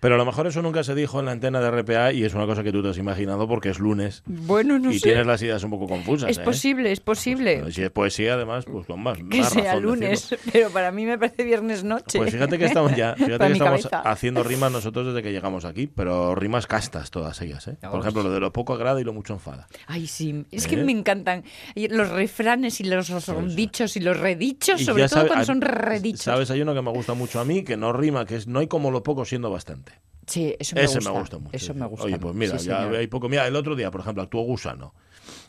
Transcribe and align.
Pero 0.00 0.14
a 0.14 0.18
lo 0.18 0.24
mejor 0.24 0.46
eso 0.46 0.62
nunca 0.62 0.82
se 0.84 0.94
dijo 0.94 1.20
en 1.20 1.26
la 1.26 1.32
antena 1.32 1.60
de 1.60 1.70
RPA 1.70 2.12
y 2.12 2.24
es 2.24 2.34
una 2.34 2.46
cosa 2.46 2.62
que 2.62 2.72
tú 2.72 2.82
te 2.82 2.88
has 2.90 2.98
imaginado 2.98 3.48
porque 3.48 3.70
es 3.70 3.78
lunes. 3.78 4.22
Bueno, 4.26 4.78
no 4.78 4.90
y 4.90 4.98
sé. 4.98 5.08
tienes 5.08 5.26
las 5.26 5.42
ideas 5.42 5.62
un 5.64 5.70
poco 5.70 5.86
confusas. 5.88 6.30
Es 6.30 6.38
¿eh? 6.38 6.42
posible, 6.42 6.92
es 6.92 7.00
posible. 7.00 7.56
Pero 7.58 7.70
si 7.70 7.82
es 7.82 7.90
poesía, 7.90 8.34
además, 8.34 8.64
pues 8.64 8.86
con 8.86 9.02
más. 9.02 9.18
que 9.18 9.24
más 9.24 9.50
sea 9.52 9.64
razón 9.64 9.82
lunes, 9.82 10.30
decirlo. 10.30 10.50
pero 10.52 10.70
para 10.70 10.92
mí 10.92 11.04
me 11.06 11.18
parece 11.18 11.44
viernes 11.44 11.84
noche. 11.84 12.18
Pues 12.18 12.32
fíjate 12.32 12.58
que 12.58 12.66
estamos 12.66 12.94
ya, 12.94 13.14
fíjate 13.16 13.46
que 13.46 13.52
estamos 13.52 13.86
cabeza. 13.86 14.00
haciendo 14.10 14.42
rimas 14.42 14.70
nosotros 14.72 15.06
desde 15.06 15.22
que 15.22 15.32
llegamos 15.32 15.64
aquí, 15.64 15.86
pero 15.86 16.34
rimas 16.34 16.66
castas 16.66 17.10
todas 17.10 17.40
ellas, 17.42 17.66
¿eh? 17.68 17.76
Por 17.80 18.00
ejemplo, 18.00 18.22
lo 18.22 18.30
de 18.30 18.40
lo 18.40 18.52
poco 18.52 18.74
agrada 18.74 19.00
y 19.00 19.04
lo 19.04 19.12
mucho 19.12 19.32
enfada. 19.34 19.68
Ay, 19.86 20.06
sí, 20.06 20.44
es 20.50 20.66
que 20.66 20.76
¿Eh? 20.76 20.84
me 20.84 20.92
encantan 20.92 21.44
los 21.74 22.08
refranes 22.10 22.80
y 22.80 22.84
los 22.84 23.08
dichos 23.54 23.96
y 23.96 24.00
los 24.00 24.18
redichos, 24.18 24.80
Y 24.80 24.84
sobre 24.84 25.04
todo 25.04 25.16
sabe- 25.16 25.28
cuando 25.28 25.44
son 25.44 25.60
redichos. 25.60 26.22
Sabes, 26.22 26.50
hay 26.50 26.60
uno 26.60 26.74
que 26.74 26.82
me 26.82 26.90
gusta 26.90 27.14
mucho 27.14 27.40
a 27.40 27.44
mí, 27.44 27.64
que 27.64 27.76
no 27.76 27.92
rima, 27.92 28.24
que 28.24 28.36
es 28.36 28.46
no 28.46 28.60
hay 28.60 28.66
como 28.66 28.90
lo 28.90 29.02
poco 29.02 29.24
siendo 29.24 29.50
bastante. 29.50 29.87
Sí, 30.26 30.54
eso 30.58 30.76
me 30.76 30.84
Ese 30.84 30.96
gusta. 30.96 31.12
me 31.12 31.18
gusta 31.20 31.38
mucho. 31.38 31.56
Eso 31.56 31.74
me 31.74 31.86
gusta. 31.86 32.04
Oye, 32.06 32.18
pues 32.18 32.34
mira, 32.34 32.58
Sí, 32.58 32.66
ya 32.68 32.82
hay 32.88 33.06
poco. 33.06 33.28
Mira, 33.28 33.46
el 33.46 33.56
otro 33.56 33.74
día, 33.74 33.90
por 33.90 34.02
ejemplo, 34.02 34.22
actuó 34.22 34.42
Gusano, 34.42 34.94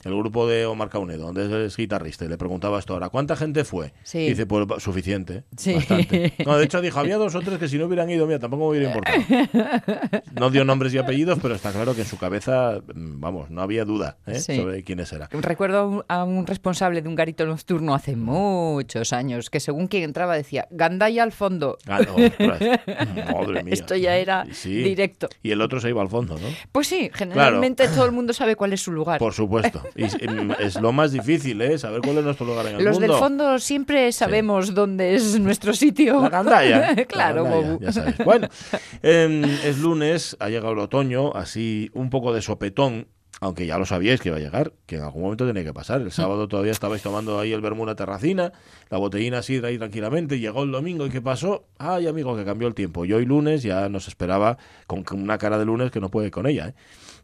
el 0.03 0.15
grupo 0.15 0.47
de 0.47 0.65
Omar 0.65 0.89
Caunedo, 0.89 1.31
donde 1.31 1.65
es 1.65 1.75
guitarrista, 1.75 2.25
y 2.25 2.27
le 2.29 2.37
preguntaba 2.37 2.79
esto 2.79 2.93
ahora, 2.93 3.09
¿cuánta 3.09 3.35
gente 3.35 3.63
fue? 3.65 3.93
Sí. 4.03 4.19
Y 4.19 4.29
dice, 4.29 4.45
pues 4.45 4.65
suficiente, 4.81 5.43
Sí. 5.57 5.73
bastante. 5.73 6.33
No, 6.45 6.57
de 6.57 6.65
hecho 6.65 6.81
dijo, 6.81 6.99
había 6.99 7.17
dos 7.17 7.35
o 7.35 7.41
tres 7.41 7.57
que 7.59 7.67
si 7.67 7.77
no 7.77 7.85
hubieran 7.85 8.09
ido, 8.09 8.25
mira, 8.25 8.39
tampoco 8.39 8.63
me 8.63 8.69
hubiera 8.77 8.87
importado. 8.87 10.21
No 10.39 10.49
dio 10.49 10.63
nombres 10.63 10.93
y 10.93 10.97
apellidos, 10.97 11.39
pero 11.41 11.55
está 11.55 11.71
claro 11.71 11.95
que 11.95 12.01
en 12.01 12.07
su 12.07 12.17
cabeza, 12.17 12.81
mm, 12.93 13.19
vamos, 13.19 13.49
no 13.49 13.61
había 13.61 13.85
duda 13.85 14.17
¿eh? 14.25 14.39
Sí. 14.39 14.55
sobre 14.55 14.83
quiénes 14.83 15.11
eran. 15.11 15.29
Recuerdo 15.31 16.05
a 16.07 16.23
un, 16.23 16.47
responsable 16.47 17.01
de 17.01 17.09
un 17.09 17.15
garito 17.15 17.45
nocturno 17.45 17.93
hace 17.93 18.15
muchos 18.15 19.13
años 19.13 19.49
que 19.49 19.59
según 19.59 19.87
quien 19.87 20.03
entraba 20.03 20.35
decía 20.35 20.67
Gandaya 20.71 21.23
al 21.23 21.31
fondo. 21.31 21.77
Ah, 21.87 21.99
no, 22.05 22.15
ostras, 22.25 22.59
madre 23.33 23.63
mía. 23.63 23.73
Esto 23.73 23.95
ya 23.95 24.15
era 24.17 24.45
directo. 24.63 25.27
Y 25.43 25.51
el 25.51 25.61
otro 25.61 25.79
se 25.79 25.89
iba 25.89 26.01
al 26.01 26.09
fondo, 26.09 26.35
¿no? 26.35 26.47
Pues 26.71 26.87
sí, 26.87 27.09
generalmente 27.13 27.87
todo 27.87 28.05
el 28.05 28.11
mundo 28.11 28.33
sabe 28.33 28.55
cuál 28.55 28.73
es 28.73 28.81
su 28.81 28.91
lugar. 28.91 29.19
Por 29.19 29.33
supuesto. 29.33 29.81
Y 29.95 30.03
es, 30.03 30.15
em, 30.19 30.51
es 30.59 30.79
lo 30.79 30.91
más 30.91 31.11
difícil, 31.11 31.61
¿eh? 31.61 31.77
Saber 31.77 32.01
cuál 32.01 32.17
es 32.17 32.23
nuestro 32.23 32.45
lugar 32.45 32.67
en 32.67 32.75
el 32.75 32.83
Los 32.83 32.99
mundo. 32.99 33.13
del 33.13 33.19
fondo 33.19 33.59
siempre 33.59 34.11
sabemos 34.11 34.73
dónde 34.73 35.15
es 35.15 35.39
nuestro 35.39 35.73
sitio. 35.73 36.29
La 36.29 36.43
claro, 37.07 37.43
La 37.43 37.77
ya 37.79 37.91
sabes. 37.91 38.17
Bueno, 38.23 38.47
em, 39.01 39.43
es 39.43 39.79
lunes, 39.79 40.37
ha 40.39 40.49
llegado 40.49 40.73
el 40.73 40.79
otoño, 40.79 41.33
así 41.35 41.89
un 41.93 42.09
poco 42.09 42.33
de 42.33 42.41
sopetón, 42.41 43.07
aunque 43.41 43.65
ya 43.65 43.77
lo 43.77 43.85
sabíais 43.85 44.19
que 44.19 44.29
iba 44.29 44.37
a 44.37 44.41
llegar, 44.41 44.73
que 44.85 44.97
en 44.97 45.03
algún 45.03 45.23
momento 45.23 45.47
tenía 45.47 45.63
que 45.63 45.73
pasar. 45.73 46.01
El 46.01 46.11
sábado 46.11 46.47
todavía 46.47 46.71
estabais 46.71 47.01
tomando 47.01 47.39
ahí 47.39 47.53
el 47.53 47.61
vermú 47.61 47.83
en 47.83 47.87
la 47.87 47.95
terracina, 47.95 48.51
la 48.89 48.97
botellina 48.97 49.39
así 49.39 49.63
ahí 49.63 49.77
tranquilamente, 49.77 50.39
llegó 50.39 50.63
el 50.63 50.71
domingo 50.71 51.05
y 51.05 51.09
¿qué 51.09 51.21
pasó? 51.21 51.65
Ay, 51.77 52.07
amigo, 52.07 52.35
que 52.35 52.43
cambió 52.43 52.67
el 52.67 52.73
tiempo. 52.73 53.05
Y 53.05 53.13
hoy 53.13 53.25
lunes 53.25 53.63
ya 53.63 53.87
nos 53.87 54.07
esperaba 54.07 54.57
con 54.87 55.05
una 55.13 55.37
cara 55.37 55.57
de 55.57 55.65
lunes 55.65 55.91
que 55.91 56.01
no 56.01 56.09
puede 56.09 56.31
con 56.31 56.47
ella, 56.47 56.69
¿eh? 56.69 56.73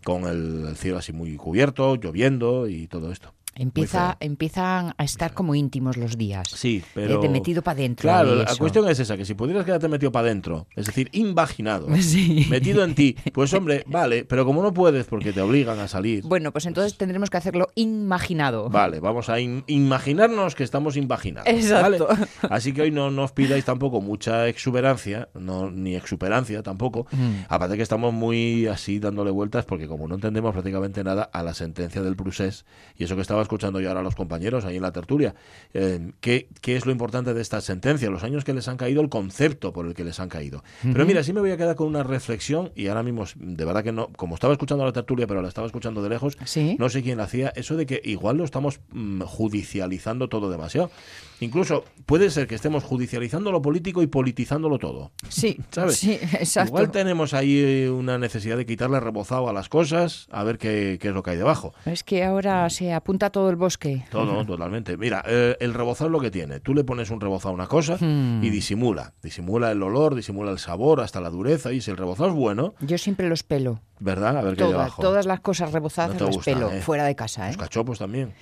Con 0.05 0.23
el, 0.25 0.67
el 0.69 0.77
cielo 0.77 0.99
así 0.99 1.11
muy 1.11 1.35
cubierto, 1.35 1.95
lloviendo 1.95 2.69
y 2.69 2.87
todo 2.87 3.11
esto. 3.11 3.33
Empieza, 3.57 4.17
empiezan 4.19 4.93
a 4.97 5.03
estar 5.03 5.33
como 5.33 5.55
íntimos 5.55 5.95
los 5.97 6.17
días. 6.17 6.47
Sí, 6.53 6.77
Eh, 6.83 6.89
pero... 6.93 7.21
De 7.21 7.29
metido 7.29 7.61
para 7.61 7.79
adentro. 7.79 8.01
Claro, 8.03 8.35
la 8.35 8.55
cuestión 8.57 8.87
es 8.89 8.99
esa, 8.99 9.15
que 9.17 9.25
si 9.25 9.33
pudieras 9.33 9.65
quedarte 9.65 9.87
metido 9.87 10.11
para 10.11 10.27
adentro, 10.27 10.67
es 10.75 10.85
decir, 10.85 11.09
invaginado, 11.13 11.87
Sí. 12.01 12.45
metido 12.49 12.83
en 12.83 12.93
ti, 12.95 13.15
pues 13.33 13.53
hombre, 13.53 13.83
vale, 13.87 14.25
pero 14.25 14.45
como 14.45 14.61
no 14.61 14.73
puedes 14.73 15.05
porque 15.05 15.31
te 15.33 15.41
obligan 15.41 15.79
a 15.79 15.87
salir, 15.87 16.23
Bueno, 16.23 16.51
pues 16.51 16.65
entonces 16.65 16.97
tendremos 16.97 17.29
que 17.29 17.37
hacerlo 17.37 17.69
imaginado. 17.75 18.69
vale, 18.69 18.99
vamos 18.99 19.29
a 19.29 19.39
in- 19.39 19.63
imaginarnos 19.67 20.53
que 20.55 20.63
estamos 20.63 20.97
invaginados. 20.97 21.47
Exacto. 21.49 22.07
¿vale? 22.07 22.27
Así 22.49 22.73
que 22.73 22.81
hoy 22.83 22.91
no 22.91 23.09
nos 23.11 23.31
pidáis 23.31 23.63
tampoco 23.65 24.01
mucha 24.01 24.47
exuberancia, 24.47 25.29
no, 25.33 25.71
ni 25.71 25.95
exuperancia 25.95 26.61
tampoco, 26.61 27.07
Mm. 27.11 27.45
aparte 27.47 27.77
que 27.77 27.83
estamos 27.83 28.13
muy 28.13 28.67
así 28.67 28.99
dándole 28.99 29.31
vueltas 29.31 29.63
porque 29.65 29.87
como 29.87 30.07
no 30.07 30.15
entendemos 30.15 30.51
prácticamente 30.53 31.03
nada 31.03 31.23
a 31.23 31.43
la 31.43 31.53
sentencia 31.53 32.01
del 32.01 32.15
procés, 32.15 32.65
y 32.97 33.03
eso 33.05 33.15
que 33.15 33.21
estaba 33.21 33.44
escuchando 33.45 33.79
yo 33.79 33.87
ahora 33.87 34.01
a 34.01 34.03
los 34.03 34.15
compañeros 34.15 34.65
ahí 34.65 34.75
en 34.75 34.81
la 34.81 34.91
tertulia, 34.91 35.33
eh, 35.73 36.11
¿qué, 36.19 36.47
qué 36.61 36.75
es 36.75 36.85
lo 36.85 36.91
importante 36.91 37.33
de 37.33 37.41
esta 37.41 37.61
sentencia? 37.61 38.09
Los 38.09 38.23
años 38.23 38.43
que 38.43 38.53
les 38.53 38.67
han 38.67 38.77
caído, 38.77 39.01
el 39.01 39.09
concepto 39.09 39.71
por 39.71 39.85
el 39.87 39.93
que 39.93 40.03
les 40.03 40.19
han 40.19 40.29
caído. 40.29 40.63
Pero 40.83 41.05
mira, 41.05 41.23
sí 41.23 41.31
me 41.33 41.39
voy 41.39 41.51
a 41.51 41.57
quedar 41.57 41.75
con 41.75 41.87
una 41.87 42.03
reflexión 42.03 42.71
y 42.75 42.87
ahora 42.87 43.03
mismo, 43.03 43.25
de 43.35 43.65
verdad 43.65 43.83
que 43.83 43.91
no, 43.91 44.09
como 44.17 44.35
estaba 44.35 44.53
escuchando 44.53 44.83
la 44.85 44.91
tertulia, 44.91 45.25
pero 45.27 45.41
la 45.41 45.47
estaba 45.47 45.67
escuchando 45.67 46.03
de 46.03 46.09
lejos, 46.09 46.37
Sí. 46.45 46.75
no 46.79 46.89
sé 46.89 47.01
quién 47.01 47.17
la 47.17 47.23
hacía, 47.23 47.53
eso 47.55 47.75
de 47.77 47.85
que 47.85 48.01
igual 48.03 48.37
lo 48.37 48.43
estamos 48.43 48.79
mm, 48.91 49.21
judicializando 49.21 50.27
todo 50.27 50.49
demasiado. 50.49 50.91
Incluso 51.39 51.83
puede 52.05 52.29
ser 52.29 52.47
que 52.47 52.55
estemos 52.55 52.83
judicializando 52.83 53.51
lo 53.51 53.61
político 53.61 54.01
y 54.01 54.07
politizándolo 54.07 54.77
todo. 54.79 55.11
Sí, 55.29 55.57
¿Sabes? 55.71 55.97
sí, 55.97 56.13
exacto. 56.33 56.69
Igual 56.69 56.91
tenemos 56.91 57.33
ahí 57.33 57.59
eh, 57.59 57.89
una 57.89 58.17
necesidad 58.17 58.57
de 58.57 58.65
quitarle 58.65 58.99
rebozado 58.99 59.49
a 59.49 59.53
las 59.53 59.69
cosas, 59.69 60.27
a 60.31 60.43
ver 60.43 60.57
qué, 60.57 60.97
qué 61.01 61.09
es 61.09 61.13
lo 61.13 61.23
que 61.23 61.31
hay 61.31 61.37
debajo. 61.37 61.73
Es 61.85 62.03
que 62.03 62.23
ahora 62.23 62.69
se 62.69 62.93
apunta 62.93 63.29
todo 63.29 63.49
el 63.49 63.55
bosque. 63.55 64.05
Todo, 64.11 64.45
totalmente. 64.45 64.97
Mira, 64.97 65.23
eh, 65.27 65.55
el 65.59 65.73
rebozado 65.73 66.07
es 66.09 66.11
lo 66.11 66.19
que 66.19 66.31
tiene. 66.31 66.59
Tú 66.59 66.73
le 66.73 66.83
pones 66.83 67.09
un 67.09 67.19
rebozado 67.21 67.49
a 67.51 67.55
una 67.55 67.67
cosa 67.67 67.97
Hmm. 67.99 68.43
y 68.43 68.49
disimula. 68.49 69.13
Disimula 69.23 69.71
el 69.71 69.81
olor, 69.81 70.15
disimula 70.15 70.51
el 70.51 70.59
sabor, 70.59 71.01
hasta 71.01 71.21
la 71.21 71.29
dureza. 71.29 71.71
Y 71.71 71.81
si 71.81 71.91
el 71.91 71.97
rebozado 71.97 72.29
es 72.29 72.35
bueno, 72.35 72.73
Yo 72.81 72.97
siempre 72.97 73.27
los 73.29 73.43
pelo. 73.43 73.81
¿verdad? 73.99 74.37
A 74.37 74.41
ver 74.41 74.55
qué 74.57 74.63
hay 74.63 74.69
Todas, 74.71 74.85
debajo. 74.85 75.01
todas 75.01 75.25
las 75.25 75.39
cosas 75.39 75.71
rebozadas 75.71 76.19
No 76.19 76.27
las 76.27 76.37
pelo. 76.39 76.69
¿eh? 76.71 76.81
Fuera 76.81 77.05
de 77.05 77.15
casa, 77.15 77.45
¿eh? 77.45 77.53
Los 77.53 77.57
cachopos 77.57 77.99
también. 77.99 78.33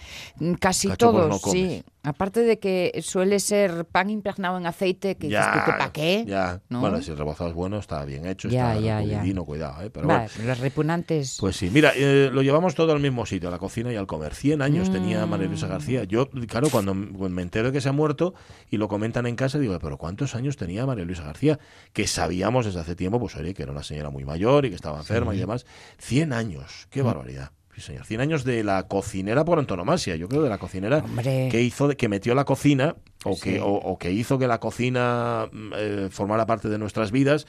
Casi 0.60 0.88
cachopos 0.88 1.16
todos, 1.30 1.46
no 1.46 1.52
sí. 1.52 1.84
Aparte 2.06 2.42
de 2.42 2.60
que 2.60 3.00
suele 3.02 3.40
ser 3.40 3.86
pan 3.86 4.10
impregnado 4.10 4.58
en 4.58 4.66
aceite, 4.66 5.16
que 5.16 5.28
dices 5.28 5.46
tú 5.54 5.60
para 5.72 5.92
qué. 5.94 6.26
Ya. 6.28 6.62
¿no? 6.68 6.82
Bueno, 6.82 7.02
si 7.02 7.12
el 7.12 7.18
rebozado 7.18 7.50
es 7.50 7.56
bueno, 7.56 7.78
está 7.80 8.04
bien 8.04 8.26
hecho, 8.26 8.50
Ya, 8.50 8.72
está 8.74 8.82
ya, 8.86 9.02
ya. 9.02 9.08
recogidino, 9.12 9.46
cuidado, 9.46 9.82
¿eh? 9.84 9.90
Pero 9.90 10.08
bueno. 10.08 10.26
Los 10.46 10.60
repugnantes. 10.60 11.38
Pues 11.40 11.56
sí, 11.56 11.70
mira, 11.72 11.94
eh, 11.96 12.30
lo 12.32 12.42
llevamos 12.42 12.76
todo 12.76 12.92
al 12.92 13.00
mismo 13.00 13.26
sitio, 13.26 13.48
a 13.48 13.52
la 13.52 13.58
cocina 13.58 13.92
y 13.94 13.96
al 13.96 14.06
comer. 14.06 14.36
100 14.36 14.62
años 14.62 14.90
Mm. 14.90 14.92
tenía 14.92 15.26
María 15.26 15.48
Luisa 15.48 15.68
García. 15.68 16.04
Yo, 16.04 16.30
claro, 16.48 16.68
cuando 16.70 16.94
me 16.94 17.42
entero 17.42 17.68
de 17.68 17.72
que 17.72 17.80
se 17.80 17.88
ha 17.88 17.94
muerto 17.94 18.34
y 18.70 18.76
lo 18.76 18.90
comentan 18.90 19.26
en 19.26 19.38
casa, 19.38 19.58
digo, 19.58 19.80
pero 19.80 19.98
¿cuántos 19.98 20.36
años 20.36 20.58
tenía 20.58 20.86
María 20.86 21.06
Luisa 21.06 21.24
García? 21.24 21.58
Que 21.94 22.06
sabíamos 22.08 22.66
desde 22.66 22.82
hace 22.82 22.96
tiempo, 22.98 23.18
pues 23.18 23.36
oye, 23.38 23.54
que 23.54 23.64
era 23.64 23.72
una 23.72 23.84
señora 23.84 24.10
muy 24.10 24.26
mayor 24.26 24.66
y 24.66 24.70
que 24.72 24.76
estaba 24.76 24.98
enferma 25.00 25.34
y 25.36 25.38
demás. 25.40 25.66
100 26.00 26.34
años, 26.34 26.88
qué 26.90 27.02
barbaridad. 27.02 27.52
Sí, 27.76 27.82
señor. 27.82 28.06
100 28.06 28.22
años 28.22 28.44
de 28.44 28.64
la 28.64 28.88
cocinera 28.88 29.44
por 29.46 29.58
antonomasia, 29.60 30.16
yo 30.16 30.28
creo 30.28 30.44
de 30.44 30.50
la 30.50 30.58
cocinera 30.60 31.00
Hombre. 31.00 31.50
que 31.52 31.62
hizo, 31.62 31.88
de- 31.88 31.98
que 31.98 32.08
metió 32.10 32.36
la 32.36 32.46
cocina 32.46 32.96
o 33.26 33.40
que, 33.40 33.60
o 33.64 33.98
que 33.98 34.12
hizo 34.12 34.38
que 34.38 34.48
la 34.48 34.60
cocina 34.60 35.48
mm, 35.52 35.72
eh, 35.76 36.08
formara 36.12 36.46
parte 36.46 36.70
de 36.70 36.78
nuestras 36.78 37.12
vidas. 37.12 37.48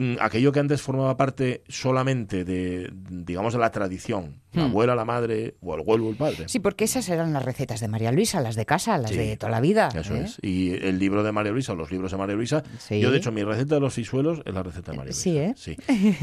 Mm, 0.00 0.14
Aquello 0.20 0.52
que 0.52 0.60
antes 0.60 0.80
formaba 0.80 1.16
parte 1.16 1.64
solamente 1.66 2.44
de, 2.44 2.88
digamos, 3.10 3.52
de 3.52 3.58
la 3.58 3.72
tradición, 3.72 4.40
la 4.52 4.62
Hmm. 4.62 4.70
abuela, 4.70 4.94
la 4.94 5.04
madre, 5.04 5.56
o 5.60 5.74
el 5.74 5.80
abuelo, 5.80 6.06
o 6.06 6.10
el 6.10 6.16
padre. 6.16 6.44
Sí, 6.48 6.60
porque 6.60 6.84
esas 6.84 7.08
eran 7.08 7.32
las 7.32 7.44
recetas 7.44 7.80
de 7.80 7.88
María 7.88 8.12
Luisa, 8.12 8.40
las 8.40 8.54
de 8.54 8.64
casa, 8.64 8.96
las 8.96 9.10
Sí, 9.10 9.16
de 9.16 9.36
toda 9.36 9.50
la 9.50 9.60
vida. 9.60 9.88
Eso 9.92 10.14
¿eh? 10.14 10.22
es. 10.24 10.38
Y 10.40 10.70
el 10.70 11.00
libro 11.00 11.24
de 11.24 11.32
María 11.32 11.50
Luisa, 11.50 11.72
o 11.72 11.74
los 11.74 11.90
libros 11.90 12.12
de 12.12 12.16
María 12.16 12.36
Luisa, 12.36 12.62
Sí. 12.78 13.00
yo 13.00 13.10
de 13.10 13.18
hecho 13.18 13.32
mi 13.32 13.42
receta 13.42 13.74
de 13.74 13.80
los 13.80 13.92
fisuelos 13.92 14.40
es 14.44 14.54
la 14.54 14.62
receta 14.62 14.92
de 14.92 14.98
María 14.98 15.10
Luisa. 15.12 15.20
Sí, 15.20 15.36
¿eh? 15.36 15.52
Sí. 15.56 15.76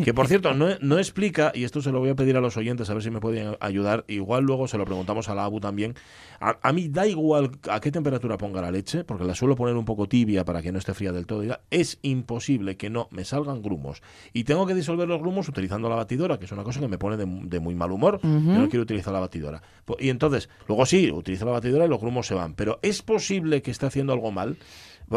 Que 0.06 0.14
por 0.14 0.28
cierto, 0.30 0.54
no, 0.54 0.68
no 0.80 0.98
explica, 0.98 1.52
y 1.54 1.66
esto 1.66 1.82
se 1.82 1.92
lo 1.92 2.00
voy 2.00 2.10
a 2.12 2.16
pedir 2.16 2.38
a 2.38 2.42
los 2.42 2.56
oyentes 2.56 2.90
a 2.90 2.94
ver 2.94 3.04
si 3.04 3.12
me 3.12 3.20
pueden 3.20 3.58
ayudar, 3.60 4.06
igual 4.08 4.46
luego 4.46 4.70
se 4.70 4.78
lo 4.78 4.86
preguntamos 4.86 5.28
a 5.28 5.36
la 5.36 5.44
ABU 5.44 5.60
también. 5.60 5.96
A, 6.40 6.58
a 6.62 6.72
mí 6.72 6.88
da 6.88 7.06
igual 7.08 7.52
a 7.70 7.82
qué 7.82 7.92
temperatura 7.92 8.38
ponga 8.38 8.62
la 8.62 8.72
leche, 8.72 9.04
porque 9.04 9.26
la 9.26 9.36
suelo 9.36 9.56
poner 9.58 9.76
un 9.76 9.84
poco 9.86 10.08
tibia 10.08 10.46
para 10.46 10.62
que 10.62 10.72
no 10.72 10.80
esté 10.80 10.94
fría 10.94 11.12
del 11.12 11.26
todo. 11.26 11.44
y 11.44 11.50
Es 11.72 12.00
imposible 12.04 12.78
que 12.78 12.90
no 12.90 13.10
me 13.12 13.26
salgan 13.26 13.62
grumos. 13.66 14.02
Y 14.32 14.46
tengo 14.46 14.66
que 14.66 14.74
disolver 14.74 15.08
los 15.10 15.20
grumos 15.20 15.50
utilizando 15.50 15.90
la 15.90 15.96
batidora, 15.96 16.40
que 16.40 16.46
es 16.46 16.52
una 16.54 16.64
cosa 16.64 16.80
que 16.80 16.88
me 16.88 16.98
pone 16.98 17.18
de, 17.18 17.26
de 17.26 17.60
muy 17.60 17.76
mal 17.76 17.92
humor. 17.92 18.20
Yo 18.24 18.30
no 18.30 18.70
quiero 18.70 18.84
utilizar 18.84 19.12
la 19.12 19.20
batidora. 19.20 19.62
Po- 19.84 19.98
Y 20.00 20.10
entonces, 20.10 20.48
luego 20.68 20.86
sí, 20.86 21.12
utilizo 21.12 21.44
la 21.46 21.52
batidora 21.52 21.86
y 21.86 21.90
los 21.90 22.00
grumos 22.00 22.28
se 22.28 22.36
van. 22.36 22.54
Pero 22.54 22.80
¿es 22.82 23.02
posible 23.02 23.62
que 23.62 23.72
esté 23.72 23.86
haciendo 23.88 24.14
algo 24.14 24.32
mal? 24.32 24.56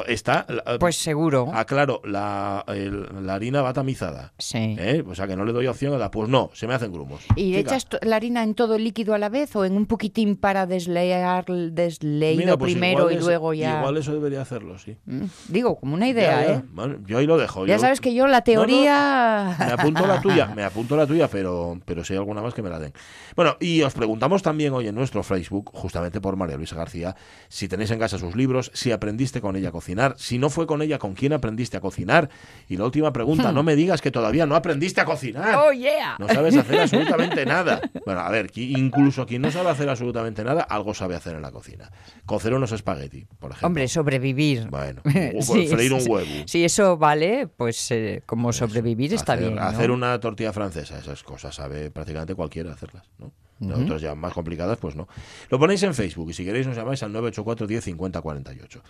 Está, 0.06 0.46
la- 0.48 0.78
Pues 0.78 0.96
seguro. 0.96 1.50
Ah, 1.52 1.64
claro, 1.64 2.00
la, 2.04 2.64
el- 2.68 3.06
la 3.26 3.34
harina 3.34 3.62
va 3.62 3.72
tamizada. 3.72 4.32
Sí. 4.38 4.76
¿eh? 4.78 5.02
O 5.08 5.14
sea, 5.14 5.26
que 5.26 5.34
no 5.36 5.44
le 5.44 5.52
doy 5.52 5.66
opción 5.66 5.94
a 5.94 5.98
la, 5.98 6.10
pues 6.10 6.28
no, 6.28 6.50
se 6.52 6.66
me 6.66 6.74
hacen 6.74 6.92
grumos. 6.92 7.22
¿Y 7.36 7.54
Chica, 7.54 7.60
echas 7.76 7.86
la 8.02 8.16
harina 8.16 8.42
en 8.42 8.54
todo 8.54 8.74
el 8.74 8.84
líquido 8.84 9.14
a 9.14 9.18
la 9.18 9.28
vez 9.28 9.54
o 9.56 9.64
en 9.64 9.76
un 9.76 9.86
poquitín 9.86 10.36
para 10.36 10.66
deslear, 10.66 11.46
desleído 11.46 12.38
mira, 12.38 12.56
pues 12.58 12.72
primero 12.72 13.10
y 13.10 13.14
es- 13.14 13.24
luego 13.24 13.54
ya? 13.54 13.78
Igual 13.78 13.96
eso 13.96 14.12
debería 14.12 14.42
hacerlo, 14.42 14.78
sí. 14.78 14.96
Mm, 15.06 15.24
Digo, 15.48 15.76
como 15.80 15.94
una 15.94 16.08
idea, 16.08 16.40
Ya, 16.42 16.46
ya. 16.48 16.54
¿eh? 16.56 16.62
Bueno, 16.72 16.96
yo 17.06 17.18
ahí 17.18 17.26
lo 17.26 17.38
dejo. 17.38 17.66
Ya 17.66 17.76
yo- 17.76 17.80
sabes 17.80 18.00
que 18.00 18.12
yo 18.14 18.26
la 18.26 18.42
teoría... 18.42 19.56
Me 19.58 19.72
apunto 19.72 20.06
la 20.06 20.20
tuya, 20.20 20.46
me 20.54 20.64
apunto 20.64 20.96
la 20.96 21.06
tuya, 21.06 21.28
pero, 21.28 21.78
pero 21.84 22.04
si 22.04 22.12
hay 22.12 22.18
alguna 22.18 22.42
más 22.42 22.54
que 22.54 22.62
me 22.62 22.70
la 22.70 22.78
den. 22.78 22.92
Bueno, 23.36 23.56
y 23.60 23.82
os 23.82 23.94
preguntamos 23.94 24.42
también 24.42 24.72
hoy 24.74 24.88
en 24.88 24.94
nuestro 24.94 25.22
Facebook, 25.22 25.70
justamente 25.72 26.20
por 26.20 26.36
María 26.36 26.56
Luisa 26.56 26.76
García, 26.76 27.16
si 27.48 27.68
tenéis 27.68 27.90
en 27.90 27.98
casa 27.98 28.18
sus 28.18 28.36
libros, 28.36 28.70
si 28.74 28.92
aprendiste 28.92 29.40
con 29.40 29.56
ella 29.56 29.72
cocinar. 29.78 30.14
Si 30.18 30.38
no 30.38 30.50
fue 30.50 30.66
con 30.66 30.82
ella, 30.82 30.98
¿con 30.98 31.14
quién 31.14 31.32
aprendiste 31.32 31.76
a 31.76 31.80
cocinar? 31.80 32.28
Y 32.68 32.76
la 32.76 32.84
última 32.84 33.10
Hmm. 33.10 33.12
pregunta, 33.12 33.52
no 33.52 33.62
me 33.62 33.76
digas 33.76 34.00
que 34.00 34.10
todavía 34.10 34.44
no 34.46 34.54
aprendiste 34.56 35.00
a 35.00 35.04
cocinar. 35.04 35.54
¡Oh, 35.56 35.72
yeah! 35.72 36.16
No 36.18 36.28
sabes 36.28 36.56
hacer 36.56 36.80
absolutamente 36.80 37.46
nada. 37.46 37.80
Bueno, 38.04 38.20
a 38.20 38.30
ver, 38.30 38.50
incluso 38.56 39.24
quien 39.26 39.42
no 39.42 39.50
sabe 39.50 39.70
hacer 39.70 39.88
absolutamente 39.88 40.42
nada, 40.44 40.62
algo 40.62 40.94
sabe 40.94 41.14
hacer 41.16 41.34
en 41.36 41.42
la 41.42 41.50
cocina. 41.52 41.90
Cocer 42.26 42.52
unos 42.54 42.72
espagueti, 42.72 43.26
por 43.38 43.50
ejemplo. 43.52 43.66
Hombre, 43.68 43.88
sobrevivir. 43.88 44.68
Bueno, 44.68 45.00
un- 45.04 45.42
freír 45.68 45.92
un 45.92 46.00
sí. 46.00 46.10
huevo. 46.10 46.28
Si 46.46 46.64
eso 46.64 46.96
vale, 46.96 47.46
pues 47.48 47.90
eh, 47.90 48.22
como 48.26 48.52
sobrevivir 48.52 49.14
está 49.14 49.34
hacer, 49.34 49.44
bien. 49.44 49.54
¿no? 49.56 49.62
Hacer 49.62 49.90
una 49.90 50.18
tortilla 50.20 50.52
francesa, 50.52 50.98
esas 50.98 51.22
cosas 51.22 51.54
sabe 51.54 51.90
prácticamente 51.90 52.34
cualquiera 52.34 52.72
hacerlas, 52.72 53.04
¿no? 53.18 53.32
Ujú. 53.60 53.72
Otras 53.82 54.00
ya 54.00 54.14
más 54.14 54.32
complicadas, 54.32 54.78
pues 54.78 54.94
no. 54.94 55.08
Lo 55.50 55.58
ponéis 55.58 55.82
en 55.82 55.92
Facebook 55.92 56.30
y 56.30 56.32
si 56.32 56.44
queréis 56.44 56.66
nos 56.66 56.76
llamáis 56.76 57.02
al 57.02 57.12
984 57.12 57.66
10 57.66 57.84
50 57.84 58.20
48. 58.20 58.82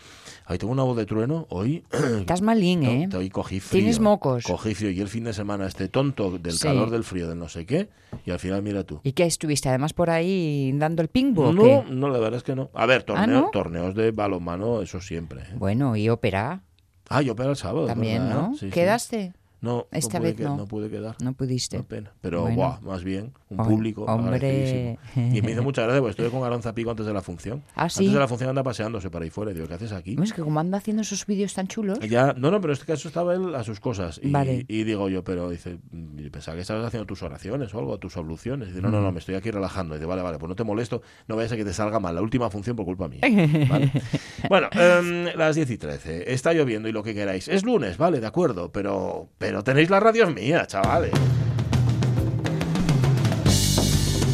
Ahí 0.44 0.58
tengo 0.58 0.72
una 0.72 0.82
voz 0.82 0.96
de 0.96 1.06
trueno 1.06 1.46
hoy. 1.48 1.84
Estás 2.20 2.42
malín, 2.42 2.80
No, 2.82 2.90
¿eh? 2.90 3.08
hoy 3.16 3.30
cogí 3.30 3.60
frío. 3.60 3.80
Tienes 3.80 3.98
mocos. 4.00 4.44
Cogí 4.44 4.74
frío 4.74 4.90
y 4.90 5.00
el 5.00 5.08
fin 5.08 5.24
de 5.24 5.32
semana 5.32 5.66
este 5.66 5.88
tonto 5.88 6.38
del 6.38 6.52
Sí. 6.52 6.64
calor, 6.64 6.90
del 6.90 7.04
frío, 7.04 7.28
del 7.28 7.38
no 7.38 7.48
sé 7.48 7.64
qué. 7.64 7.88
Y 8.26 8.30
al 8.30 8.38
final 8.38 8.62
mira 8.62 8.84
tú. 8.84 9.00
¿Y 9.04 9.12
qué 9.12 9.24
estuviste 9.24 9.68
además 9.70 9.92
por 9.94 10.10
ahí 10.10 10.70
dando 10.74 11.00
el 11.02 11.08
pingbo? 11.08 11.48
o 11.48 11.52
No, 11.52 11.62
qué? 11.62 11.84
no, 11.90 12.08
la 12.10 12.18
verdad 12.18 12.36
es 12.38 12.42
que 12.42 12.54
no. 12.54 12.70
A 12.74 12.84
ver, 12.86 13.04
torneo- 13.04 13.22
¿Ah, 13.22 13.26
no? 13.26 13.50
torneos 13.50 13.94
de 13.94 14.10
balonmano, 14.10 14.82
eso 14.82 15.00
siempre. 15.00 15.40
¿eh? 15.42 15.54
Bueno, 15.56 15.96
y 15.96 16.08
ópera 16.10 16.62
Ah, 17.08 17.22
yo 17.22 17.34
para 17.34 17.48
el 17.50 17.56
sábado. 17.56 17.86
también, 17.86 18.24
¿verdad? 18.28 18.48
¿no? 18.50 18.54
Sí, 18.54 18.70
sí. 18.70 19.32
No, 19.60 19.86
Esta 19.90 20.18
no 20.18 20.20
pude 20.20 20.28
vez 20.30 20.36
que- 20.36 20.44
no. 20.44 20.56
no 20.56 20.66
pude 20.66 20.88
quedar. 20.90 21.16
No 21.22 21.32
pudiste. 21.32 21.76
Una 21.78 21.86
pena. 21.88 22.12
Pero, 22.20 22.42
Bueno. 22.42 22.78
más 22.82 23.02
bien, 23.02 23.32
un 23.50 23.56
público. 23.56 24.04
hombre. 24.04 24.98
Y 25.16 25.42
me 25.42 25.50
hizo 25.52 25.62
mucha 25.62 25.82
gracia, 25.82 26.00
porque 26.00 26.10
estuve 26.10 26.30
con 26.30 26.44
Aranza 26.46 26.74
Pico 26.74 26.90
antes 26.90 27.06
de 27.06 27.12
la 27.12 27.22
función. 27.22 27.62
Ah, 27.74 27.88
sí. 27.88 28.00
Antes 28.04 28.14
de 28.14 28.20
la 28.20 28.28
función 28.28 28.50
anda 28.50 28.62
paseándose 28.62 29.10
para 29.10 29.24
ahí 29.24 29.30
fuera. 29.30 29.50
Y 29.50 29.54
digo, 29.54 29.66
¿qué 29.66 29.74
haces 29.74 29.92
aquí? 29.92 30.16
Es 30.22 30.32
que 30.32 30.42
como 30.42 30.60
anda 30.60 30.78
haciendo 30.78 31.02
esos 31.02 31.26
vídeos 31.26 31.54
tan 31.54 31.66
chulos. 31.66 31.98
Ya, 32.00 32.34
no, 32.34 32.50
no, 32.50 32.60
pero 32.60 32.72
en 32.72 32.78
este 32.78 32.86
caso 32.86 33.08
estaba 33.08 33.34
él 33.34 33.54
a 33.54 33.64
sus 33.64 33.80
cosas. 33.80 34.20
Y, 34.22 34.30
Vale. 34.30 34.64
y 34.68 34.84
digo 34.84 35.08
yo, 35.08 35.24
pero 35.24 35.50
dice, 35.50 35.78
mm, 35.90 36.28
pensaba 36.30 36.54
que 36.56 36.62
estabas 36.62 36.86
haciendo 36.86 37.06
tus 37.06 37.22
oraciones 37.22 37.74
o 37.74 37.78
algo, 37.80 37.98
tus 37.98 38.16
abluciones. 38.16 38.68
Y 38.68 38.70
dice, 38.72 38.82
no, 38.82 38.90
no, 38.90 39.00
no, 39.00 39.10
me 39.12 39.18
estoy 39.18 39.34
aquí 39.34 39.50
relajando. 39.50 39.94
Y 39.94 39.98
dice, 39.98 40.06
vale, 40.06 40.22
vale, 40.22 40.38
pues 40.38 40.48
no 40.48 40.54
te 40.56 40.64
molesto, 40.64 41.02
no 41.26 41.34
vayas 41.36 41.52
a 41.52 41.56
que 41.56 41.64
te 41.64 41.72
salga 41.72 41.98
mal 41.98 42.14
la 42.14 42.22
última 42.22 42.48
función 42.50 42.76
por 42.76 42.84
culpa 42.84 43.08
mía. 43.08 43.20
¿vale? 43.68 43.90
bueno, 44.48 44.68
em, 44.72 45.26
las 45.36 45.56
10 45.56 45.70
y 45.70 45.78
13. 45.78 46.32
Está 46.32 46.52
lloviendo 46.52 46.88
y 46.88 46.92
lo 46.92 47.02
que 47.02 47.14
queráis. 47.14 47.48
Es 47.48 47.64
lunes, 47.64 47.96
vale, 47.98 48.20
de 48.20 48.26
acuerdo, 48.26 48.70
pero, 48.72 49.28
pero 49.48 49.64
tenéis 49.64 49.88
las 49.88 50.02
radios 50.02 50.34
mías, 50.34 50.66
chavales. 50.66 51.10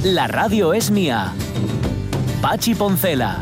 La 0.02 0.26
radio 0.26 0.74
es 0.74 0.90
mía. 0.90 1.32
Pachi 2.42 2.74
Poncela. 2.74 3.38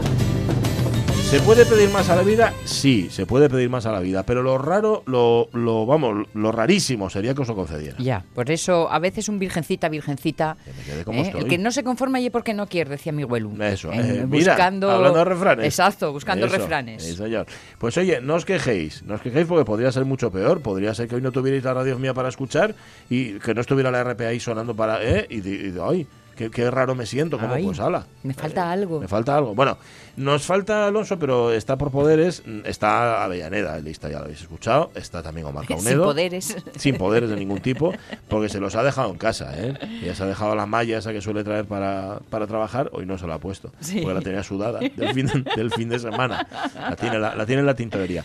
¿Se 1.32 1.40
puede 1.40 1.64
pedir 1.64 1.88
más 1.88 2.10
a 2.10 2.16
la 2.16 2.20
vida? 2.20 2.52
Sí, 2.66 3.08
se 3.10 3.24
puede 3.24 3.48
pedir 3.48 3.70
más 3.70 3.86
a 3.86 3.90
la 3.92 4.00
vida, 4.00 4.22
pero 4.22 4.42
lo 4.42 4.58
raro, 4.58 5.02
lo, 5.06 5.48
lo 5.54 5.86
vamos, 5.86 6.26
lo 6.34 6.52
rarísimo 6.52 7.08
sería 7.08 7.32
que 7.32 7.40
os 7.40 7.48
lo 7.48 7.54
concediera. 7.54 7.96
Ya, 8.00 8.22
por 8.34 8.50
eso 8.50 8.92
a 8.92 8.98
veces 8.98 9.30
un 9.30 9.38
virgencita, 9.38 9.88
virgencita. 9.88 10.58
Que 10.84 11.04
como 11.04 11.22
¿eh? 11.22 11.32
El 11.34 11.46
que 11.48 11.56
no 11.56 11.70
se 11.72 11.84
conforma 11.84 12.20
y 12.20 12.28
porque 12.28 12.52
no 12.52 12.66
quiere, 12.66 12.90
decía 12.90 13.12
mi 13.12 13.22
abuelo. 13.22 13.50
Eso, 13.64 13.90
Eh, 13.94 14.26
mira, 14.28 14.52
buscando, 14.52 14.90
hablando 14.90 15.20
de 15.20 15.24
refranes. 15.24 15.64
Exacto, 15.64 16.12
buscando 16.12 16.44
Eso, 16.44 16.58
refranes. 16.58 17.02
sí, 17.02 17.14
señor. 17.14 17.46
Pues 17.78 17.96
oye, 17.96 18.20
no 18.20 18.34
os 18.34 18.44
quejéis, 18.44 19.02
no 19.04 19.14
os 19.14 19.22
quejéis 19.22 19.46
porque 19.46 19.64
podría 19.64 19.90
ser 19.90 20.04
mucho 20.04 20.30
peor. 20.30 20.60
Podría 20.60 20.92
ser 20.92 21.08
que 21.08 21.14
hoy 21.14 21.22
no 21.22 21.32
tuvierais 21.32 21.64
la 21.64 21.72
radio 21.72 21.98
mía 21.98 22.12
para 22.12 22.28
escuchar 22.28 22.74
y 23.08 23.38
que 23.38 23.54
no 23.54 23.62
estuviera 23.62 23.90
la 23.90 24.04
RPA 24.04 24.26
ahí 24.26 24.38
sonando 24.38 24.76
para. 24.76 25.02
¿eh? 25.02 25.26
Y, 25.30 25.36
y 25.38 25.74
ay, 25.82 26.06
qué, 26.44 26.50
qué 26.50 26.70
raro 26.70 26.94
me 26.94 27.06
siento, 27.06 27.38
como 27.38 27.54
Ay, 27.54 27.64
pues 27.64 27.80
ala. 27.80 28.06
me 28.22 28.34
falta 28.34 28.70
algo. 28.70 29.00
Me 29.00 29.08
falta 29.08 29.36
algo. 29.36 29.54
Bueno, 29.54 29.78
nos 30.16 30.42
falta 30.44 30.86
Alonso, 30.86 31.18
pero 31.18 31.52
está 31.52 31.76
por 31.76 31.90
poderes. 31.90 32.42
Está 32.64 33.22
Avellaneda, 33.24 33.78
lista, 33.78 34.08
ya 34.10 34.18
lo 34.18 34.24
habéis 34.24 34.40
escuchado. 34.42 34.90
Está 34.94 35.22
también 35.22 35.46
Omar 35.46 35.66
Sin 35.66 35.76
Caunedo. 35.76 36.04
poderes. 36.04 36.56
Sin 36.76 36.96
poderes 36.96 37.30
de 37.30 37.36
ningún 37.36 37.60
tipo, 37.60 37.92
porque 38.28 38.48
se 38.48 38.60
los 38.60 38.74
ha 38.76 38.82
dejado 38.82 39.10
en 39.10 39.18
casa, 39.18 39.52
¿eh? 39.56 39.74
Ya 40.04 40.14
se 40.14 40.22
ha 40.22 40.26
dejado 40.26 40.54
la 40.54 40.66
malla 40.66 40.98
esa 40.98 41.12
que 41.12 41.20
suele 41.20 41.44
traer 41.44 41.64
para, 41.66 42.18
para 42.30 42.46
trabajar, 42.46 42.90
hoy 42.92 43.06
no 43.06 43.18
se 43.18 43.26
la 43.26 43.34
ha 43.34 43.38
puesto, 43.38 43.72
Sí. 43.80 44.00
porque 44.00 44.14
la 44.14 44.20
tenía 44.20 44.42
sudada 44.42 44.80
del 44.80 45.14
fin 45.14 45.26
de, 45.26 45.44
del 45.56 45.70
fin 45.70 45.88
de 45.88 45.98
semana. 45.98 46.46
La 46.74 46.96
tiene, 46.96 47.18
la, 47.18 47.34
la 47.34 47.46
tiene 47.46 47.60
en 47.60 47.66
la 47.66 47.74
tintorería. 47.74 48.24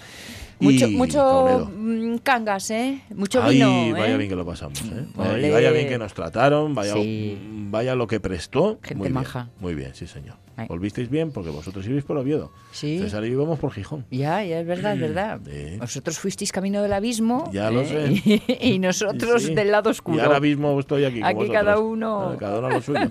Mucho, 0.59 0.87
Y 0.87 0.95
mucho 0.95 1.71
mm, 1.75 2.17
cangas, 2.23 2.71
¿eh? 2.71 3.01
Mucho 3.13 3.41
vino. 3.47 3.91
vaya 3.93 4.13
¿eh? 4.13 4.17
bien 4.17 4.29
que 4.29 4.35
lo 4.35 4.45
pasamos, 4.45 4.81
¿eh? 4.81 5.05
Vaya- 5.15 5.33
Ole. 5.33 5.47
y 5.47 5.51
vaya 5.51 5.71
bien 5.71 5.87
que 5.87 5.97
nos 5.99 6.13
trataron, 6.13 6.73
vaya, 6.73 6.93
Sí. 6.93 7.37
vaya 7.69 7.93
lo 7.95 8.07
que 8.07 8.19
prestó. 8.19 8.79
Gente 8.81 8.95
muy 8.95 9.05
bien, 9.09 9.13
maja. 9.13 9.49
muy 9.59 9.75
bien, 9.75 9.93
sí, 9.93 10.07
señor. 10.07 10.35
Ay. 10.59 10.65
Volvisteis 10.67 11.07
bien 11.11 11.29
porque 11.31 11.51
vosotros 11.51 11.85
ibais 11.85 12.03
por 12.03 12.17
Oviedo. 12.17 12.51
Sí. 12.71 12.97
César 12.97 13.23
y 13.23 13.27
íbamos 13.27 13.59
por 13.59 13.71
Gijón. 13.71 14.05
Ya, 14.09 14.43
ya 14.43 14.59
es 14.61 14.65
verdad, 14.65 14.93
es 14.95 14.99
verdad. 15.01 15.39
Sí. 15.45 15.77
Vosotros 15.79 16.17
fuisteis 16.17 16.51
camino 16.51 16.81
del 16.81 16.93
abismo. 16.93 17.47
Ya 17.53 17.69
lo 17.69 17.81
¿eh? 17.83 18.41
Y, 18.61 18.79
nosotros 18.79 19.43
Sí, 19.43 19.53
del 19.53 19.69
lado 19.71 19.91
oscuro. 19.91 20.17
Y 20.17 20.21
ahora 20.21 20.39
mismo 20.39 20.79
estoy 20.79 21.05
aquí. 21.05 21.19
con 21.19 21.25
Aquí 21.27 21.35
vosotros. 21.35 21.63
cada 21.63 21.79
uno- 21.79 22.29
Ah, 22.31 22.37
Cada 22.39 22.57
uno 22.57 22.69
lo 22.69 22.81
suyo. 22.81 23.01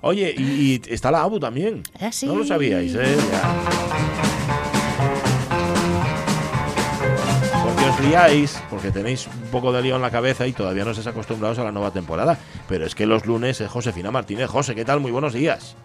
Oye, 0.00 0.34
y, 0.38 0.42
y 0.42 0.82
está 0.88 1.10
la 1.10 1.22
ABU 1.24 1.38
también. 1.38 1.82
Ah, 2.00 2.10
sí. 2.10 2.24
No 2.26 2.36
lo 2.36 2.44
sabíais, 2.46 2.94
¿eh? 2.94 3.16
Ya. 3.30 4.22
Liáis, 8.08 8.62
porque 8.70 8.90
tenéis 8.90 9.26
un 9.26 9.50
poco 9.50 9.72
de 9.72 9.82
lío 9.82 9.96
en 9.96 10.02
la 10.02 10.10
cabeza 10.10 10.46
y 10.46 10.52
todavía 10.52 10.84
no 10.84 10.90
estáis 10.90 11.06
acostumbrados 11.08 11.58
a 11.58 11.64
la 11.64 11.72
nueva 11.72 11.90
temporada. 11.90 12.36
Pero 12.68 12.84
es 12.86 12.94
que 12.94 13.06
los 13.06 13.26
lunes 13.26 13.60
es 13.60 13.70
Josefina 13.70 14.10
Martínez. 14.10 14.48
José, 14.48 14.74
¿qué 14.74 14.84
tal? 14.84 15.00
Muy 15.00 15.10
buenos 15.10 15.32
días. 15.32 15.76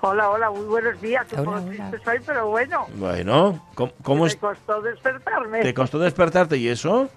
Hola, 0.00 0.28
hola, 0.30 0.50
muy 0.50 0.64
buenos 0.66 1.00
días. 1.00 1.26
Un 1.32 1.40
Hola, 1.40 1.50
poco 1.58 1.66
triste 1.68 1.98
soy, 2.04 2.18
pero 2.26 2.48
bueno. 2.48 2.86
Bueno, 2.96 3.66
¿cómo, 3.74 3.92
cómo 4.02 4.22
me 4.24 4.28
es- 4.28 4.36
costó 4.36 4.80
despertarme. 4.82 5.60
te 5.62 5.74
costó 5.74 5.98
despertarte 5.98 6.56
y 6.58 6.68
eso? 6.68 7.08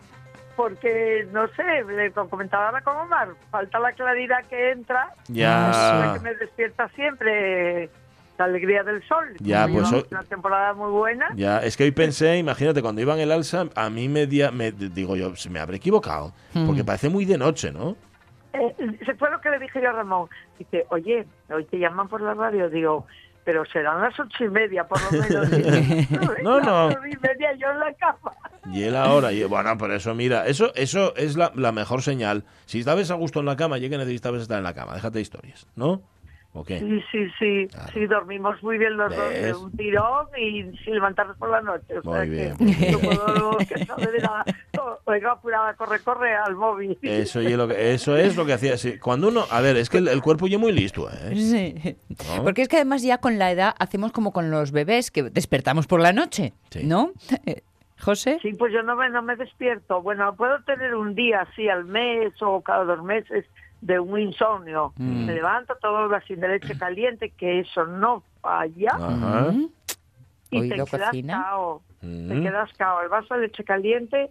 Porque, 0.55 1.27
no 1.31 1.47
sé, 1.49 1.63
le 1.87 2.11
co- 2.11 2.27
comentaba 2.29 2.67
ahora 2.67 2.81
con 2.81 2.95
Omar, 2.97 3.29
falta 3.51 3.77
la 3.79 3.91
claridad 3.91 4.43
que 4.49 4.71
entra, 4.71 5.13
la 5.27 5.33
Ya. 5.33 6.13
que 6.15 6.19
me 6.21 6.33
despierta 6.35 6.89
siempre, 6.95 7.89
la 8.37 8.45
alegría 8.45 8.83
del 8.83 9.01
sol. 9.07 9.35
Ya, 9.39 9.67
pues 9.67 9.91
hoy- 9.91 10.05
Una 10.11 10.23
temporada 10.23 10.73
muy 10.73 10.91
buena. 10.91 11.27
Ya, 11.35 11.59
es 11.59 11.75
que 11.77 11.83
hoy 11.85 11.91
pensé, 11.91 12.37
imagínate, 12.37 12.81
cuando 12.81 13.01
iba 13.01 13.13
en 13.13 13.19
el 13.21 13.31
alza, 13.31 13.65
a 13.75 13.89
mí 13.89 14.07
me, 14.09 14.27
dia- 14.27 14.51
me 14.51 14.71
digo 14.71 15.15
yo, 15.15 15.35
se 15.35 15.49
me 15.49 15.59
habré 15.59 15.77
equivocado, 15.77 16.33
porque 16.65 16.83
parece 16.83 17.09
muy 17.09 17.25
de 17.25 17.37
noche, 17.37 17.71
¿no? 17.71 17.95
Eh, 18.53 18.75
se 19.05 19.13
fue 19.15 19.29
lo 19.29 19.39
que 19.41 19.49
le 19.49 19.59
dije 19.59 19.81
yo 19.81 19.89
a 19.89 19.93
Ramón. 19.93 20.29
Dice, 20.57 20.85
oye, 20.89 21.25
hoy 21.49 21.65
te 21.65 21.77
llaman 21.77 22.07
por 22.07 22.21
la 22.21 22.33
radio. 22.33 22.69
Digo, 22.69 23.05
pero 23.43 23.63
serán 23.65 24.01
las 24.01 24.19
ocho 24.19 24.45
y 24.45 24.49
media, 24.49 24.83
por 24.85 24.99
lo 25.03 25.21
menos. 25.21 25.49
No, 26.43 26.59
no. 26.59 26.87
Las 26.89 26.95
ocho 26.97 27.05
y 27.07 27.17
media 27.21 27.53
yo 27.55 27.69
en 27.71 27.79
la 27.79 27.93
cama. 27.93 28.31
Y 28.73 28.83
él 28.83 28.95
ahora, 28.95 29.31
y 29.31 29.43
bueno, 29.43 29.77
por 29.77 29.91
eso 29.91 30.13
mira, 30.15 30.45
eso 30.47 30.73
eso 30.75 31.15
es 31.15 31.37
la, 31.37 31.51
la 31.55 31.71
mejor 31.71 32.01
señal. 32.01 32.43
Si 32.65 32.79
estabas 32.79 33.11
a 33.11 33.13
gusto 33.15 33.39
en 33.41 33.45
la 33.45 33.55
cama, 33.55 33.77
ya 33.77 33.89
que 33.89 33.97
necesitabas 33.97 34.41
estar 34.41 34.57
en 34.57 34.63
la 34.63 34.73
cama, 34.73 34.95
déjate 34.95 35.19
de 35.19 35.21
historias, 35.21 35.67
¿no? 35.75 36.01
¿O 36.57 36.63
qué? 36.63 36.79
Sí, 36.79 37.03
sí, 37.11 37.27
sí. 37.37 37.67
Claro. 37.67 37.91
Sí, 37.93 38.05
dormimos 38.07 38.63
muy 38.63 38.77
bien 38.77 38.97
los 38.97 39.15
dos 39.15 39.29
de 39.29 39.53
un 39.53 39.71
tirón 39.77 40.27
y 40.37 40.63
sin 40.83 40.95
levantarnos 40.95 41.37
por 41.37 41.49
la 41.51 41.61
noche. 41.61 41.99
O 41.99 42.03
Muy 42.03 42.13
sea 42.15 42.23
bien, 42.23 42.57
que 42.57 42.97
puedo 42.97 43.57
Venga, 45.05 45.31
apurada, 45.31 45.73
corre, 45.75 45.99
corre 45.99 46.35
al 46.35 46.55
móvil. 46.55 46.97
Eso, 47.01 47.41
y 47.41 47.55
lo 47.55 47.67
que, 47.67 47.93
eso 47.93 48.15
es 48.17 48.35
lo 48.35 48.45
que 48.45 48.53
hacía. 48.53 48.77
sí. 48.77 48.97
Cuando 48.99 49.29
uno, 49.29 49.45
a 49.51 49.61
ver, 49.61 49.77
es 49.77 49.89
que 49.89 49.97
el, 49.99 50.07
el 50.07 50.21
cuerpo 50.21 50.47
ya 50.47 50.57
muy 50.57 50.71
listo, 50.71 51.07
¿eh? 51.09 51.35
Sí. 51.35 51.95
¿No? 52.35 52.43
Porque 52.43 52.61
es 52.63 52.67
que 52.67 52.75
además 52.77 53.03
ya 53.03 53.19
con 53.19 53.37
la 53.37 53.51
edad 53.51 53.73
hacemos 53.79 54.11
como 54.11 54.31
con 54.33 54.51
los 54.51 54.71
bebés, 54.71 55.11
que 55.11 55.23
despertamos 55.23 55.87
por 55.87 56.01
la 56.01 56.11
noche, 56.13 56.53
Sí. 56.71 56.85
¿no? 56.85 57.11
Eh, 57.45 57.61
José. 57.99 58.37
Sí, 58.41 58.53
pues 58.53 58.71
yo 58.73 58.83
no 58.83 58.95
me, 58.95 59.09
no 59.09 59.21
me 59.21 59.35
despierto. 59.35 60.01
Bueno, 60.01 60.35
puedo 60.35 60.61
tener 60.63 60.93
un 60.95 61.15
día 61.15 61.41
así 61.49 61.67
al 61.69 61.85
mes 61.85 62.33
o 62.41 62.61
cada 62.61 62.83
dos 62.83 63.03
meses 63.03 63.45
de 63.87 63.99
un 63.99 64.19
insomnio. 64.19 64.93
Mm. 64.97 65.25
Me 65.25 65.33
levanto 65.33 65.75
todo 65.81 66.13
así 66.13 66.35
de 66.35 66.47
leche 66.47 66.77
caliente, 66.77 67.29
que 67.31 67.61
eso 67.61 67.85
no 67.85 68.21
falla. 68.41 68.91
Ajá. 68.93 69.53
Y 70.51 70.69
te 70.69 70.75
quedas 70.75 70.89
cocina. 70.89 71.33
cao. 71.43 71.81
Te 72.01 72.05
Mm. 72.07 72.43
quedas 72.43 72.69
cao. 72.77 73.01
El 73.01 73.09
vaso 73.09 73.33
de 73.35 73.41
leche 73.41 73.63
caliente, 73.63 74.29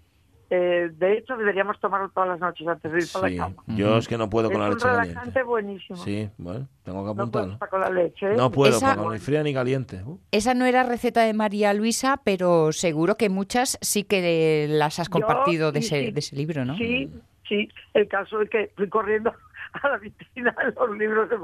eh, 0.51 0.91
de 0.97 1.13
hecho, 1.19 1.37
deberíamos 1.37 1.81
tomarlo 1.81 2.09
todas 2.11 2.29
las 2.29 2.39
noches 2.41 2.69
antes 2.69 2.93
de 2.93 2.99
ir 2.99 3.09
para 3.13 3.29
Sí, 3.29 3.35
la 3.37 3.45
cama. 3.45 3.63
yo 3.67 3.97
es 3.97 4.07
que 4.09 4.17
no 4.19 4.29
puedo 4.31 4.49
es 4.49 4.53
con 4.53 4.61
la 4.61 4.69
un 4.69 4.75
leche 4.75 4.87
relajante 4.87 5.15
caliente. 5.15 5.43
buenísimo. 5.43 5.97
Sí, 5.99 6.29
bueno, 6.39 6.69
tengo 6.85 7.01
que 7.03 7.07
no 7.19 7.31
puedo 7.31 7.45
apuntarlo. 7.47 7.71
con 7.71 7.81
la 7.81 7.91
leche. 7.91 8.33
¿eh? 8.33 8.37
No 8.37 8.51
puedo, 8.51 8.77
Esa- 8.77 8.95
ni 8.97 9.19
fría 9.19 9.43
ni 9.43 9.53
caliente. 9.55 10.03
Uh. 10.05 10.19
Esa 10.33 10.53
no 10.55 10.65
era 10.67 10.83
receta 10.85 11.23
de 11.23 11.33
María 11.35 11.73
Luisa, 11.75 12.21
pero 12.25 12.73
seguro 12.73 13.17
que 13.17 13.29
muchas 13.31 13.79
sí 13.81 14.05
que 14.05 14.67
las 14.69 14.99
has 15.01 15.09
Yo, 15.09 15.13
compartido 15.13 15.73
de, 15.73 15.81
sí, 15.83 15.87
ese, 15.95 16.07
sí. 16.07 16.13
de 16.13 16.21
ese 16.21 16.37
libro, 16.37 16.65
¿no? 16.65 16.77
Sí, 16.77 17.11
sí. 17.49 17.69
El 17.95 18.07
caso 18.09 18.41
es 18.43 18.49
que 18.51 18.71
fui 18.77 18.89
corriendo 18.89 19.33
a 19.83 19.89
la 19.89 19.99
vitrina 19.99 20.55
los 20.77 20.97
libros 20.99 21.29
de, 21.31 21.39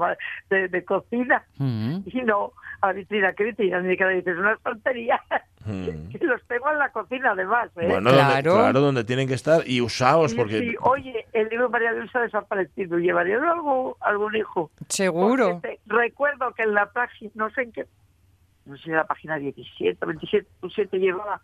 de- 0.55 0.67
de 0.67 0.85
cocina 0.85 1.43
Mm. 1.57 1.99
y 2.05 2.21
no 2.23 2.51
a 2.81 2.87
la 2.87 2.93
vitrina. 2.93 3.33
¿Qué 3.33 3.43
vitrina? 3.45 3.79
Ni 3.81 3.95
que 3.97 4.05
le 4.05 4.15
dices 4.15 4.37
una 4.37 4.55
tontería. 4.57 5.21
Mm. 5.65 6.09
que 6.11 6.25
los 6.25 6.41
tengo 6.47 6.69
en 6.71 6.79
la 6.79 6.89
cocina 6.89 7.31
además. 7.31 7.69
¿eh? 7.77 7.87
Bueno, 7.87 8.09
Claro. 8.11 8.51
Donde, 8.51 8.63
claro, 8.63 8.79
donde 8.81 9.03
tienen 9.03 9.27
que 9.27 9.33
estar 9.35 9.61
y 9.65 9.79
usaos 9.81 10.31
Sí, 10.31 10.37
porque... 10.37 10.59
sí. 10.59 10.75
Oye, 10.81 11.25
el 11.33 11.47
libro 11.49 11.65
de 11.67 11.71
María 11.71 11.91
Luisa 11.93 12.19
ha 12.19 12.23
desaparecido. 12.23 12.97
¿Llevaría 12.99 13.37
algún, 13.37 13.93
algún 14.01 14.35
hijo? 14.35 14.71
Seguro. 14.89 15.59
Te- 15.61 15.79
recuerdo 15.85 16.53
que 16.53 16.63
en 16.63 16.73
la 16.73 16.87
página, 16.91 17.31
no 17.35 17.49
sé 17.51 17.61
en 17.63 17.71
qué, 17.71 17.85
no 18.65 18.75
sé, 18.77 18.89
en 18.89 18.95
la 18.97 19.05
página 19.05 19.37
17, 19.37 20.05
27, 20.05 20.47
27 20.61 20.97
llevaba 20.99 21.41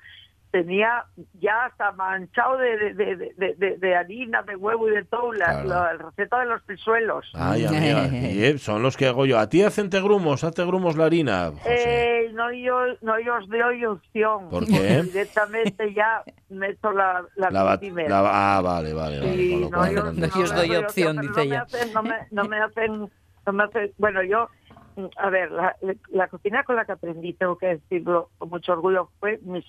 tenía 0.51 1.05
ya 1.39 1.65
hasta 1.65 1.91
manchado 1.91 2.57
de, 2.57 2.77
de, 2.77 2.93
de, 3.15 3.33
de, 3.37 3.55
de- 3.55 3.77
de 3.77 3.95
harina, 3.95 4.41
de 4.43 4.55
huevo 4.55 4.87
y 4.89 4.91
de 4.91 5.05
todo, 5.05 5.31
la, 5.33 5.61
Claro. 5.61 5.67
la 5.69 5.93
receta 5.93 6.39
de 6.39 6.45
los 6.47 6.61
pisuelos. 6.63 7.29
Ay, 7.35 7.65
amiga, 7.65 8.07
y, 8.11 8.43
eh, 8.43 8.57
son 8.57 8.81
los 8.81 8.97
que 8.97 9.07
hago 9.07 9.25
yo. 9.25 9.37
A 9.39 9.47
ti 9.49 9.61
hacen 9.63 9.89
te 9.89 10.01
grumos, 10.01 10.43
hazte 10.43 10.65
grumos 10.65 10.95
la 10.97 11.05
harina. 11.05 11.51
José. 11.51 12.25
Eh, 12.25 12.31
no, 12.33 12.51
yo, 12.51 12.73
no 13.01 13.19
yo 13.19 13.35
os 13.35 13.47
doy 13.47 13.85
opción. 13.85 14.49
¿Por 14.49 14.65
qué? 14.65 15.03
Directamente 15.05 15.93
ya 15.93 16.23
meto 16.49 16.91
la, 16.91 17.23
la, 17.35 17.51
La 17.51 17.63
la- 17.63 18.57
ah, 18.57 18.61
vale, 18.61 18.93
vale. 18.93 19.19
vale, 19.19 19.33
Sí, 19.37 19.51
con 19.51 19.61
lo 19.61 19.69
no, 19.69 19.77
cual 19.77 19.95
yo, 19.95 20.03
no- 20.03 20.13
yo 20.27 20.43
os 20.43 20.51
me 20.51 20.57
doy 20.57 20.75
opción, 20.77 21.15
pero 21.17 21.27
dice 21.27 21.39
no 21.39 21.45
me 21.45 21.55
ella. 21.55 21.61
hacen- 21.61 21.93
no, 21.93 22.03
me, 22.03 22.15
no 22.31 22.43
me 22.45 22.59
hacen, 22.59 23.11
no 23.45 23.53
me 23.53 23.63
hacen, 23.63 23.91
bueno, 23.97 24.23
yo, 24.23 24.49
a 25.17 25.29
ver, 25.29 25.51
la, 25.51 25.75
la 26.09 26.27
cocina 26.27 26.63
con 26.63 26.75
la 26.75 26.85
que 26.85 26.91
aprendí, 26.93 27.33
tengo 27.33 27.57
que 27.57 27.67
decirlo 27.67 28.29
con 28.37 28.49
mucho 28.49 28.73
orgullo, 28.73 29.09
fue 29.19 29.39
mi 29.43 29.61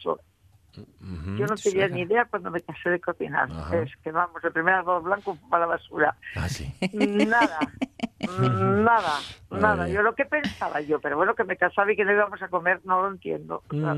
Yo 0.74 1.46
no 1.46 1.56
tenía 1.56 1.88
ni 1.88 2.02
idea 2.02 2.24
cuando 2.26 2.50
me 2.50 2.60
casé 2.60 2.90
de 2.90 3.00
cocinar. 3.00 3.48
Es 3.72 3.96
que 4.02 4.12
vamos, 4.12 4.42
el 4.44 4.52
primer 4.52 4.74
arroz 4.74 5.02
blanco 5.02 5.34
fue 5.34 5.48
para 5.50 5.66
la 5.66 5.72
basura. 5.72 6.16
Ah, 6.36 6.48
sí. 6.48 6.72
Nada, 6.92 7.58
nada, 8.38 9.18
nada. 9.50 9.88
Yo 9.88 10.02
lo 10.02 10.14
que 10.14 10.24
pensaba 10.26 10.80
yo, 10.80 11.00
pero 11.00 11.16
bueno, 11.16 11.34
que 11.34 11.44
me 11.44 11.56
casaba 11.56 11.92
y 11.92 11.96
que 11.96 12.04
no 12.04 12.12
íbamos 12.12 12.40
a 12.42 12.48
comer, 12.48 12.80
no 12.84 13.02
lo 13.02 13.08
entiendo. 13.08 13.62
La, 13.70 13.96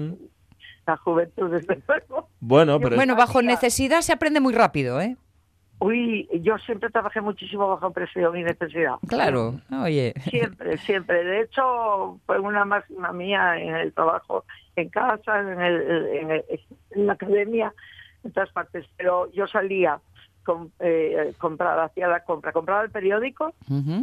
la 0.87 0.97
juventud, 0.97 1.51
desde 1.51 1.83
luego. 1.87 2.29
Bueno, 2.41 2.81
pero 2.81 2.97
Bueno, 2.97 3.17
bajo 3.17 3.43
necesidad 3.43 4.01
se 4.01 4.13
aprende 4.13 4.41
muy 4.41 4.55
rápido, 4.55 5.01
¿eh? 5.01 5.17
Uy, 5.79 6.29
yo 6.43 6.59
siempre 6.59 6.91
trabajé 6.91 7.21
muchísimo 7.21 7.67
bajo 7.67 7.93
presión 7.93 8.37
y 8.37 8.45
necesidad. 8.45 8.95
Claro, 9.09 9.61
oye. 9.83 10.15
Siempre, 10.31 10.79
siempre. 10.79 11.25
De 11.25 11.41
hecho, 11.41 12.21
fue 12.25 12.39
una 12.39 12.65
máxima 12.65 13.13
mía 13.13 13.59
en 13.59 13.75
el 13.75 13.93
trabajo, 13.93 14.45
en 14.77 14.89
casa, 14.89 15.41
en, 15.41 15.61
el, 15.61 15.83
en, 16.17 16.31
el- 16.31 16.45
en 16.93 17.07
la 17.07 17.13
academia, 17.15 17.73
en 18.25 18.33
todas 18.33 18.51
partes. 18.51 18.87
Pero 18.97 19.31
yo 19.33 19.47
salía, 19.47 20.01
com, 20.45 20.71
eh, 20.81 21.35
compraba, 21.39 21.85
hacía 21.85 22.09
la 22.09 22.25
compra, 22.25 22.53
compraba 22.53 22.83
el 22.83 22.91
periódico, 22.91 23.55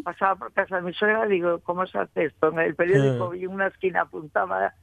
pasaba 0.04 0.36
por 0.36 0.54
casa 0.54 0.78
de 0.78 0.82
mi 0.84 0.94
suegra 0.94 1.26
y 1.26 1.30
digo, 1.30 1.60
¿cómo 1.60 1.86
se 1.88 1.98
hace 1.98 2.26
esto? 2.26 2.50
En 2.50 2.60
el 2.60 2.76
periódico 2.76 3.34
y 3.36 3.44
en 3.44 3.52
una 3.52 3.68
esquina 3.68 4.02
apuntaba 4.02 4.74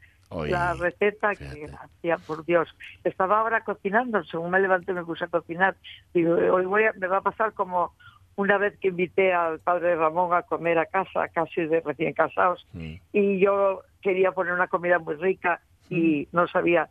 la 0.50 0.74
receta 0.74 1.36
que 1.36 1.70
hacía, 1.80 2.18
por 2.18 2.44
Dios. 2.44 2.68
Estaba 3.04 3.38
ahora 3.38 3.60
cocinando, 3.62 4.24
según 4.24 4.50
me 4.50 4.58
levanté 4.60 4.92
me 4.92 5.04
puse 5.04 5.24
a 5.24 5.28
cocinar. 5.28 5.76
Digo, 6.12 6.34
hoy 6.34 6.64
voy 6.66 6.84
a- 6.84 6.92
me 6.94 7.06
va 7.06 7.18
a 7.18 7.22
pasar 7.22 7.52
como 7.52 7.92
una 8.34 8.58
vez 8.58 8.76
que 8.80 8.88
invité 8.88 9.32
al 9.32 9.60
padre 9.60 9.94
Ramón 9.96 10.34
a 10.34 10.42
comer 10.42 10.78
a 10.78 10.86
casa, 10.86 11.28
casi 11.28 11.64
de 11.66 11.80
recién 11.80 12.12
casados, 12.12 12.66
Mm. 12.72 12.94
y 13.12 13.38
yo 13.38 13.82
quería 14.02 14.32
poner 14.32 14.52
una 14.52 14.66
comida 14.66 14.98
muy 14.98 15.14
rica 15.14 15.60
y 15.90 16.28
no 16.32 16.46
sabía. 16.48 16.88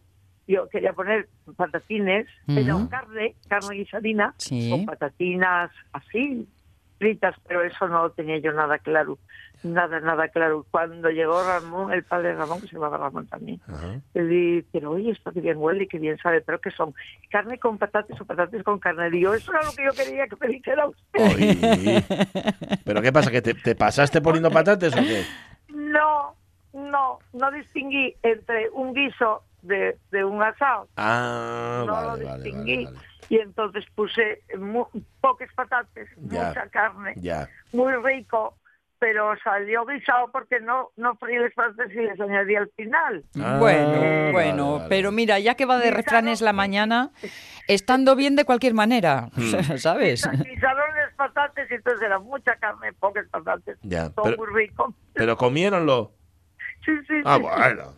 Yo 0.48 0.70
quería 0.70 0.94
poner 0.94 1.28
patatines, 1.58 2.28
pero 2.46 2.88
carne, 2.90 3.36
carne 3.48 3.76
guisadina, 3.78 4.34
Sí. 4.38 4.70
con 4.70 4.86
patatinas 4.86 5.72
así, 5.92 6.48
fritas, 7.00 7.36
pero 7.48 7.64
eso 7.64 7.88
no 7.88 8.04
lo 8.04 8.12
tenía 8.12 8.38
yo 8.38 8.52
nada 8.54 8.78
claro. 8.78 9.18
Nada, 9.64 10.00
nada 10.00 10.28
claro. 10.28 10.64
Cuando 10.70 11.10
llegó 11.10 11.42
Ramón, 11.44 11.92
el 11.92 12.04
padre 12.04 12.36
Ramón, 12.36 12.62
que 12.62 12.68
se 12.68 12.74
llamaba 12.76 12.98
Ramón 12.98 13.26
también, 13.26 13.60
le 14.14 14.24
dije, 14.26 14.66
pero 14.72 14.92
oye, 14.92 15.10
esto 15.12 15.32
que 15.32 15.42
bien 15.42 15.58
huele 15.58 15.86
y 15.86 15.88
que 15.88 15.98
bien 15.98 16.18
sabe, 16.20 16.42
pero 16.42 16.62
que 16.62 16.70
son 16.70 16.94
carne 17.32 17.58
con 17.58 17.80
patatas 17.80 18.22
o 18.22 18.26
patatas 18.26 18.62
con 18.62 18.78
carne. 18.78 19.10
Digo, 19.10 19.34
eso 19.34 19.52
era 19.52 19.64
lo 19.64 19.72
que 19.72 19.84
yo 19.86 19.92
quería 19.94 20.28
que 20.28 20.36
me 20.40 20.48
dijera 20.54 20.86
usted. 20.88 22.04
¿Pero 22.84 23.02
qué 23.02 23.12
pasa? 23.12 23.32
¿Que 23.32 23.42
te, 23.42 23.56
te 23.56 23.76
pasaste 23.76 24.22
poniendo 24.22 24.52
patates 24.52 24.94
o 24.94 24.98
qué? 25.00 25.24
No, 26.76 27.20
no, 27.34 27.52
distinguí 27.52 28.16
entre 28.22 28.70
un 28.72 28.94
guiso 28.94 29.44
de, 29.62 29.98
de 30.12 30.24
un 30.26 30.44
asado. 30.44 30.88
Ah, 30.98 31.84
no 31.88 31.94
vale, 31.94 32.24
lo 32.26 32.38
distinguí. 32.38 32.84
vale, 32.86 32.98
vale. 32.98 33.08
Y 33.30 33.38
entonces 33.40 33.86
puse 33.96 34.44
mu- 34.60 34.86
pocas 35.22 35.50
patatas, 35.56 36.08
Ya. 36.28 36.50
mucha 36.50 36.68
carne, 36.70 37.14
Ya. 37.18 37.50
muy 37.74 37.94
rico, 38.04 38.56
pero 39.00 39.34
salió 39.44 39.86
guisado 39.86 40.32
porque 40.32 40.60
no, 40.60 40.92
no 40.98 41.16
freí 41.16 41.38
las 41.40 41.54
patatas 41.54 41.92
y 41.92 41.96
les 41.96 42.20
añadí 42.20 42.56
al 42.56 42.70
final. 42.76 43.24
Ah, 43.42 43.58
bueno, 43.60 44.32
bueno, 44.32 44.74
vale. 44.76 44.86
pero 44.90 45.12
mira, 45.12 45.40
ya 45.40 45.56
que 45.56 45.66
va 45.66 45.76
de 45.78 45.86
Guisado. 45.86 45.98
refranes 45.98 46.42
la 46.42 46.54
mañana, 46.54 47.12
estando 47.68 48.16
bien 48.16 48.36
de 48.36 48.46
cualquier 48.46 48.74
manera, 48.74 49.30
Hmm. 49.36 49.42
¿sabes? 49.78 50.30
Guisaron 50.30 50.96
las 50.96 51.14
patatas 51.16 51.72
y 51.72 51.74
entonces 51.74 52.02
era 52.06 52.20
mucha 52.20 52.56
carne, 52.58 52.94
pocas 52.94 53.28
patatas. 53.30 53.78
Ya, 53.82 54.10
Todo 54.12 54.26
pero- 54.26 54.38
muy 54.38 54.48
rico. 54.54 54.94
Pero 55.14 55.36
comiéronlo. 55.38 56.12
Sí, 56.86 56.92
sí, 57.08 57.22
Ah, 57.26 57.38
bueno, 57.38 57.94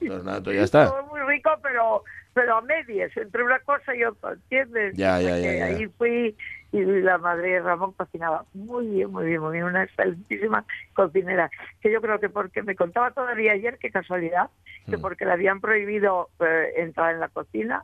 ya 0.51 0.63
está. 0.63 0.87
Todo 0.89 1.05
muy 1.07 1.19
rico, 1.21 1.49
pero 1.61 2.03
pero 2.33 2.57
a 2.57 2.61
medias, 2.61 3.15
entre 3.17 3.43
una 3.43 3.57
cosa 3.61 3.95
y 3.95 4.03
otra, 4.03 4.33
¿entiendes? 4.33 4.95
Ya, 4.95 5.19
ya, 5.19 5.37
ya, 5.39 5.53
ya. 5.53 5.65
Ahí 5.65 5.87
fui 5.97 6.35
y 6.71 6.81
la 6.83 7.17
madre 7.17 7.53
de 7.53 7.59
Ramón 7.61 7.93
cocinaba 7.93 8.45
muy 8.53 8.85
bien, 8.85 9.11
muy 9.11 9.25
bien, 9.25 9.41
muy 9.41 9.53
bien, 9.53 9.63
una 9.63 9.83
excelentísima 9.83 10.63
cocinera. 10.93 11.49
Que 11.81 11.91
yo 11.91 11.99
creo 11.99 12.19
que 12.19 12.29
porque 12.29 12.61
me 12.61 12.75
contaba 12.75 13.09
todavía 13.09 13.53
ayer, 13.53 13.79
qué 13.79 13.89
casualidad, 13.89 14.51
que 14.85 14.97
Mm. 14.97 15.01
porque 15.01 15.25
le 15.25 15.31
habían 15.31 15.61
prohibido 15.61 16.29
eh, 16.39 16.73
entrar 16.77 17.15
en 17.15 17.21
la 17.21 17.29
cocina, 17.29 17.83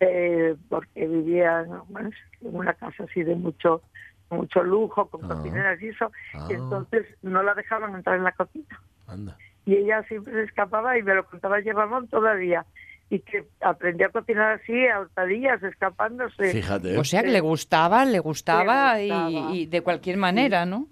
eh, 0.00 0.56
porque 0.68 1.06
vivía 1.06 1.64
bueno, 1.88 2.10
en 2.40 2.56
una 2.56 2.74
casa 2.74 3.04
así 3.04 3.22
de 3.22 3.34
mucho 3.36 3.82
mucho 4.30 4.64
lujo, 4.64 5.08
con 5.08 5.24
Ah. 5.24 5.28
cocineras 5.28 5.80
y 5.80 5.90
eso, 5.90 6.10
Ah. 6.34 6.48
y 6.50 6.54
entonces 6.54 7.06
no 7.22 7.44
la 7.44 7.54
dejaban 7.54 7.94
entrar 7.94 8.16
en 8.16 8.24
la 8.24 8.32
cocina 8.32 8.82
Anda. 9.06 9.36
Y 9.66 9.74
ella 9.74 10.02
siempre 10.04 10.32
se 10.32 10.42
escapaba 10.44 10.96
y 10.98 11.02
me 11.02 11.14
lo 11.14 11.26
contaba 11.26 11.56
ayer 11.56 11.74
Ramón 11.74 12.08
todavía 12.08 12.64
y 13.10 13.20
que 13.20 13.44
aprendió 13.60 14.06
a 14.06 14.10
cocinar 14.10 14.60
así 14.60 14.86
a 14.88 15.00
hurtadillas 15.00 15.62
escapándose 15.62 16.50
Fíjate. 16.52 16.96
O 16.98 17.04
sea 17.04 17.22
que 17.22 17.28
le 17.30 17.40
gustaba, 17.40 18.04
le 18.04 18.18
gustaba, 18.20 18.96
Le 18.96 19.08
gustaba. 19.08 19.30
Y, 19.52 19.62
y 19.62 19.66
de 19.66 19.80
cualquier 19.82 20.16
manera, 20.16 20.64
¿no? 20.66 20.86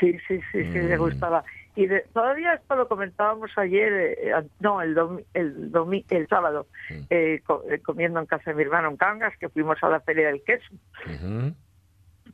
sí 0.00 0.12
sí 0.26 0.40
sí 0.50 0.62
sí 0.72 0.78
le 0.80 0.96
Mm. 0.96 1.00
gustaba 1.00 1.44
y 1.76 1.86
de- 1.86 2.04
todavía 2.12 2.54
esto 2.54 2.74
lo 2.76 2.86
comentábamos 2.88 3.50
ayer 3.56 3.92
eh, 4.18 4.32
no 4.60 4.80
el 4.82 4.94
domi- 4.94 5.24
el 5.34 5.70
domi- 5.72 6.04
el 6.10 6.26
sábado 6.28 6.66
Mm. 6.90 6.94
eh, 7.10 7.40
co- 7.46 7.62
eh, 7.70 7.78
comiendo 7.80 8.18
en 8.20 8.26
casa 8.26 8.50
de 8.50 8.56
mi 8.56 8.62
hermano 8.62 8.88
en 8.90 8.96
Cangas 8.96 9.36
que 9.38 9.48
fuimos 9.48 9.76
a 9.82 9.88
la 9.88 10.00
feria 10.00 10.26
del 10.28 10.42
queso. 10.44 10.68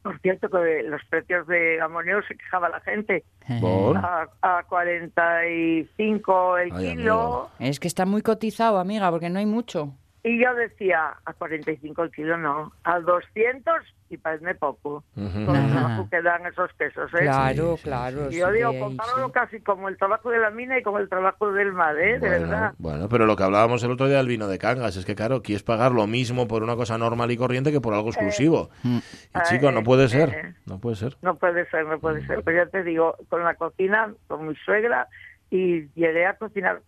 Por 0.03 0.19
cierto 0.21 0.49
que 0.49 0.83
los 0.85 1.05
precios 1.07 1.47
de 1.47 1.81
amonio 1.81 2.23
se 2.27 2.37
quejaba 2.37 2.69
la 2.69 2.81
gente 2.81 3.25
¿Por? 3.61 3.97
a, 3.97 4.29
a 4.43 4.63
45 4.65 6.59
el 6.59 6.73
Ay, 6.73 6.97
kilo 6.97 7.13
amigo. 7.13 7.51
Es 7.59 7.81
que 7.81 7.89
está 7.89 8.07
muy 8.07 8.23
cotizado, 8.23 8.79
amiga, 8.79 9.11
porque 9.11 9.31
no 9.31 9.39
hay 9.39 9.47
mucho. 9.47 9.95
Y 10.23 10.43
yo 10.43 10.55
decía, 10.55 11.15
a 11.25 11.33
45 11.33 12.03
el 12.03 12.11
kilo 12.11 12.37
no, 12.37 12.73
a 12.85 13.01
200 13.01 13.75
y 14.11 14.19
parece 14.19 14.55
poco. 14.55 15.03
Ujú. 15.17 15.47
Con 15.47 15.57
el 15.57 15.71
trabajo 15.71 16.09
que 16.11 16.21
dan 16.21 16.45
esos 16.45 16.71
quesos, 16.75 17.11
¿eh? 17.15 17.23
Claro, 17.23 17.77
sí, 17.77 17.85
claro. 17.85 18.31
Y 18.31 18.39
yo 18.39 18.49
sí, 18.49 18.57
digo, 18.57 18.69
ahí 18.71 18.81
compáralo 18.81 19.27
sí. 19.27 19.33
casi 19.33 19.61
como 19.61 19.89
el 19.89 19.97
trabajo 19.97 20.31
de 20.31 20.41
la 20.41 20.51
mina 20.51 20.79
y 20.79 20.83
como 20.83 20.99
el 20.99 21.09
trabajo 21.09 21.51
del 21.53 21.73
mar, 21.73 21.97
¿eh? 21.97 22.19
De 22.19 22.29
Bueno, 22.29 22.49
verdad. 22.49 22.75
bueno, 22.79 23.09
pero 23.09 23.25
lo 23.25 23.37
que 23.37 23.45
hablábamos 23.45 23.83
el 23.83 23.93
otro 23.93 24.09
día 24.09 24.19
del 24.19 24.27
vino 24.27 24.47
de 24.49 24.59
Cangas 24.59 24.97
es 24.97 25.07
que, 25.07 25.15
claro, 25.15 25.43
quieres 25.43 25.63
pagar 25.63 25.93
lo 25.93 26.07
mismo 26.07 26.47
por 26.47 26.63
una 26.63 26.77
cosa 26.77 26.99
normal 26.99 27.31
y 27.31 27.39
corriente 27.39 27.73
que 27.73 27.81
por 27.81 27.95
algo 27.95 28.09
exclusivo. 28.09 28.69
Mm. 28.83 28.99
Y 28.99 29.43
chico, 29.45 29.73
no 29.73 29.81
eh, 29.81 29.85
puede 29.85 30.05
eh, 30.05 30.09
ser. 30.09 30.55
No 30.67 30.81
puede 30.81 30.97
ser. 30.97 31.17
No 31.23 31.37
puede 31.37 31.71
ser, 31.71 31.87
no 31.87 31.99
puede 31.99 32.27
ser. 32.27 32.43
Pues 32.43 32.57
ya 32.57 32.67
te 32.67 32.83
digo, 32.83 33.17
con 33.31 33.43
la 33.43 33.55
cocina, 33.55 34.13
con 34.27 34.49
mi 34.49 34.55
suegra, 34.57 35.09
y 35.51 35.89
llegué 35.95 36.27
a 36.27 36.35
cocinar 36.35 36.83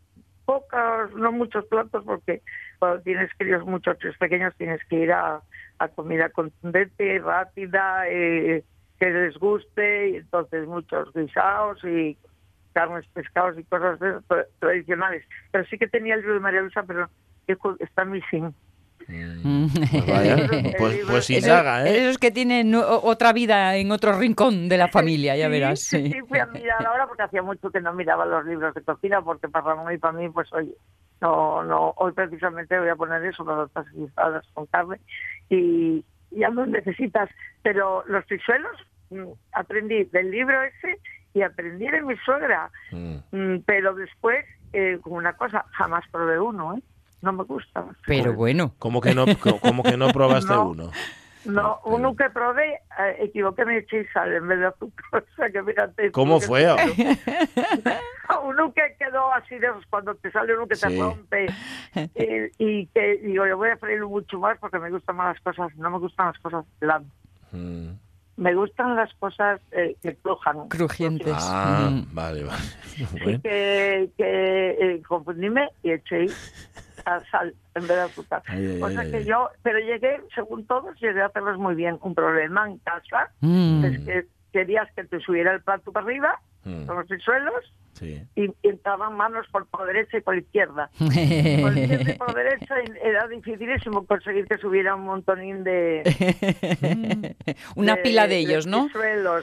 pocos, 0.45 1.15
no 1.15 1.33
muchos 1.33 1.65
platos, 1.67 2.05
porque 2.05 2.43
cuando 2.83 3.01
tienes 3.03 3.31
críos 3.39 3.65
muchachos 3.65 4.17
pequeños 4.19 4.53
tienes 4.57 4.81
que 4.89 4.97
ir 4.97 5.13
a, 5.13 5.41
a 5.79 5.89
comida 5.89 6.31
contundente, 6.31 7.21
rápida, 7.21 8.09
eh, 8.09 8.65
que 8.99 9.07
les 9.09 9.37
guste, 9.37 10.09
y 10.11 10.17
entonces 10.17 10.67
muchos 10.67 11.13
guisados 11.15 11.79
y 11.85 12.19
carnes, 12.73 13.07
pescados 13.13 13.57
y 13.57 13.63
cosas 13.63 14.01
de 14.01 14.15
tra- 14.27 14.47
tradicionales. 14.59 15.25
Pero 15.53 15.65
sí 15.67 15.79
que 15.79 15.87
tenía 15.87 16.15
el 16.15 16.23
libro 16.23 16.35
de 16.35 16.41
María 16.41 16.61
Luisa, 16.63 16.83
pero 16.85 17.09
hijo, 17.47 17.77
está 17.79 18.05
missing. 18.05 18.53
Mm, 19.07 19.67
Pues 19.93 20.07
vaya, 20.09 20.37
pues, 20.79 21.01
pues 21.07 21.31
Esos- 21.31 21.45
indaga, 21.45 21.87
¿eh? 21.87 21.99
Esos 21.99 22.19
que 22.19 22.33
tienen 22.33 22.75
otra 22.75 23.33
vida 23.33 23.77
en 23.77 23.93
otro 23.93 24.13
rincón 24.19 24.69
de 24.69 24.77
la 24.77 24.89
familia, 24.89 25.37
ya 25.37 25.47
Sí, 25.47 25.51
verás. 25.53 25.79
Sí, 25.81 26.03
sí. 26.07 26.13
sí, 26.15 26.21
fui 26.29 26.41
a 26.41 26.47
mirar 26.47 26.85
ahora 26.85 27.07
porque 27.07 27.23
hacía 27.23 27.43
mucho 27.43 27.71
que 27.71 27.81
no 27.81 27.93
miraba 27.93 28.27
los 28.27 28.45
libros 28.45 28.75
de 28.75 28.83
cocina, 28.83 29.23
porque 29.23 29.49
para 29.49 29.95
y 29.95 29.99
para 29.99 30.15
mí, 30.19 30.29
pues 30.31 30.53
oye, 30.53 30.73
no, 31.23 31.63
no, 31.65 31.95
hoy 31.97 32.13
precisamente 32.13 32.79
voy 32.79 32.89
a 32.91 32.97
poner 32.97 33.25
eso, 33.25 33.45
patatas 33.45 33.87
guisadas 33.95 34.45
con 34.53 34.67
carne, 34.67 35.01
y 35.49 36.05
ya 36.33 36.49
no 36.51 36.67
necesitas. 36.67 37.31
Pero 37.63 38.03
los 38.09 38.25
frisuelos 38.27 38.73
mm, 39.11 39.29
aprendí 39.53 40.05
del 40.05 40.31
libro 40.31 40.61
ese 40.63 40.99
y 41.33 41.43
aprendí 41.43 41.87
de 41.89 42.03
mi 42.03 42.17
suegra, 42.19 42.71
Mm. 42.91 43.17
Mm, 43.33 43.63
pero 43.65 43.95
después, 43.95 44.45
eh, 44.75 44.99
como 45.03 45.17
una 45.17 45.33
cosa, 45.35 45.65
jamás 45.73 46.05
probé 46.11 46.39
uno, 46.39 46.77
¿eh? 46.77 46.83
No 47.23 47.33
me 47.33 47.45
gusta. 47.45 47.85
Pero 48.07 48.35
bueno, 48.35 48.75
¿Cómo 48.81 49.01
que 49.01 49.15
no, 49.15 49.25
co- 49.41 49.59
cómo 49.61 49.83
que 49.85 49.97
no 49.97 50.09
probaste 50.13 50.53
No. 50.53 50.69
uno? 50.71 50.91
No, 51.45 51.81
uno 51.85 52.15
que 52.15 52.31
probé, 52.31 52.75
eh, 52.99 53.17
equivoqué, 53.21 53.65
me 53.65 53.79
eché 53.79 54.07
sal 54.13 54.33
en 54.33 54.47
vez 54.49 54.59
de 54.61 54.67
azúcar. 54.67 55.25
O 55.33 55.35
sea 55.37 55.51
que 55.51 55.63
fíjate. 55.63 56.13
¿Cómo 56.13 56.39
que- 56.41 56.47
fue? 56.47 56.67
uno 58.45 58.73
que 58.73 58.97
quedó 58.99 59.33
así 59.35 59.59
de 59.59 59.67
esos 59.67 59.85
cuando 59.87 60.15
te 60.17 60.31
sale 60.31 60.55
uno 60.57 60.67
que 60.67 60.77
Sí. 60.77 60.89
te 60.89 60.99
rompe 60.99 61.47
y, 62.15 62.65
y 62.81 62.87
que 62.89 63.17
digo 63.19 63.47
yo 63.47 63.57
voy 63.57 63.71
a 63.71 63.77
freírlo 63.77 64.09
mucho 64.09 64.39
más 64.39 64.59
porque 64.59 64.79
me 64.79 64.91
gustan 64.91 65.17
más 65.17 65.35
las 65.35 65.43
cosas 65.43 65.77
no 65.77 65.91
me 65.91 65.99
gustan 65.99 66.27
las 66.27 66.39
cosas 66.39 66.65
blandas 66.81 67.13
Mm. 67.53 67.91
me 68.39 68.55
gustan 68.55 68.97
las 68.97 69.13
cosas 69.15 69.61
eh, 69.73 69.95
que 70.03 70.17
crujan 70.17 70.69
Crujientes. 70.69 71.35
Ah, 71.39 71.91
Mm. 71.91 72.15
vale, 72.15 72.45
vale. 72.45 72.63
y 72.97 73.05
Bueno. 73.25 73.41
que, 73.43 74.11
que 74.17 74.71
eh, 74.81 75.03
confundíme 75.07 75.69
y 75.83 75.91
eché 75.93 76.27
a 77.05 77.21
sal 77.31 77.55
en 77.75 77.83
vez 77.83 77.97
de 77.97 78.01
azúcar 78.03 78.43
Ay, 78.47 78.67
ay, 78.67 78.83
o 78.83 78.87
ay, 78.87 78.93
sea 78.95 79.03
ay, 79.03 79.11
que 79.13 79.25
yo 79.25 79.49
pero 79.63 79.79
llegué 79.79 80.21
según 80.35 80.67
todos 80.67 80.99
llegué 81.01 81.23
a 81.23 81.27
hacerlos 81.27 81.59
muy 81.59 81.75
bien 81.75 81.99
un 82.03 82.15
problema 82.15 82.67
en 82.69 82.79
casa 82.79 83.31
Mm. 83.41 83.85
es 83.85 84.01
que 84.01 84.27
querías 84.53 84.89
que 84.95 85.05
te 85.05 85.19
subiera 85.21 85.53
el 85.55 85.61
plato 85.63 85.93
para 85.93 86.05
arriba 86.07 86.41
Mm. 86.65 86.87
con 86.87 86.97
los 86.97 87.07
suelos 87.25 87.73
Sí. 87.95 88.23
y, 88.37 88.45
y 88.45 88.69
entraban 88.69 89.17
manos 89.17 89.47
por, 89.51 89.67
por 89.67 89.85
derecha 89.87 90.17
y 90.17 90.21
por 90.21 90.37
izquierda 90.39 90.91
por 90.99 91.09
izquierda 91.77 92.13
y 92.13 92.17
por 92.17 92.35
derecha 92.35 92.75
era 93.03 93.27
dificilísimo 93.27 94.07
conseguir 94.07 94.47
que 94.47 94.57
subiera 94.59 94.95
un 94.95 95.05
montonín 95.05 95.63
de... 95.65 96.03
Una 97.77 97.97
pila 97.97 98.29
de 98.29 98.39
ellos, 98.39 98.67
¿no? 98.67 98.89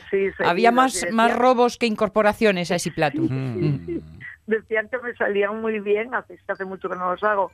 sí, 0.09 0.29
Había 0.39 0.71
más, 0.71 1.05
más 1.11 1.35
robos 1.35 1.77
que 1.77 1.85
incorporaciones 1.87 2.71
a 2.71 2.75
ese 2.75 2.91
plato. 2.91 3.21
Mm. 3.21 3.99
Decían 4.49 4.89
que 4.89 4.97
me 4.97 5.13
salían 5.15 5.61
muy 5.61 5.79
bien, 5.79 6.15
hace, 6.15 6.39
hace 6.47 6.65
mucho 6.65 6.89
que 6.89 6.95
no 6.95 7.11
los 7.11 7.23
hago, 7.23 7.51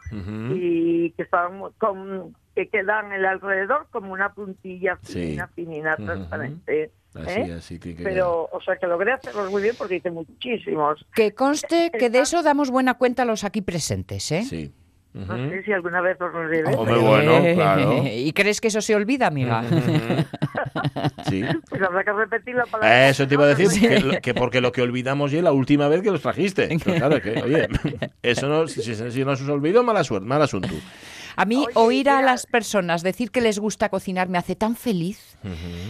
y 0.54 1.12
que 1.12 1.24
estaban 1.24 1.58
mu- 1.58 1.72
con, 1.78 2.34
que 2.56 2.70
quedan 2.70 3.08
en 3.08 3.14
el 3.14 3.26
alrededor 3.26 3.88
como 3.92 4.14
una 4.14 4.34
puntilla 4.34 4.98
Sí. 5.02 5.32
fina, 5.32 5.48
finina, 5.50 5.98
transparente. 5.98 6.92
Así, 7.14 7.40
¿eh? 7.42 7.54
así 7.54 7.80
que, 7.80 7.96
que 7.98 8.04
Pero, 8.04 8.48
o 8.52 8.62
sea, 8.62 8.78
que 8.78 8.88
logré 8.88 9.12
hacerlos 9.12 9.52
muy 9.52 9.62
bien 9.62 9.76
porque 9.78 9.96
hice 9.98 10.10
muchísimos. 10.12 11.06
Que 11.14 11.34
conste 11.34 11.92
que 12.00 12.10
de 12.10 12.20
eso 12.20 12.44
damos 12.44 12.72
buena 12.72 12.94
cuenta 12.94 13.24
a 13.24 13.26
los 13.26 13.44
aquí 13.44 13.62
presentes, 13.62 14.32
¿eh? 14.32 14.44
Sí. 14.44 14.74
No 15.16 15.50
sé 15.50 15.64
si 15.64 15.72
alguna 15.72 16.02
vez 16.02 16.20
os 16.20 16.34
lo 16.34 16.50
diré. 16.50 16.76
Hombre, 16.76 16.98
bueno, 16.98 17.42
claro. 17.56 18.04
¿Y 18.06 18.34
crees 18.34 18.60
que 18.60 18.68
eso 18.68 18.82
se 18.82 18.96
olvida, 18.96 19.28
amiga? 19.28 19.64
Sí. 21.30 21.42
Pues 21.70 21.82
habrá 21.82 22.04
que 22.04 22.12
repetir 22.14 22.56
la 22.56 22.66
palabra. 22.66 23.10
Eso 23.10 23.28
te 23.28 23.34
iba 23.34 23.46
a 23.46 23.48
decir, 23.48 23.68
Sí. 23.70 23.88
que, 24.22 24.34
porque 24.34 24.62
lo 24.62 24.72
que 24.72 24.82
olvidamos 24.82 25.32
ya 25.32 25.40
es 25.40 25.44
la 25.44 25.52
última 25.52 25.88
vez 25.88 26.02
que 26.02 26.12
los 26.12 26.22
trajiste. 26.22 26.68
Pero 26.86 26.98
claro, 26.98 27.22
que, 27.22 27.42
oye, 27.42 27.68
eso 28.22 28.48
no, 28.48 28.68
si, 28.68 28.82
si- 28.82 29.12
si 29.12 29.26
no 29.26 29.36
se 29.36 29.44
os 29.44 29.50
olvidó, 29.50 29.84
mala 29.84 30.04
suerte, 30.04 30.28
mal 30.28 30.42
asunto. 30.42 30.70
A 31.38 31.46
mí 31.46 31.58
Oye, 31.58 31.72
oír 31.76 32.10
a 32.10 32.18
mira- 32.18 32.26
las 32.32 32.46
personas 32.46 33.04
decir 33.04 33.32
que 33.32 33.42
les 33.42 33.60
gusta 33.60 33.90
cocinar 33.90 34.30
me 34.30 34.38
hace 34.38 34.56
tan 34.56 34.76
feliz. 34.76 35.38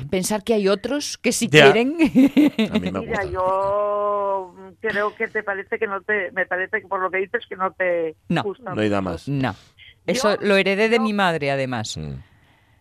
Pensar 0.10 0.44
que 0.44 0.54
hay 0.54 0.68
otros 0.68 1.18
que 1.18 1.32
si 1.32 1.48
Ya. 1.48 1.72
quieren. 1.72 1.96
A 2.00 2.74
mí 2.74 2.80
me 2.80 2.92
Mira, 2.92 3.00
gusta. 3.02 3.26
yo 3.26 4.56
creo 4.82 5.16
que 5.16 5.28
te 5.28 5.44
parece 5.44 5.78
que 5.80 5.88
no 5.88 6.02
te, 6.02 6.32
me 6.32 6.46
parece 6.46 6.82
que 6.82 6.88
por 6.88 7.00
lo 7.02 7.10
que 7.12 7.18
dices 7.18 7.44
que 7.48 7.56
no 7.56 7.72
te 7.72 8.16
No. 8.30 8.44
gusta. 8.44 8.74
No 8.74 8.82
hay 8.82 8.90
más. 9.02 9.28
no. 9.28 9.56
Eso 10.08 10.36
Yo- 10.40 10.48
lo 10.48 10.56
heredé 10.58 10.90
de 10.90 10.98
yo- 10.98 11.02
mi 11.02 11.14
madre, 11.14 11.50
además. 11.52 11.98
Mm. 11.98 12.14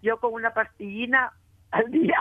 Yo 0.02 0.18
con 0.21 0.35
una 0.35 0.52
pastillina 0.52 1.33
al 1.71 1.90
día 1.90 2.18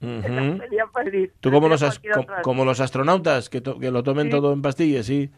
Ujú. 0.00 0.12
sería 0.62 0.86
feliz. 0.94 1.32
Tú 1.40 1.50
como 1.50 1.68
los, 1.68 1.82
as- 1.82 2.00
como 2.42 2.64
los 2.64 2.78
astronautas, 2.80 3.48
que, 3.48 3.60
to- 3.60 3.78
que 3.80 3.90
lo 3.90 4.02
tomen 4.04 4.26
Sí. 4.26 4.30
todo 4.30 4.52
en 4.52 4.62
pastillas, 4.62 5.06
sí. 5.06 5.30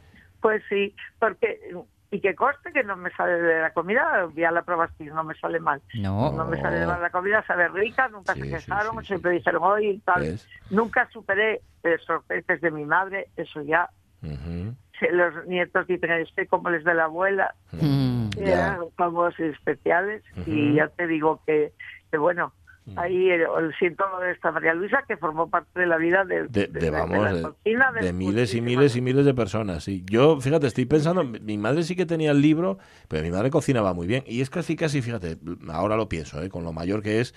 Pues 0.43 0.63
sí, 0.69 0.95
porque 1.19 1.61
y 2.11 2.21
que 2.21 2.35
conste 2.35 2.73
que 2.73 2.83
no 2.83 2.97
me 2.97 3.11
sale 3.13 3.41
de 3.41 3.61
la 3.63 3.73
comida, 3.73 4.29
ya 4.35 4.51
la 4.51 4.63
probaste, 4.63 5.05
no 5.05 5.23
me 5.25 5.35
sale 5.37 5.61
mal. 5.61 5.81
No. 5.95 6.33
No 6.33 6.45
me 6.45 6.61
sale 6.61 6.85
mal 6.87 7.01
la 7.01 7.11
comida, 7.11 7.45
sabe 7.47 7.69
rica, 7.69 8.09
nunca 8.09 8.35
Sí, 8.35 8.41
se 8.43 8.49
quejaron, 8.51 8.95
sí, 8.97 9.01
sí. 9.03 9.07
siempre 9.07 9.31
dijeron 9.33 9.63
hoy 9.63 10.01
tal. 10.05 10.23
¿Ves? 10.23 10.45
Nunca 10.71 11.09
superé 11.13 11.63
esos 11.83 12.25
peces 12.25 12.61
de 12.61 12.71
mi 12.73 12.85
madre, 12.85 13.29
eso 13.37 13.63
ya. 13.63 13.89
Ujú. 14.23 14.75
Se- 14.99 15.13
Los 15.13 15.47
nietos 15.47 15.87
dicen, 15.87 16.11
estoy 16.11 16.47
como 16.47 16.69
les 16.71 16.85
de 16.85 16.95
la 16.95 17.05
abuela. 17.05 17.55
Ya. 17.73 18.53
eran 18.53 18.91
famosos 18.97 19.39
y 19.41 19.45
especiales 19.45 20.23
Ujú. 20.37 20.51
y 20.51 20.75
ya 20.77 20.89
te 20.89 21.07
digo 21.07 21.43
que, 21.47 21.73
que 22.11 22.19
bueno. 22.19 22.53
Ahí 22.97 23.31
el, 23.31 23.43
el 23.43 23.75
síntoma 23.79 24.21
de 24.21 24.33
esta 24.33 24.51
María 24.51 24.75
Luisa 24.75 25.05
que 25.07 25.17
formó 25.17 25.49
parte 25.51 25.81
de 25.81 25.87
la 25.87 25.97
vida 25.97 26.25
de, 26.25 26.49
De, 26.49 26.67
de, 26.67 26.91
vamos, 26.91 27.23
la 27.23 27.33
de, 27.33 27.43
cocina 27.43 27.93
de 27.93 28.07
de 28.07 28.13
miles 28.13 28.55
y 28.55 28.61
miles 28.61 28.97
y 28.97 29.01
miles 29.01 29.25
de 29.25 29.35
personas. 29.35 29.85
Sí. 29.85 30.05
Yo, 30.11 30.41
fíjate, 30.41 30.67
estoy 30.67 30.87
pensando, 30.87 31.25
mi- 31.25 31.59
madre 31.59 31.83
sí 31.83 31.97
que 31.97 32.07
tenía 32.07 32.31
el 32.31 32.41
libro, 32.41 32.79
pero 33.09 33.23
mi 33.23 33.31
madre 33.31 33.51
cocinaba 33.51 33.95
muy 33.95 34.07
bien. 34.07 34.25
Y 34.27 34.41
es 34.41 34.51
casi, 34.51 34.77
casi, 34.77 35.03
fíjate, 35.03 35.39
ahora 35.69 35.97
lo 35.97 36.09
pienso, 36.09 36.43
¿eh? 36.43 36.49
con 36.49 36.65
lo 36.65 36.73
mayor 36.73 37.03
que 37.03 37.21
es, 37.21 37.35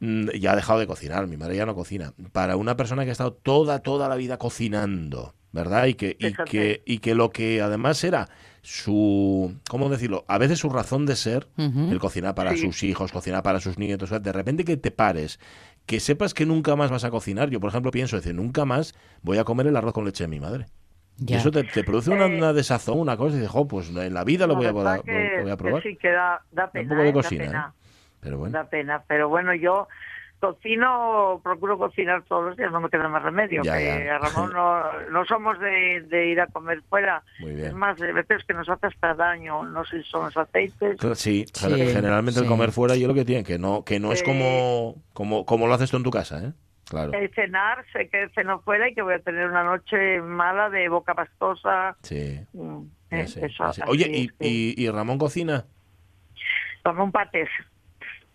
mm, 0.00 0.30
ya 0.40 0.52
ha 0.52 0.56
dejado 0.56 0.78
de 0.80 0.86
cocinar, 0.86 1.26
mi 1.26 1.36
madre 1.36 1.56
ya 1.56 1.66
no 1.66 1.74
cocina. 1.74 2.12
Para 2.32 2.56
una 2.56 2.76
persona 2.76 3.04
que 3.04 3.10
ha 3.10 3.12
estado 3.12 3.32
toda, 3.34 3.80
toda 3.80 4.08
la 4.08 4.16
vida 4.16 4.38
cocinando, 4.38 5.34
¿verdad? 5.52 5.86
Y 5.86 5.94
que, 5.94 6.16
y 6.18 6.32
que, 6.44 6.82
y 6.86 6.98
que 6.98 7.14
lo 7.14 7.30
que 7.30 7.60
además 7.60 8.02
era 8.04 8.28
su, 8.62 9.54
¿cómo 9.68 9.88
decirlo? 9.88 10.24
A 10.28 10.38
veces 10.38 10.58
su 10.60 10.70
razón 10.70 11.04
de 11.04 11.16
ser, 11.16 11.48
el 11.58 11.98
cocinar 11.98 12.34
para 12.34 12.52
Sí. 12.52 12.58
sus 12.58 12.82
hijos, 12.84 13.12
cocinar 13.12 13.42
para 13.42 13.60
sus 13.60 13.76
nietos, 13.78 14.08
o 14.08 14.10
sea, 14.10 14.18
de 14.20 14.32
repente 14.32 14.64
que 14.64 14.76
te 14.76 14.90
pares, 14.90 15.38
que 15.84 15.98
sepas 16.00 16.32
que 16.32 16.46
nunca 16.46 16.76
más 16.76 16.90
vas 16.90 17.04
a 17.04 17.10
cocinar. 17.10 17.50
Yo, 17.50 17.58
por 17.60 17.70
ejemplo, 17.70 17.90
pienso, 17.90 18.16
decir, 18.16 18.34
nunca 18.34 18.64
más 18.64 18.94
voy 19.22 19.38
a 19.38 19.44
comer 19.44 19.66
el 19.66 19.76
arroz 19.76 19.92
con 19.92 20.04
leche 20.04 20.24
de 20.24 20.28
mi 20.28 20.38
madre. 20.40 20.66
Y 21.26 21.34
eso 21.34 21.50
te, 21.50 21.64
te 21.64 21.84
produce 21.84 22.10
una, 22.10 22.26
Eh, 22.26 22.38
una 22.38 22.52
desazón, 22.52 22.98
una 22.98 23.16
cosa, 23.16 23.34
y 23.36 23.40
dices, 23.40 23.50
jo, 23.52 23.66
pues 23.68 23.90
en 23.90 24.14
la 24.14 24.24
vida 24.24 24.46
lo 24.46 24.54
La 24.54 24.58
voy 24.58 24.66
a, 24.66 24.72
probar- 24.72 25.02
que- 25.02 25.12
lo 25.36 25.42
voy 25.42 25.50
a 25.52 25.56
que 25.56 25.62
probar. 25.62 25.82
sí 25.82 25.96
que 25.96 26.08
da, 26.10 26.42
da 26.52 26.64
un 26.66 26.70
pena 26.70 26.88
poco 26.88 27.02
de 27.02 27.08
¿eh? 27.08 27.12
Da 27.12 27.22
cocina, 27.22 27.44
pena, 27.44 27.74
¿eh? 27.76 27.78
Pero 28.20 28.38
bueno. 28.38 28.52
da 28.58 28.64
pena 28.70 29.02
pero 29.08 29.28
bueno 29.28 29.52
yo 29.54 29.88
cocino 30.42 31.40
procuro 31.42 31.78
cocinar 31.78 32.22
todos 32.24 32.44
los 32.46 32.56
días 32.56 32.72
no 32.72 32.80
me 32.80 32.90
queda 32.90 33.08
más 33.08 33.22
remedio 33.22 33.62
Ya, 33.62 33.78
que 33.78 34.04
ya. 34.06 34.16
a 34.16 34.18
Ramón 34.18 34.52
no, 34.54 34.82
no 35.10 35.24
somos 35.24 35.58
de, 35.60 36.02
de 36.08 36.26
ir 36.26 36.40
a 36.40 36.48
comer 36.48 36.82
fuera 36.90 37.22
Muy 37.38 37.52
es 37.62 37.72
más 37.72 37.96
de 37.98 38.12
veces 38.12 38.44
que 38.44 38.52
nos 38.52 38.68
hace 38.68 38.88
hasta 38.88 39.14
daño 39.14 39.62
no 39.62 39.84
sé 39.84 40.02
si 40.02 40.10
son 40.10 40.24
los 40.24 40.36
aceites 40.36 40.98
Sí, 41.14 41.46
Sí, 41.52 41.66
generalmente 41.92 42.40
el 42.40 42.46
comer 42.46 42.72
fuera 42.72 42.96
yo 42.96 43.06
lo 43.08 43.14
que 43.14 43.24
tiene, 43.24 43.44
que 43.44 43.58
no, 43.58 43.84
que 43.84 44.00
no 44.00 44.12
es 44.12 44.20
Eh, 44.20 44.24
como, 44.24 44.96
como, 45.14 45.46
como 45.46 45.66
lo 45.68 45.74
haces 45.74 45.90
tú 45.90 45.96
en 45.96 46.02
tu 46.02 46.10
casa, 46.10 46.44
¿eh? 46.44 46.52
Claro. 46.88 47.12
Eh, 47.14 47.30
cenar, 47.34 47.84
sé 47.92 48.08
que 48.10 48.28
ceno 48.34 48.60
fuera 48.60 48.88
y 48.88 48.94
que 48.94 49.00
voy 49.02 49.14
a 49.14 49.18
tener 49.20 49.48
una 49.48 49.62
noche 49.64 50.20
mala 50.20 50.68
de 50.68 50.88
boca 50.90 51.14
pastosa. 51.14 51.96
Sí. 52.02 52.38
mm, 52.52 52.82
eh, 53.10 53.26
sé, 53.28 53.46
eso, 53.46 53.64
Oye, 53.86 54.10
¿y, 54.12 54.30
y, 54.40 54.74
y 54.84 54.90
Ramón 54.90 55.16
cocina? 55.16 55.64
Ramón 56.84 57.12
Patés. 57.12 57.48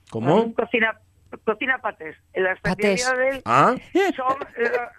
¿Cómo? 0.09 0.27
Ramón 0.29 0.53
cocina, 0.53 0.97
cocina 1.45 1.77
patés. 1.79 2.15
La 2.35 2.55
Patés. 2.61 3.01
especialidad 3.01 3.17
de 3.17 3.29
él 3.37 3.41
Ah, 3.45 3.75
son 4.15 4.37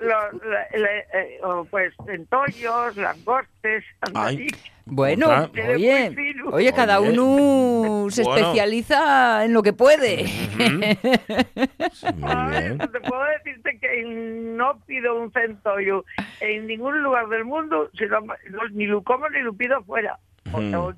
lo- 0.01 0.33
lo- 0.33 0.87
eh, 0.87 1.41
pues 1.71 1.95
centollos, 2.07 2.97
langostes, 2.97 3.85
Ay. 4.15 4.47
Bueno, 4.91 5.51
oye, 5.75 6.15
oye, 6.51 6.73
cada 6.73 6.99
Oye. 7.01 7.11
uno 7.19 8.09
se 8.11 8.23
Bueno. 8.23 8.39
especializa 8.41 9.45
en 9.45 9.53
lo 9.53 9.63
que 9.63 9.75
puede. 9.75 10.27
sí, 10.27 12.07
muy 12.17 12.31
Ay, 12.35 12.63
bien. 12.63 12.79
pues 12.79 12.93
te 12.93 13.01
puedo 13.01 13.23
decirte 13.25 13.79
que 13.79 14.03
no 14.05 14.79
pido 14.87 15.21
un 15.21 15.31
centollo 15.33 16.05
en 16.41 16.67
ningún 16.67 17.03
lugar 17.03 17.29
del 17.29 17.45
mundo, 17.45 17.91
sino, 17.99 18.21
no, 18.21 18.69
ni 18.73 18.87
lo 18.87 19.03
como 19.05 19.29
ni 19.29 19.41
lo 19.41 19.53
pido 19.53 19.83
fuera. 19.85 20.19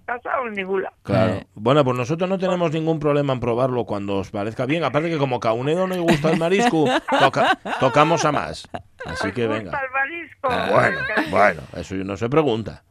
Casa 0.07 0.41
o 0.43 0.47
en 0.49 0.55
ningún 0.55 0.83
lado. 0.83 0.95
Claro. 1.03 1.33
Eh. 1.35 1.47
Bueno, 1.55 1.85
pues 1.85 1.97
nosotros 1.97 2.29
no 2.29 2.39
tenemos 2.39 2.73
ningún 2.73 2.99
problema 2.99 3.33
en 3.33 3.41
probarlo 3.41 3.85
cuando 3.85 4.17
os 4.19 4.31
parezca 4.31 4.67
bien. 4.67 4.85
Aparte 4.85 5.09
que 5.11 5.19
como 5.19 5.41
Caunedo 5.41 5.87
no 5.87 5.95
le 5.95 6.01
gusta 6.01 6.31
el 6.31 6.39
marisco, 6.39 6.87
toca- 7.21 7.59
tocamos 7.81 8.25
a 8.25 8.33
más. 8.33 8.69
Así 9.05 9.29
¿Os 9.29 9.33
que 9.33 9.47
gusta 9.47 9.59
venga. 9.63 9.81
el 9.81 9.91
marisco? 9.91 10.75
Bueno, 10.75 10.99
bueno, 11.31 11.63
eso 11.77 11.95
no 11.97 12.17
se 12.17 12.29
pregunta. 12.29 12.83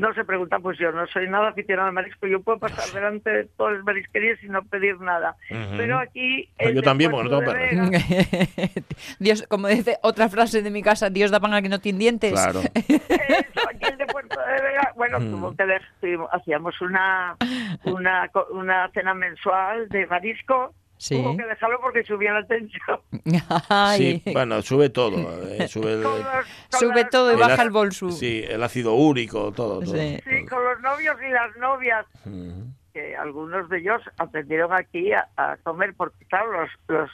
No 0.00 0.12
se 0.12 0.24
pregunta, 0.24 0.58
pues 0.58 0.76
yo 0.78 0.90
no 0.90 1.06
soy 1.06 1.28
nada 1.28 1.50
aficionado 1.50 1.86
al 1.88 1.94
marisco. 1.94 2.26
Yo 2.26 2.40
puedo 2.42 2.58
pasar 2.58 2.84
delante 2.92 3.30
de 3.30 3.44
todas 3.44 3.74
las 3.74 3.84
marisquerías 3.84 4.42
y 4.42 4.48
no 4.48 4.62
pedir 4.64 4.98
nada. 5.00 5.36
Pero 5.76 5.98
aquí... 5.98 6.48
Pues 6.58 6.70
el 6.70 6.74
yo 6.76 6.82
también, 6.82 7.12
porque 7.12 7.28
no 7.30 7.38
tengo 7.40 7.90
Dios, 9.20 9.44
como 9.48 9.68
dice 9.68 9.98
otra 10.02 10.28
frase 10.28 10.62
de 10.62 10.70
mi 10.70 10.82
casa, 10.82 11.10
Dios 11.10 11.30
da 11.30 11.38
pan 11.40 11.54
a 11.54 11.62
que 11.62 11.68
no 11.68 11.78
tiene 11.80 11.98
dientes. 12.00 12.32
Claro. 12.32 12.60
Eso, 12.74 13.68
aquí 13.70 13.84
el 13.90 13.96
de 13.98 14.06
Puerto 14.06 14.36
de 14.40 14.62
Vega, 14.62 14.92
bueno, 14.96 15.20
Mm. 15.20 15.30
tuvo 15.30 15.54
que 15.56 15.64
tuvimos- 16.00 16.28
hacíamos 16.32 16.80
una, 16.80 17.36
una, 17.84 18.28
co- 18.28 18.48
una 18.50 18.90
cena 18.92 19.14
mensual 19.14 19.88
de 19.90 20.06
marisco. 20.08 20.74
Sí. 20.96 21.16
Tuvo 21.16 21.36
que 21.36 21.44
dejarlo 21.44 21.80
porque 21.80 22.02
subía 22.04 22.32
la 22.32 22.46
tensión. 22.46 23.00
Ay. 23.68 24.22
Sí, 24.24 24.32
bueno, 24.32 24.62
sube 24.62 24.88
todo. 24.90 25.16
eh, 25.48 25.68
sube 25.68 25.92
el, 25.94 26.02
Con 26.02 26.18
los- 26.18 26.26
con 26.70 26.80
Sube 26.80 27.00
las- 27.02 27.10
todo 27.10 27.30
y 27.30 27.34
el 27.34 27.40
baja 27.40 27.62
el 27.62 27.70
bolso. 27.70 28.10
Sí, 28.10 28.44
el 28.48 28.62
ácido 28.62 28.94
úrico, 28.94 29.52
todo. 29.52 29.80
todo, 29.80 29.94
Sí. 29.94 30.18
Sí, 30.28 30.46
con 30.46 30.64
los 30.64 30.80
novios 30.80 31.16
y 31.26 31.30
las 31.30 31.56
novias, 31.56 32.06
Ujú. 32.24 32.66
que 32.92 33.16
algunos 33.16 33.68
de 33.68 33.78
ellos 33.78 34.00
aprendieron 34.18 34.72
aquí 34.72 35.12
a, 35.12 35.28
a 35.36 35.56
comer, 35.62 35.94
porque 35.96 36.24
claro, 36.26 36.52
los, 36.62 36.70
los, 36.88 37.10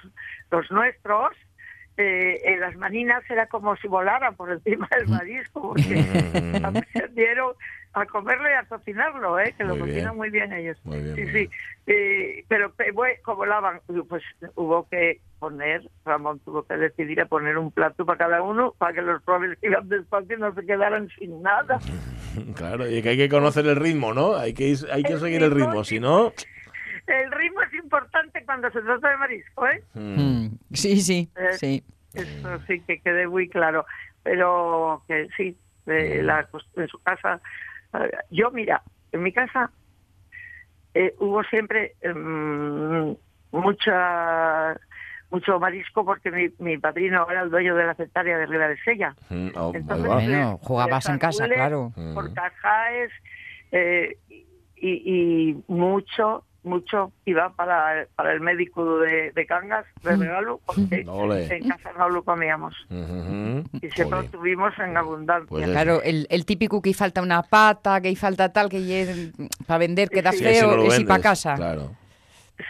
los 0.51 0.71
nuestros, 0.71 1.33
eh, 1.97 2.41
en 2.45 2.61
las 2.61 2.77
maninas 2.77 3.23
era 3.29 3.47
como 3.47 3.77
si 3.77 3.89
volaran 3.89 4.35
por 4.37 4.51
encima 4.53 4.89
del 4.97 5.09
marisco, 5.09 5.61
porque 5.61 6.05
aprendieron 6.63 7.55
a 7.93 8.07
comerlo 8.07 8.49
y 8.49 8.53
a 8.53 8.65
cocinarlo, 8.65 9.39
¿eh? 9.41 9.53
que 9.59 9.65
lo 9.65 9.75
bien. 9.75 9.87
cocinan 9.89 10.17
muy 10.17 10.31
bien 10.31 10.53
ellos. 10.53 10.79
Muy 10.85 10.99
bien, 11.03 11.17
sí, 11.17 11.23
muy 11.23 11.33
sí. 11.33 11.51
Eh, 11.87 12.45
pero 12.49 12.73
eh, 12.79 12.93
bueno, 12.93 13.15
como 13.25 13.45
lavan, 13.47 13.81
pues 14.09 14.23
hubo 14.55 14.89
que 14.89 15.21
poner, 15.41 15.83
Ramón 16.05 16.39
tuvo 16.41 16.63
que 16.65 16.77
decidir 16.77 17.21
a 17.21 17.27
poner 17.27 17.59
un 17.59 17.73
plato 17.73 18.05
para 18.07 18.19
cada 18.19 18.43
uno 18.43 18.75
para 18.79 18.93
que 18.93 19.03
los 19.03 19.21
pobres 19.23 19.59
que 19.59 19.67
iban 19.69 19.89
despacio 19.89 20.39
no 20.39 20.55
se 20.55 20.65
quedaran 20.67 21.09
sin 21.19 21.43
nada. 21.43 21.79
Claro, 22.55 22.89
y 22.89 23.03
que 23.03 23.09
hay 23.09 23.17
que 23.17 23.29
conocer 23.29 23.67
el 23.67 23.75
ritmo, 23.75 24.15
¿no? 24.15 24.37
Hay 24.37 24.55
que, 24.55 24.69
ir- 24.69 24.89
hay 24.93 25.03
que 25.03 25.15
El 25.15 25.19
seguir 25.19 25.43
el 25.43 25.51
ritmo, 25.51 25.67
ritmo, 25.71 25.85
sí. 25.85 25.97
si 25.97 26.01
no... 26.01 26.33
El 27.09 27.33
ritmo 27.33 27.61
es 27.63 27.75
importante 27.75 28.45
cuando 28.45 28.71
se 28.71 28.81
trata 28.83 29.11
de 29.11 29.17
marisco, 29.17 29.67
¿eh? 29.67 29.83
mm, 29.95 30.21
Mm, 30.21 30.59
Sí, 30.73 31.01
sí, 31.01 31.29
Eh, 31.35 31.53
sí. 31.55 31.85
Eso 32.15 32.61
sí 32.69 32.81
que 32.87 33.01
quede 33.01 33.27
muy 33.27 33.49
claro. 33.49 33.85
Pero 34.23 35.03
que 35.09 35.27
sí, 35.37 35.57
eh, 35.87 36.21
la, 36.23 36.49
en 36.77 36.87
su 36.87 36.99
casa. 37.01 37.41
Eh, 37.95 38.11
Yo, 38.31 38.51
mira, 38.51 38.83
en 39.13 39.23
mi 39.23 39.33
casa 39.33 39.71
eh, 40.95 41.15
hubo 41.21 41.43
siempre 41.45 41.95
mm, 42.05 43.13
mucha 43.53 44.77
mucho 45.31 45.61
marisco 45.61 46.05
porque 46.05 46.31
mi, 46.33 46.49
mi 46.59 46.77
padrino 46.79 47.25
era 47.31 47.43
el 47.43 47.51
dueño 47.51 47.77
de 47.77 47.85
la 47.87 47.95
centaria 47.95 48.37
de 48.37 48.47
Riva 48.47 48.67
de 48.67 48.77
Sella. 48.79 49.15
mm, 49.29 49.49
oh, 49.57 49.73
Entonces. 49.75 50.07
Bueno, 50.07 50.51
de- 50.59 50.59
jugabas 50.67 51.05
de 51.05 51.13
en 51.13 51.19
casa, 51.21 51.49
claro. 51.49 51.93
Mm. 51.95 52.15
Por 52.15 52.35
Cajaes 52.35 53.13
eh, 53.71 54.17
y, 54.29 54.51
y 54.81 55.65
mucho, 55.69 56.45
mucho 56.63 57.13
iba 57.25 57.51
para, 57.55 58.07
para 58.17 58.33
el 58.33 58.41
médico 58.41 58.99
de, 58.99 59.33
de 59.33 59.47
Cangas 59.47 59.87
de 60.03 60.17
regalo 60.17 60.61
porque 60.67 61.05
Ole. 61.09 61.47
en 61.57 61.69
casa 61.69 61.91
no 61.97 62.09
lo 62.11 62.23
comíamos. 62.23 62.75
Ujú. 62.91 63.65
Y 63.81 63.91
siempre 63.91 64.19
Ole. 64.19 64.27
lo 64.27 64.31
tuvimos 64.39 64.79
en 64.79 64.97
abundancia. 64.97 65.47
Pues. 65.49 65.67
Claro, 65.67 66.03
el, 66.03 66.27
el 66.31 66.45
típico 66.45 66.83
que 66.83 66.93
falta 66.95 67.23
una 67.23 67.43
pata, 67.43 68.01
que 68.01 68.15
falta 68.17 68.53
tal, 68.53 68.69
que 68.69 69.33
para 69.67 69.79
vender 69.79 70.09
queda 70.11 70.33
Sí, 70.33 70.39
Sí, 70.39 70.45
no 70.45 70.51
feo, 70.51 70.77
lo 70.77 70.85
es 70.85 71.01
ir 71.01 71.07
para 71.07 71.23
casa. 71.23 71.55
Claro. 71.55 71.93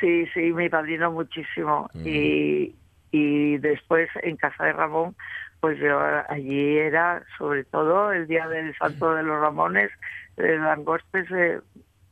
Sí, 0.01 0.27
sí, 0.35 0.53
mi 0.53 0.69
padrino 0.69 1.11
muchísimo. 1.11 1.91
Mm. 1.95 2.07
Y, 2.07 2.77
y 3.11 3.59
después 3.59 4.09
en 4.23 4.37
casa 4.37 4.65
de 4.65 4.73
Ramón, 4.73 5.17
pues 5.61 5.79
yo 5.79 5.99
allí 6.29 6.79
era 6.79 7.23
sobre 7.37 7.65
todo 7.65 8.13
el 8.13 8.27
día 8.29 8.47
del 8.49 8.75
Santo 8.77 9.15
de 9.15 9.23
los 9.25 9.41
Ramones, 9.41 9.91
eh, 10.37 10.57
langostes 10.59 11.27
eh, 11.33 11.61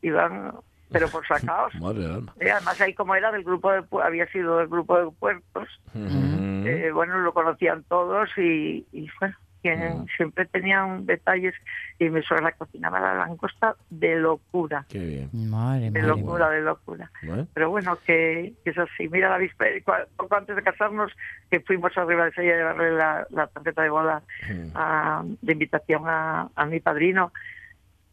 iban, 0.03 0.53
pero 0.91 1.09
por 1.09 1.27
sacados. 1.27 1.75
Madre 1.81 2.01
del 2.01 2.13
alma. 2.13 2.33
Y 2.41 2.49
además 2.49 2.81
ahí 2.81 2.95
como 2.95 3.15
era 3.15 3.31
del 3.33 3.45
grupo 3.45 3.71
de, 3.73 3.81
pu- 3.83 4.03
había 4.05 4.27
sido 4.29 4.59
del 4.59 4.69
grupo 4.69 4.99
de 4.99 5.11
puertos, 5.11 5.69
eh, 5.95 6.91
bueno, 6.93 7.19
lo 7.19 7.33
conocían 7.33 7.83
todos 7.85 8.29
y, 8.37 8.87
y 8.93 9.09
bueno, 9.21 9.37
que 9.63 9.75
Mm. 9.77 10.07
siempre 10.17 10.47
tenían 10.47 11.05
detalles 11.05 11.53
y 11.99 12.09
mi 12.11 12.23
suegra 12.23 12.53
cocinaba 12.53 13.01
la 13.01 13.15
langosta 13.15 13.75
de 13.91 14.15
locura, 14.17 14.85
Qué 14.89 14.99
bien. 15.01 15.51
Madre, 15.51 15.91
de 15.91 16.01
madre. 16.01 16.07
locura, 16.07 16.51
de 16.51 16.61
locura. 16.61 17.11
Pero 17.55 17.69
bueno, 17.71 17.99
que, 18.07 18.55
que 18.63 18.71
es 18.71 18.79
así. 18.79 19.09
Mira, 19.09 19.31
la 19.31 19.39
víspera, 19.39 20.07
poco 20.17 20.37
antes 20.37 20.55
de 20.55 20.63
casarnos, 20.63 21.11
que 21.51 21.59
fuimos 21.61 21.97
arriba 21.99 22.27
de 22.27 22.33
Sella 22.33 22.53
a 22.53 22.57
llevarle 22.57 22.91
la, 22.93 23.27
la 23.31 23.47
tarjeta 23.49 23.83
de 23.83 23.91
boda 23.91 24.23
Mm. 24.49 24.71
a- 24.77 25.25
de 25.43 25.53
invitación 25.53 26.03
a, 26.07 26.49
a 26.55 26.65
mi 26.67 26.79
padrino, 26.79 27.33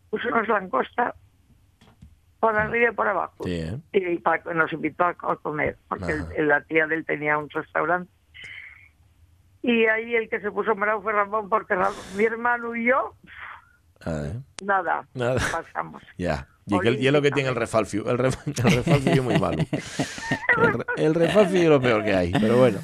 puso 0.09 0.27
unos 0.29 0.47
langosta 0.47 1.13
por 2.45 2.55
arriba 2.58 2.91
y 2.91 2.93
por 2.93 3.08
abajo. 3.08 3.43
Sí, 3.43 3.53
¿eh? 3.60 3.79
Y 3.93 4.17
pa- 4.19 4.38
nos 4.53 4.71
invitó 4.71 5.03
a, 5.05 5.13
comer, 5.15 5.77
porque 5.88 6.12
el- 6.38 6.47
la 6.47 6.62
tía 6.62 6.86
de 6.86 6.95
él 6.95 7.05
tenía 7.05 7.38
un 7.38 7.49
restaurante. 7.49 8.12
Y 9.63 9.86
ahí 9.88 10.15
el 10.15 10.29
que 10.29 10.39
se 10.41 10.51
puso 10.51 10.75
bravo 10.75 11.01
fue 11.01 11.12
Ramón, 11.13 11.49
porque 11.49 11.75
mi 12.15 12.23
hermano 12.25 12.75
y 12.75 12.86
yo, 12.86 13.15
Ah, 14.05 14.21
¿eh? 14.25 14.39
nada, 14.63 15.08
Nada. 15.15 15.41
pasamos. 15.51 16.03
Ya. 16.17 16.47
Y, 16.67 16.79
que 16.79 16.88
el- 16.89 16.99
y 17.01 17.08
es 17.08 17.13
lo 17.13 17.21
que 17.21 17.31
tiene 17.31 17.49
el 17.49 17.55
refalfio. 17.55 18.10
El, 18.10 18.17
ref- 18.17 18.39
el 18.45 18.75
refalfio 18.75 19.12
es 19.12 19.23
muy 19.23 19.39
malo. 19.39 19.58
El, 20.97 21.03
el 21.05 21.13
refalfio 21.15 21.62
es 21.62 21.67
lo 21.69 21.79
peor 21.81 22.03
que 22.03 22.13
hay. 22.15 22.31
Pero 22.31 22.58
bueno. 22.58 22.79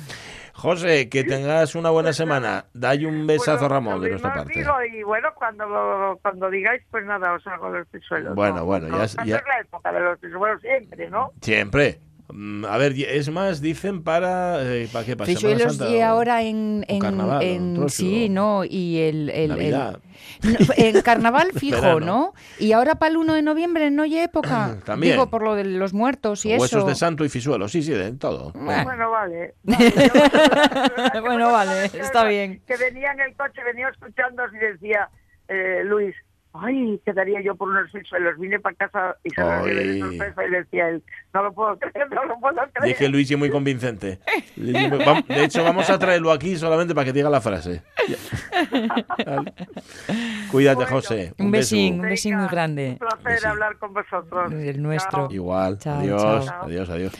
José, 0.62 1.10
que 1.10 1.24
tengas 1.24 1.74
una 1.76 1.89
buena 1.89 2.13
semana. 2.13 2.65
Dale 2.74 3.08
un 3.08 3.26
besazo 3.26 3.52
a 3.52 3.56
Bueno, 3.56 3.69
Ramón 3.69 4.02
de 4.02 4.10
nuestra 4.12 4.34
parte. 4.34 4.60
digo, 4.60 4.74
y 4.84 5.02
bueno, 5.04 5.30
cuando, 5.34 6.19
cuando 6.21 6.50
digáis, 6.52 6.84
pues 6.91 7.04
nada, 7.06 7.34
os 7.34 7.45
hago 7.47 7.69
los 7.69 7.88
pisuelos. 7.88 8.36
Bueno, 8.36 8.58
¿no? 8.58 8.65
bueno, 8.65 8.88
No, 8.88 9.04
ya- 9.04 9.24
ya- 9.26 9.38
es 9.38 9.43
la 9.47 9.60
época 9.60 9.91
de 9.91 10.00
los 10.00 10.19
pisuelos 10.19 10.62
siempre, 10.62 11.10
¿no? 11.10 11.32
Siempre. 11.41 12.00
Mm, 12.34 12.65
A 12.65 12.78
ver, 12.78 12.94
es 12.98 13.30
más, 13.30 13.62
dicen 13.62 14.04
para... 14.04 14.62
eh, 14.63 14.88
¿Para 14.91 15.06
qué? 15.06 15.15
¿Para 15.15 15.32
Semana 15.34 15.70
Santa 15.70 15.89
y 15.89 15.98
o- 16.02 16.06
ahora 16.06 16.41
en, 16.44 16.86
en, 16.88 17.00
carnaval, 17.00 17.41
en- 17.44 17.89
sí, 17.89 18.30
no, 18.30 18.63
y 18.63 19.00
el, 19.00 19.30
el- 19.30 19.52
el- 19.52 19.98
en 20.78 21.02
carnaval 21.02 21.52
fijo. 21.54 22.00
¿no? 22.00 22.34
Y 22.60 22.72
ahora 22.74 22.96
para 22.96 23.12
el 23.12 23.17
1 23.17 23.34
de 23.34 23.41
noviembre 23.41 23.91
no 23.91 24.04
hay 24.04 24.17
época. 24.20 24.78
También. 24.86 25.13
Digo 25.13 25.30
por 25.30 25.44
lo 25.44 25.56
de 25.56 25.63
los 25.65 25.94
muertos 25.94 26.46
y 26.46 26.52
Huesos 26.54 26.80
eso. 26.80 26.86
de 26.88 26.96
santo 26.96 27.26
y 27.26 27.30
fisuelos. 27.30 27.72
Sí, 27.72 27.82
sí, 27.84 27.91
de 27.91 28.12
todo. 28.13 28.52
Bueno. 28.54 28.84
Bueno, 28.84 29.10
vale. 29.12 29.56
vale. 29.63 29.94
Yo- 31.15 31.22
Bueno, 31.22 31.52
vale, 31.52 31.86
está 31.86 32.24
bien. 32.26 32.62
Que 32.67 32.78
venía 32.78 33.12
en 33.12 33.20
el 33.22 33.36
coche, 33.36 33.62
venía 33.63 33.89
escuchando 33.89 34.44
y 34.54 34.58
decía, 34.58 35.10
eh, 35.48 35.82
Luis, 35.86 36.15
ay, 36.54 37.00
quedaría 37.06 37.42
yo 37.42 37.56
por 37.56 37.70
unos 37.70 37.90
pisuelos. 37.92 38.38
Vine 38.40 38.60
para 38.60 38.76
casa 38.76 39.16
y 39.24 39.30
se 39.30 39.42
lo 39.42 39.66
llevé 39.66 39.86
de 39.86 40.00
sorpresa 40.00 40.46
y 40.46 40.50
decía 40.52 40.90
él, 40.90 41.04
no 41.34 41.44
lo 41.44 41.54
puedo 41.54 41.78
creer, 41.80 42.10
no 42.12 42.26
lo 42.26 42.40
puedo 42.40 42.56
creer. 42.74 42.94
Dije 42.94 43.10
Luigi 43.10 43.36
muy 43.36 43.50
convincente. 43.50 44.20
Le 44.58 44.72
dije, 44.74 44.90
"Vam- 44.92 45.26
De 45.28 45.44
hecho, 45.46 45.64
vamos 45.64 45.90
a 45.90 45.98
traerlo 45.98 46.32
aquí 46.32 46.58
solamente 46.58 46.94
para 46.94 47.06
que 47.06 47.14
diga 47.14 47.30
la 47.30 47.42
frase. 47.42 47.82
Vale. 49.26 49.54
Cuídate, 50.52 50.76
Bueno. 50.84 50.92
José. 50.92 51.34
Un 51.40 51.52
beso. 51.52 51.76
besín, 51.76 51.94
un 51.96 52.02
besín 52.10 52.38
muy 52.38 52.48
grande. 52.50 52.98
Un 53.02 53.08
placer 53.08 53.48
hablar 53.48 53.78
con 53.78 53.94
vosotros. 53.94 54.52
El 54.52 54.82
nuestro. 54.82 55.28
Chao. 55.28 55.32
Igual. 55.32 55.78
Chao, 55.80 56.00
adiós, 56.00 56.46
chao. 56.46 56.64
adiós, 56.64 56.90
adiós. 56.90 57.14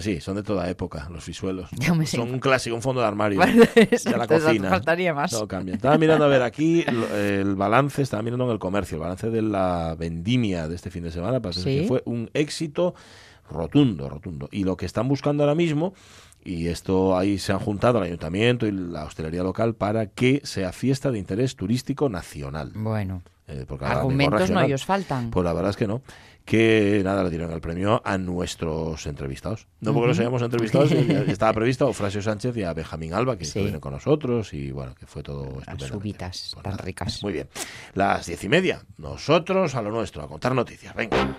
Sí, 0.00 0.20
son 0.20 0.36
de 0.36 0.42
toda 0.42 0.68
época, 0.70 1.08
los 1.10 1.28
sé. 2.06 2.16
Son 2.16 2.30
un 2.32 2.38
clásico, 2.38 2.76
un 2.76 2.82
fondo 2.82 3.00
de 3.00 3.06
armario. 3.08 3.40
De 3.74 4.16
la 4.16 4.26
cocina. 4.26 4.68
faltaría 4.70 5.12
más. 5.14 5.32
No 5.32 5.46
cambian. 5.48 5.76
Estaba 5.76 5.98
mirando 5.98 6.24
a 6.24 6.28
ver 6.28 6.42
aquí 6.42 6.84
el 6.86 7.54
balance, 7.56 8.02
estaba 8.02 8.22
mirando 8.22 8.44
en 8.46 8.50
el 8.52 8.58
comercio, 8.58 8.96
el 8.96 9.00
balance 9.02 9.30
de 9.30 9.42
la 9.42 9.94
vendimia 9.98 10.68
de 10.68 10.74
este 10.76 10.90
fin 10.90 11.02
de 11.04 11.10
semana, 11.10 11.40
parece 11.40 11.62
Sí. 11.62 11.80
que 11.80 11.88
fue 11.88 12.02
un 12.04 12.30
éxito 12.34 12.94
rotundo, 13.50 14.08
rotundo. 14.08 14.48
Y 14.52 14.64
lo 14.64 14.76
que 14.76 14.86
están 14.86 15.08
buscando 15.08 15.42
ahora 15.42 15.54
mismo, 15.54 15.92
y 16.44 16.68
esto 16.68 17.18
ahí 17.18 17.38
se 17.38 17.52
han 17.52 17.58
juntado 17.58 17.98
el 17.98 18.04
ayuntamiento 18.04 18.66
y 18.66 18.70
la 18.72 19.04
hostelería 19.04 19.42
local 19.42 19.74
para 19.74 20.06
que 20.06 20.40
sea 20.44 20.72
fiesta 20.72 21.10
de 21.10 21.18
interés 21.18 21.56
turístico 21.56 22.08
nacional. 22.08 22.70
Bueno, 22.74 23.22
Eh, 23.48 23.64
porque 23.66 23.84
argumentos 23.84 24.48
no 24.50 24.60
ellos 24.60 24.84
faltan. 24.84 25.30
Pues 25.30 25.44
la 25.44 25.52
verdad 25.52 25.70
es 25.70 25.76
que 25.76 25.88
no. 25.88 26.02
Que 26.50 27.00
nada, 27.04 27.22
le 27.22 27.30
dieron 27.30 27.52
el 27.52 27.60
premio 27.60 28.02
a 28.04 28.18
nuestros 28.18 29.06
entrevistados. 29.06 29.68
No 29.78 29.92
porque 29.94 30.08
los 30.08 30.18
hayamos 30.18 30.42
entrevistado, 30.42 30.84
estaba 30.84 31.52
previsto 31.54 31.84
a 31.84 31.88
Eufrasio 31.90 32.20
Sánchez 32.22 32.56
y 32.56 32.64
a 32.64 32.72
Benjamín 32.74 33.14
Alba, 33.14 33.36
que 33.38 33.44
Sí. 33.44 33.50
estuvieron 33.50 33.78
con 33.80 33.92
nosotros 33.92 34.52
y 34.52 34.72
bueno, 34.72 34.96
que 34.96 35.06
fue 35.06 35.22
todo 35.22 35.60
Las 35.64 35.92
uvitas 35.92 36.56
tan 36.60 36.76
ricas. 36.78 37.22
Muy 37.22 37.34
bien. 37.34 37.48
Las 37.94 38.26
diez 38.26 38.42
y 38.42 38.48
media. 38.48 38.82
Nosotros 38.98 39.76
a 39.76 39.82
lo 39.82 39.92
nuestro, 39.92 40.24
a 40.24 40.26
contar 40.28 40.52
noticias. 40.52 40.92
Venga. 40.96 41.36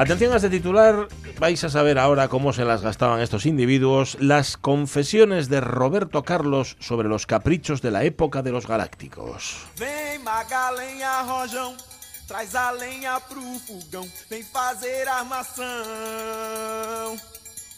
Atención 0.00 0.32
a 0.32 0.36
este 0.36 0.48
titular, 0.48 1.08
vais 1.38 1.62
a 1.62 1.68
saber 1.68 1.98
ahora 1.98 2.28
cómo 2.28 2.54
se 2.54 2.64
las 2.64 2.80
gastaban 2.80 3.20
estos 3.20 3.44
individuos, 3.44 4.16
las 4.18 4.56
confesiones 4.56 5.50
de 5.50 5.60
Roberto 5.60 6.22
Carlos 6.22 6.78
sobre 6.80 7.06
los 7.06 7.26
caprichos 7.26 7.82
de 7.82 7.90
la 7.90 8.02
época 8.04 8.40
de 8.40 8.50
los 8.50 8.66
galácticos. 8.66 9.58
Rojão, 11.28 11.76
traz 12.26 12.54
a 12.54 13.20
pro 13.28 13.42
fazer. 14.50 15.06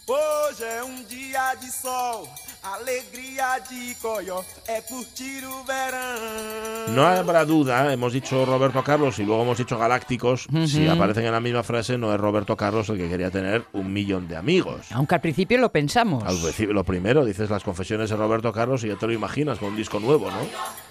Hoje 0.05 0.63
é 0.65 0.83
um 0.83 1.01
dia 1.05 1.55
de 1.61 1.71
sol, 1.71 2.27
alegria 2.61 3.57
de 3.69 3.95
coió, 4.01 4.43
é 4.67 4.81
curtir 4.81 5.45
o 5.45 5.63
verão. 5.63 6.93
No 6.93 7.03
habrá 7.03 7.45
duda, 7.45 7.93
hemos 7.93 8.11
dicho 8.11 8.43
Roberto 8.43 8.83
Carlos 8.83 9.17
y 9.19 9.23
luego 9.23 9.43
hemos 9.43 9.57
dicho 9.57 9.77
Galácticos, 9.77 10.47
si 10.67 10.89
aparecen 10.89 11.25
en 11.25 11.31
la 11.31 11.39
misma 11.39 11.63
frase 11.63 11.97
no 11.97 12.13
es 12.13 12.19
Roberto 12.19 12.57
Carlos 12.57 12.89
el 12.89 12.97
que 12.97 13.07
quería 13.07 13.31
tener 13.31 13.63
un 13.71 13.93
millón 13.93 14.27
de 14.27 14.35
amigos. 14.35 14.87
Aunque 14.91 15.15
al 15.15 15.21
principio 15.21 15.57
lo 15.57 15.71
pensamos. 15.71 16.21
Al 16.25 16.37
principio, 16.37 16.73
lo 16.73 16.83
primero, 16.83 17.23
dices 17.23 17.49
las 17.49 17.63
confesiones 17.63 18.09
de 18.09 18.17
Roberto 18.17 18.51
Carlos 18.51 18.83
y 18.83 18.89
ya 18.89 18.97
te 18.97 19.07
lo 19.07 19.13
imaginas 19.13 19.57
con 19.57 19.69
un 19.69 19.77
disco 19.77 20.01
nuevo, 20.01 20.29
¿no? 20.29 20.39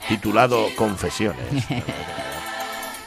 Titulado 0.09 0.68
Confesiones. 0.75 1.66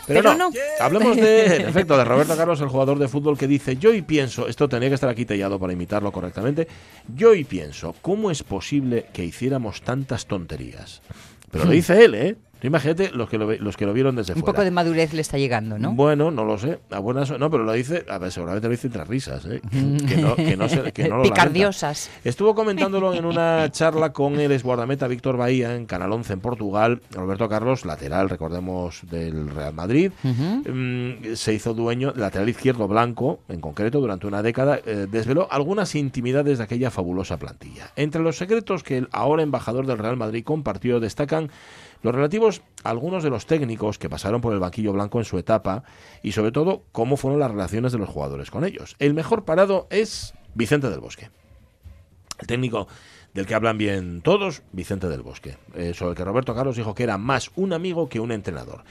Pero, 0.07 0.21
Pero 0.21 0.35
no, 0.35 0.49
no. 0.49 0.55
hablemos 0.79 1.15
de, 1.17 1.55
en 1.57 1.67
efecto, 1.69 1.97
de 1.97 2.05
Roberto 2.05 2.35
Carlos, 2.35 2.61
el 2.61 2.67
jugador 2.67 2.99
de 2.99 3.07
fútbol 3.07 3.37
que 3.37 3.47
dice, 3.47 3.77
yo 3.77 3.93
y 3.93 4.01
pienso, 4.01 4.47
esto 4.47 4.69
tenía 4.69 4.89
que 4.89 4.95
estar 4.95 5.09
aquí 5.09 5.25
tallado 5.25 5.59
para 5.59 5.73
imitarlo 5.73 6.11
correctamente, 6.11 6.67
yo 7.15 7.33
y 7.33 7.43
pienso, 7.43 7.95
¿cómo 8.01 8.31
es 8.31 8.43
posible 8.43 9.07
que 9.13 9.23
hiciéramos 9.23 9.81
tantas 9.81 10.25
tonterías? 10.25 11.01
Pero 11.51 11.65
lo 11.65 11.71
dice 11.71 12.03
él, 12.03 12.15
¿eh? 12.15 12.35
Imagínate 12.65 13.11
los 13.11 13.29
que 13.29 13.37
lo, 13.37 13.51
los 13.53 13.77
que 13.77 13.85
lo 13.85 13.93
vieron 13.93 14.15
desde 14.15 14.33
Un 14.33 14.39
fuera. 14.41 14.53
poco 14.53 14.63
de 14.63 14.71
madurez 14.71 15.13
le 15.13 15.21
está 15.21 15.37
llegando, 15.37 15.77
¿no? 15.77 15.91
Bueno, 15.93 16.31
no 16.31 16.43
lo 16.45 16.57
sé. 16.57 16.79
A 16.91 16.99
buenas, 16.99 17.31
no, 17.37 17.49
pero 17.49 17.63
lo 17.63 17.71
dice, 17.73 18.05
a 18.09 18.17
ver, 18.17 18.31
seguramente 18.31 18.67
lo 18.67 18.71
dice 18.71 18.87
entre 18.87 19.03
risas, 19.05 19.45
¿eh? 19.45 19.61
que, 20.07 20.17
no, 20.17 20.35
que 20.35 20.57
no 20.57 20.67
se- 20.69 20.91
que 20.91 21.03
no 21.03 21.17
lo 21.17 21.23
lamenta. 21.23 21.35
Picardiosas. 21.35 22.09
Estuvo 22.23 22.55
comentándolo 22.55 23.13
en 23.13 23.25
una 23.25 23.69
charla 23.71 24.11
con 24.13 24.39
el 24.39 24.51
exguardameta 24.51 25.07
Víctor 25.07 25.37
Bahía 25.37 25.75
en 25.75 25.85
Canal 25.85 26.11
11 26.11 26.33
en 26.33 26.39
Portugal. 26.39 27.01
Roberto 27.11 27.47
Carlos, 27.49 27.85
lateral, 27.85 28.29
recordemos, 28.29 29.01
del 29.09 29.49
Real 29.49 29.73
Madrid, 29.73 30.11
mm, 30.23 31.33
se 31.35 31.53
hizo 31.53 31.73
dueño, 31.73 32.13
lateral 32.15 32.49
izquierdo 32.49 32.87
blanco, 32.87 33.39
en 33.49 33.61
concreto, 33.61 33.99
durante 33.99 34.27
una 34.27 34.41
década, 34.41 34.79
eh, 34.85 35.07
desveló 35.09 35.47
algunas 35.51 35.95
intimidades 35.95 36.57
de 36.57 36.63
aquella 36.63 36.91
fabulosa 36.91 37.37
plantilla. 37.37 37.91
Entre 37.95 38.21
los 38.21 38.37
secretos 38.37 38.83
que 38.83 38.97
el 38.97 39.09
ahora 39.11 39.43
embajador 39.43 39.85
del 39.85 39.97
Real 39.97 40.17
Madrid 40.17 40.43
compartió 40.43 40.99
destacan 40.99 41.49
los 42.05 42.13
relativos 42.13 42.61
a 42.83 42.91
algunos 42.91 43.23
de 43.23 43.31
los 43.31 43.47
técnicos 43.47 43.97
que 43.97 44.11
pasaron 44.11 44.39
por 44.39 44.53
el 44.53 44.59
banquillo 44.59 44.93
blanco 44.93 45.17
en 45.17 45.25
su 45.25 45.39
etapa 45.39 45.83
y 46.21 46.33
sobre 46.33 46.51
todo 46.51 46.83
cómo 46.91 47.17
fueron 47.17 47.39
las 47.39 47.49
relaciones 47.49 47.91
de 47.91 47.97
los 47.97 48.07
jugadores 48.07 48.51
con 48.51 48.63
ellos. 48.63 48.95
El 48.99 49.15
mejor 49.15 49.43
parado 49.43 49.87
es 49.89 50.35
Vicente 50.53 50.91
del 50.91 50.99
Bosque. 50.99 51.31
El 52.37 52.45
técnico 52.45 52.87
del 53.33 53.47
que 53.47 53.55
hablan 53.55 53.79
bien 53.79 54.21
todos, 54.21 54.61
Vicente 54.71 55.09
del 55.09 55.23
Bosque, 55.23 55.57
eh, 55.73 55.95
sobre 55.95 56.11
el 56.11 56.15
que 56.15 56.23
Roberto 56.23 56.53
Carlos 56.53 56.75
dijo 56.75 56.93
que 56.93 57.01
era 57.01 57.17
más 57.17 57.49
un 57.55 57.73
amigo 57.73 58.07
que 58.07 58.19
un 58.19 58.31
entrenador. 58.31 58.83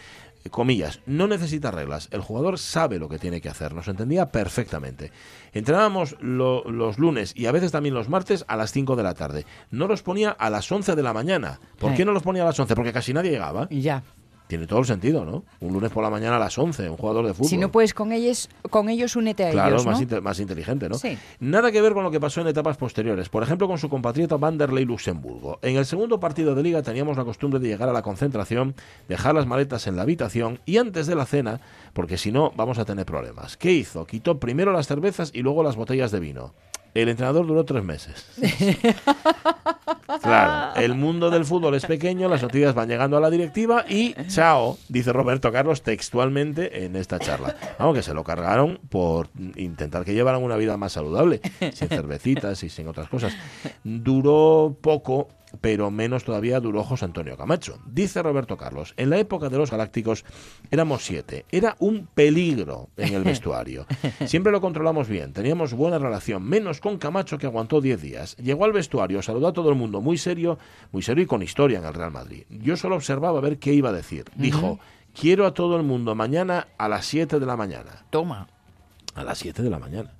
Eh, 0.44 0.50
Comillas, 0.50 1.00
no 1.06 1.26
necesita 1.26 1.70
reglas, 1.70 2.08
el 2.12 2.20
jugador 2.20 2.58
sabe 2.58 2.98
lo 2.98 3.08
que 3.08 3.18
tiene 3.18 3.40
que 3.40 3.48
hacer, 3.48 3.74
nos 3.74 3.88
entendía 3.88 4.30
perfectamente. 4.30 5.10
Entrenábamos 5.52 6.16
lo- 6.20 6.64
los 6.70 6.98
lunes 6.98 7.32
y 7.34 7.46
a 7.46 7.52
veces 7.52 7.72
también 7.72 7.94
los 7.94 8.08
martes 8.08 8.44
a 8.48 8.56
las 8.56 8.70
5 8.72 8.94
de 8.96 9.02
la 9.02 9.14
tarde. 9.14 9.46
No 9.70 9.86
los 9.86 10.02
ponía 10.02 10.30
a 10.30 10.50
las 10.50 10.70
11 10.70 10.94
de 10.96 11.02
la 11.02 11.12
mañana. 11.12 11.60
¿Por 11.78 11.92
Eh. 11.92 11.94
qué 11.96 12.04
no 12.04 12.12
los 12.12 12.22
ponía 12.22 12.42
a 12.42 12.46
las 12.46 12.60
11? 12.60 12.74
Porque 12.74 12.92
casi 12.92 13.12
nadie 13.14 13.30
llegaba. 13.30 13.68
Ya. 13.70 14.02
Tiene 14.54 14.68
todo 14.68 14.78
el 14.78 14.84
sentido, 14.84 15.24
¿no? 15.24 15.42
Un 15.58 15.72
lunes 15.72 15.90
por 15.90 16.04
la 16.04 16.10
mañana 16.10 16.36
a 16.36 16.38
las 16.38 16.56
11, 16.56 16.88
un 16.88 16.96
jugador 16.96 17.26
de 17.26 17.34
fútbol. 17.34 17.48
Si 17.48 17.56
no 17.56 17.72
puedes 17.72 17.92
con 17.92 18.12
ellos, 18.12 18.48
con 18.70 18.88
ellos 18.88 19.16
únete 19.16 19.48
a 19.48 19.50
Claro, 19.50 19.70
ellos, 19.70 19.84
¿no? 19.84 19.90
más, 19.90 20.00
inte- 20.00 20.20
más 20.20 20.38
inteligente, 20.38 20.88
¿no? 20.88 20.94
Sí. 20.94 21.18
Nada 21.40 21.72
que 21.72 21.82
ver 21.82 21.92
con 21.92 22.04
lo 22.04 22.12
que 22.12 22.20
pasó 22.20 22.40
en 22.40 22.46
etapas 22.46 22.76
posteriores. 22.76 23.28
Por 23.28 23.42
ejemplo, 23.42 23.66
con 23.66 23.78
su 23.78 23.88
compatriota 23.88 24.36
Vanderlei 24.36 24.84
Luxemburgo. 24.84 25.58
En 25.62 25.76
el 25.76 25.84
segundo 25.86 26.20
partido 26.20 26.54
de 26.54 26.62
liga 26.62 26.82
teníamos 26.82 27.16
la 27.16 27.24
costumbre 27.24 27.58
de 27.58 27.66
llegar 27.66 27.88
a 27.88 27.92
la 27.92 28.02
concentración, 28.02 28.76
dejar 29.08 29.34
las 29.34 29.48
maletas 29.48 29.88
en 29.88 29.96
la 29.96 30.02
habitación 30.02 30.60
y 30.66 30.76
antes 30.76 31.08
de 31.08 31.16
la 31.16 31.26
cena, 31.26 31.60
porque 31.92 32.16
si 32.16 32.30
no 32.30 32.52
vamos 32.54 32.78
a 32.78 32.84
tener 32.84 33.06
problemas. 33.06 33.56
¿Qué 33.56 33.72
hizo? 33.72 34.06
Quitó 34.06 34.38
primero 34.38 34.70
las 34.70 34.86
cervezas 34.86 35.32
y 35.34 35.42
luego 35.42 35.64
las 35.64 35.74
botellas 35.74 36.12
de 36.12 36.20
vino. 36.20 36.54
El 36.94 37.08
entrenador 37.08 37.46
duró 37.46 37.64
tres 37.64 37.82
meses. 37.82 38.24
Claro, 40.22 40.80
el 40.80 40.94
mundo 40.94 41.28
del 41.28 41.44
fútbol 41.44 41.74
es 41.74 41.86
pequeño, 41.86 42.28
las 42.28 42.42
noticias 42.42 42.74
van 42.74 42.88
llegando 42.88 43.16
a 43.16 43.20
la 43.20 43.30
directiva 43.30 43.84
y 43.88 44.14
chao, 44.28 44.78
dice 44.88 45.12
Roberto 45.12 45.50
Carlos 45.50 45.82
textualmente 45.82 46.84
en 46.84 46.94
esta 46.96 47.18
charla. 47.18 47.56
Vamos, 47.78 47.96
que 47.96 48.02
se 48.02 48.14
lo 48.14 48.22
cargaron 48.22 48.78
por 48.88 49.28
intentar 49.56 50.04
que 50.04 50.14
llevaran 50.14 50.42
una 50.42 50.56
vida 50.56 50.76
más 50.76 50.92
saludable, 50.92 51.40
sin 51.72 51.88
cervecitas 51.88 52.62
y 52.62 52.68
sin 52.68 52.86
otras 52.86 53.08
cosas. 53.08 53.34
Duró 53.82 54.76
poco, 54.80 55.28
pero 55.60 55.90
menos 55.90 56.24
todavía 56.24 56.60
duró 56.60 56.82
José 56.84 57.04
Antonio 57.04 57.36
Camacho. 57.36 57.78
Dice 57.86 58.22
Roberto 58.22 58.56
Carlos, 58.56 58.94
en 58.96 59.10
la 59.10 59.18
época 59.18 59.48
de 59.48 59.58
los 59.58 59.70
Galácticos 59.70 60.24
éramos 60.70 61.04
siete, 61.04 61.44
era 61.50 61.76
un 61.78 62.06
peligro 62.06 62.88
en 62.96 63.14
el 63.14 63.24
vestuario. 63.24 63.86
Siempre 64.26 64.52
lo 64.52 64.60
controlamos 64.60 65.08
bien, 65.08 65.32
teníamos 65.32 65.74
buena 65.74 65.98
relación, 65.98 66.42
menos 66.42 66.80
con 66.80 66.98
Camacho 66.98 67.38
que 67.38 67.46
aguantó 67.46 67.80
10 67.80 68.00
días. 68.00 68.36
Llegó 68.36 68.64
al 68.64 68.72
vestuario, 68.72 69.22
saludó 69.22 69.48
a 69.48 69.52
todo 69.52 69.70
el 69.70 69.76
mundo, 69.76 70.00
muy 70.00 70.18
serio, 70.18 70.58
muy 70.92 71.02
serio 71.02 71.24
y 71.24 71.26
con 71.26 71.42
historia 71.42 71.78
en 71.78 71.84
el 71.84 71.94
Real 71.94 72.10
Madrid. 72.10 72.44
Yo 72.50 72.76
solo 72.76 72.96
observaba 72.96 73.38
a 73.38 73.42
ver 73.42 73.58
qué 73.58 73.72
iba 73.72 73.90
a 73.90 73.92
decir. 73.92 74.24
Dijo, 74.36 74.78
quiero 75.18 75.46
a 75.46 75.54
todo 75.54 75.76
el 75.76 75.82
mundo 75.82 76.14
mañana 76.14 76.68
a 76.78 76.88
las 76.88 77.06
7 77.06 77.38
de 77.38 77.46
la 77.46 77.56
mañana. 77.56 78.04
Toma. 78.10 78.48
A 79.14 79.22
las 79.22 79.38
7 79.38 79.62
de 79.62 79.70
la 79.70 79.78
mañana. 79.78 80.12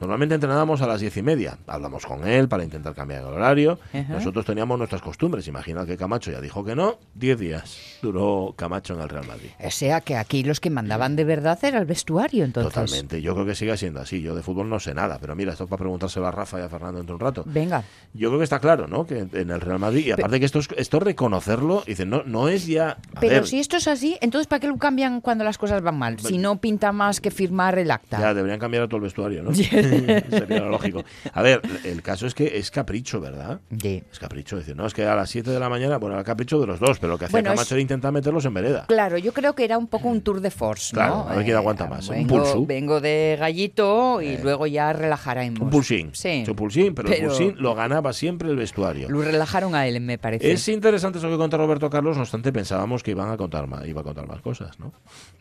Normalmente 0.00 0.34
entrenábamos 0.34 0.82
a 0.82 0.86
las 0.86 1.00
diez 1.00 1.16
y 1.16 1.22
media. 1.22 1.58
Hablamos 1.66 2.06
con 2.06 2.26
él 2.26 2.48
para 2.48 2.64
intentar 2.64 2.94
cambiar 2.94 3.22
el 3.22 3.28
horario. 3.28 3.78
Ajá. 3.92 4.14
Nosotros 4.14 4.44
teníamos 4.44 4.78
nuestras 4.78 5.02
costumbres. 5.02 5.46
Imagina 5.48 5.86
que 5.86 5.96
Camacho 5.96 6.30
ya 6.30 6.40
dijo 6.40 6.64
que 6.64 6.74
no. 6.74 6.98
10 7.14 7.38
días 7.38 7.98
duró 8.02 8.54
Camacho 8.56 8.94
en 8.94 9.00
el 9.00 9.08
Real 9.08 9.26
Madrid. 9.26 9.50
O 9.62 9.70
sea 9.70 10.00
que 10.00 10.16
aquí 10.16 10.42
los 10.42 10.60
que 10.60 10.70
mandaban 10.70 11.16
de 11.16 11.24
verdad 11.24 11.58
era 11.62 11.78
el 11.78 11.86
vestuario, 11.86 12.44
entonces. 12.44 12.72
Totalmente. 12.72 13.22
Yo 13.22 13.34
creo 13.34 13.46
que 13.46 13.54
sigue 13.54 13.76
siendo 13.76 14.00
así. 14.00 14.20
Yo 14.20 14.34
de 14.34 14.42
fútbol 14.42 14.68
no 14.68 14.80
sé 14.80 14.94
nada. 14.94 15.18
Pero 15.20 15.34
mira, 15.34 15.52
esto 15.52 15.64
es 15.64 15.70
para 15.70 15.80
preguntárselo 15.80 16.26
a 16.26 16.30
Rafa 16.30 16.60
y 16.60 16.62
a 16.62 16.68
Fernando 16.68 16.98
dentro 16.98 17.16
de 17.16 17.24
un 17.24 17.28
rato. 17.28 17.42
Venga. 17.46 17.84
Yo 18.12 18.28
creo 18.28 18.38
que 18.38 18.44
está 18.44 18.58
claro, 18.58 18.86
¿no? 18.86 19.06
Que 19.06 19.26
en 19.32 19.50
el 19.50 19.60
Real 19.60 19.78
Madrid, 19.78 20.06
y 20.06 20.10
aparte 20.12 20.38
que 20.38 20.46
esto 20.46 20.58
es, 20.58 20.68
esto 20.76 20.98
es 20.98 21.02
reconocerlo, 21.02 21.82
dicen, 21.86 22.10
no, 22.10 22.22
no 22.24 22.48
es 22.48 22.66
ya. 22.66 22.98
Pero 23.20 23.34
ver, 23.34 23.46
si 23.46 23.60
esto 23.60 23.76
es 23.76 23.88
así, 23.88 24.16
entonces 24.20 24.46
¿para 24.46 24.60
qué 24.60 24.68
lo 24.68 24.76
cambian 24.76 25.20
cuando 25.20 25.44
las 25.44 25.58
cosas 25.58 25.82
van 25.82 25.98
mal? 25.98 26.18
Si 26.20 26.38
no 26.38 26.60
pinta 26.60 26.92
más 26.92 27.20
que 27.20 27.30
firmar 27.30 27.78
el 27.78 27.90
acta. 27.90 28.20
Ya, 28.20 28.34
deberían 28.34 28.60
cambiar 28.60 28.84
a 28.84 28.86
todo 28.86 28.98
el 28.98 29.02
vestuario, 29.04 29.42
¿no? 29.42 29.50
Sería 30.30 30.60
lo 30.60 30.70
lógico. 30.70 31.04
A 31.32 31.42
ver, 31.42 31.60
el 31.84 32.02
caso 32.02 32.26
es 32.26 32.34
que 32.34 32.58
es 32.58 32.70
capricho, 32.70 33.20
¿verdad? 33.20 33.60
Sí. 33.80 34.02
Es 34.10 34.18
capricho. 34.18 34.56
Decir, 34.56 34.76
no, 34.76 34.86
es 34.86 34.94
que 34.94 35.04
a 35.04 35.14
las 35.14 35.30
7 35.30 35.50
de 35.50 35.58
la 35.60 35.68
mañana, 35.68 35.98
bueno, 35.98 36.14
era 36.16 36.24
capricho 36.24 36.60
de 36.60 36.66
los 36.66 36.78
dos, 36.80 36.98
pero 36.98 37.12
lo 37.12 37.18
que 37.18 37.26
hacía 37.26 37.34
Bueno, 37.34 37.50
Camacho 37.50 37.62
es- 37.62 37.72
era 37.72 37.80
intentar 37.80 38.12
meterlos 38.12 38.44
en 38.44 38.54
vereda. 38.54 38.84
Claro, 38.86 39.18
yo 39.18 39.32
creo 39.32 39.54
que 39.54 39.64
era 39.64 39.78
un 39.78 39.86
poco 39.88 40.08
un 40.08 40.20
tour 40.22 40.40
de 40.40 40.50
force, 40.50 40.94
¿no? 40.94 41.02
Eh, 41.02 41.04
Claro, 41.04 41.28
a 41.28 41.34
ver 41.36 41.44
quién 41.44 41.56
aguanta 41.56 41.86
más, 41.86 42.08
un 42.08 42.14
Vengo, 42.16 42.36
pulso. 42.38 42.66
vengo 42.66 43.00
de 43.00 43.36
gallito 43.38 44.20
y 44.22 44.36
luego 44.38 44.66
ya 44.66 44.92
relajaremos. 44.92 45.60
Un 45.60 45.70
pulsín. 45.70 46.10
Sí. 46.12 46.44
Un 46.46 46.54
pulsín, 46.56 46.94
pero, 46.94 47.08
el 47.10 47.26
pulsín 47.26 47.54
lo 47.58 47.74
ganaba 47.74 48.12
siempre 48.12 48.48
el 48.50 48.56
vestuario. 48.56 49.08
Lo 49.08 49.22
relajaron 49.22 49.74
a 49.74 49.86
él, 49.86 50.00
me 50.00 50.18
parece. 50.18 50.50
Es 50.52 50.68
interesante 50.68 51.18
eso 51.18 51.28
que 51.28 51.36
cuenta 51.36 51.56
Roberto 51.56 51.90
Carlos, 51.90 52.16
no 52.16 52.22
obstante 52.22 52.52
pensábamos 52.52 53.02
que 53.02 53.10
iban 53.12 53.30
a 53.30 53.36
contar 53.36 53.66
más, 53.66 53.86
iba 53.86 54.00
a 54.00 54.04
contar 54.04 54.26
más 54.26 54.40
cosas, 54.40 54.78
¿no? 54.78 54.92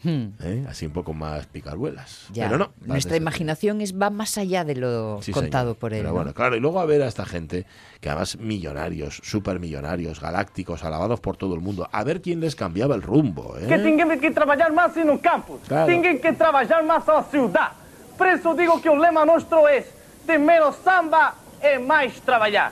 Hmm, 0.03 0.33
¿Eh? 0.41 0.65
Así 0.67 0.85
un 0.85 0.91
poco 0.93 1.13
más 1.13 1.45
picaruelas. 1.47 2.27
ya. 2.33 2.45
Pero 2.45 2.57
no. 2.57 2.71
Nuestra 2.85 3.15
imaginación 3.17 3.81
es, 3.81 3.99
va 3.99 4.09
más 4.09 4.32
allá 4.37 4.63
de 4.63 4.75
lo 4.75 5.21
Sí, 5.21 5.31
contado 5.31 5.65
señor. 5.71 5.77
por 5.77 5.93
él. 5.93 5.99
Pero 5.99 6.09
¿no? 6.09 6.15
bueno, 6.15 6.33
claro, 6.33 6.55
y 6.55 6.59
luego 6.59 6.79
a 6.79 6.85
ver 6.85 7.01
a 7.01 7.07
esta 7.07 7.25
gente, 7.25 7.65
que 8.01 8.09
además 8.09 8.37
millonarios, 8.37 9.19
supermillonarios, 9.23 10.19
galácticos, 10.19 10.83
alabados 10.83 11.19
por 11.19 11.37
todo 11.37 11.55
el 11.55 11.61
mundo, 11.61 11.87
a 11.91 12.03
ver 12.03 12.21
quién 12.21 12.39
les 12.39 12.55
cambiaba 12.55 12.95
el 12.95 13.01
rumbo, 13.01 13.55
¿eh? 13.57 13.67
que 13.67 13.77
temos 13.79 14.17
que 14.19 14.31
trabalhar 14.31 14.71
mais 14.73 14.95
no 15.05 15.19
campo, 15.21 15.59
Claro. 15.67 15.85
temos 15.87 16.19
que 16.21 16.33
trabalhar 16.33 16.83
mais 16.83 17.05
na 17.05 17.23
cidade. 17.23 17.75
Por 18.17 18.27
isso 18.27 18.53
digo 18.55 18.79
que 18.81 18.89
o 18.89 18.95
lema 18.95 19.25
nosso 19.25 19.67
é 19.67 19.83
de 20.27 20.37
menos 20.37 20.75
samba 20.83 21.33
e 21.61 21.79
mais 21.79 22.19
trabalhar. 22.21 22.71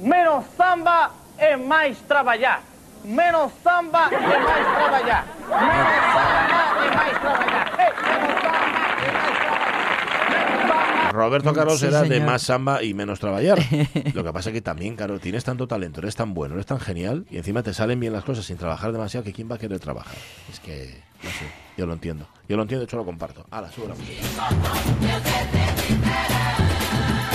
Menos 0.00 0.44
samba 0.56 1.10
e 1.38 1.56
mais 1.56 1.98
trabalhar. 2.08 2.62
Menos 3.04 3.52
samba 3.62 4.08
e 4.10 4.16
mais 4.18 4.66
trabalhar. 4.78 5.24
Menos 5.52 5.92
samba 6.14 6.52
e 6.86 6.96
mais 6.96 7.18
trabalhar. 7.20 7.66
Ei, 7.82 7.92
menos 8.08 8.34
samba 8.42 8.68
e 9.02 9.12
mais 9.12 9.38
trabalhar. 9.38 9.61
Roberto 11.12 11.52
Carlos 11.52 11.78
Sí, 11.78 11.86
era 11.86 12.02
de 12.02 12.20
más 12.20 12.42
samba 12.42 12.82
y 12.82 12.94
menos 12.94 13.20
trabajar. 13.20 13.58
Lo 14.14 14.24
que 14.24 14.32
pasa 14.32 14.50
es 14.50 14.54
que 14.54 14.60
también, 14.62 14.96
claro, 14.96 15.18
tienes 15.20 15.44
tanto 15.44 15.66
talento, 15.68 16.00
eres 16.00 16.16
tan 16.16 16.34
bueno, 16.34 16.54
eres 16.54 16.66
tan 16.66 16.80
genial 16.80 17.24
y 17.30 17.36
encima 17.38 17.62
te 17.62 17.72
salen 17.74 18.00
bien 18.00 18.12
las 18.12 18.24
cosas 18.24 18.44
sin 18.44 18.56
trabajar 18.56 18.92
demasiado 18.92 19.24
que 19.24 19.32
quién 19.32 19.50
va 19.50 19.56
a 19.56 19.58
querer 19.58 19.78
trabajar. 19.80 20.14
Es 20.52 20.60
que, 20.60 21.00
no 21.22 21.30
sé, 21.30 21.46
yo 21.76 21.86
lo 21.86 21.92
entiendo. 21.92 22.26
Yo 22.48 22.56
lo 22.56 22.62
entiendo, 22.62 22.80
de 22.80 22.84
hecho 22.86 22.96
lo 22.96 23.04
comparto. 23.04 23.46
Hala, 23.50 23.70
sube 23.70 23.88
la 23.88 23.94
música. 23.94 24.22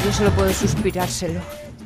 Yo 0.05 0.13
solo 0.13 0.31
puedo 0.31 0.51
suspirárselo. 0.53 1.41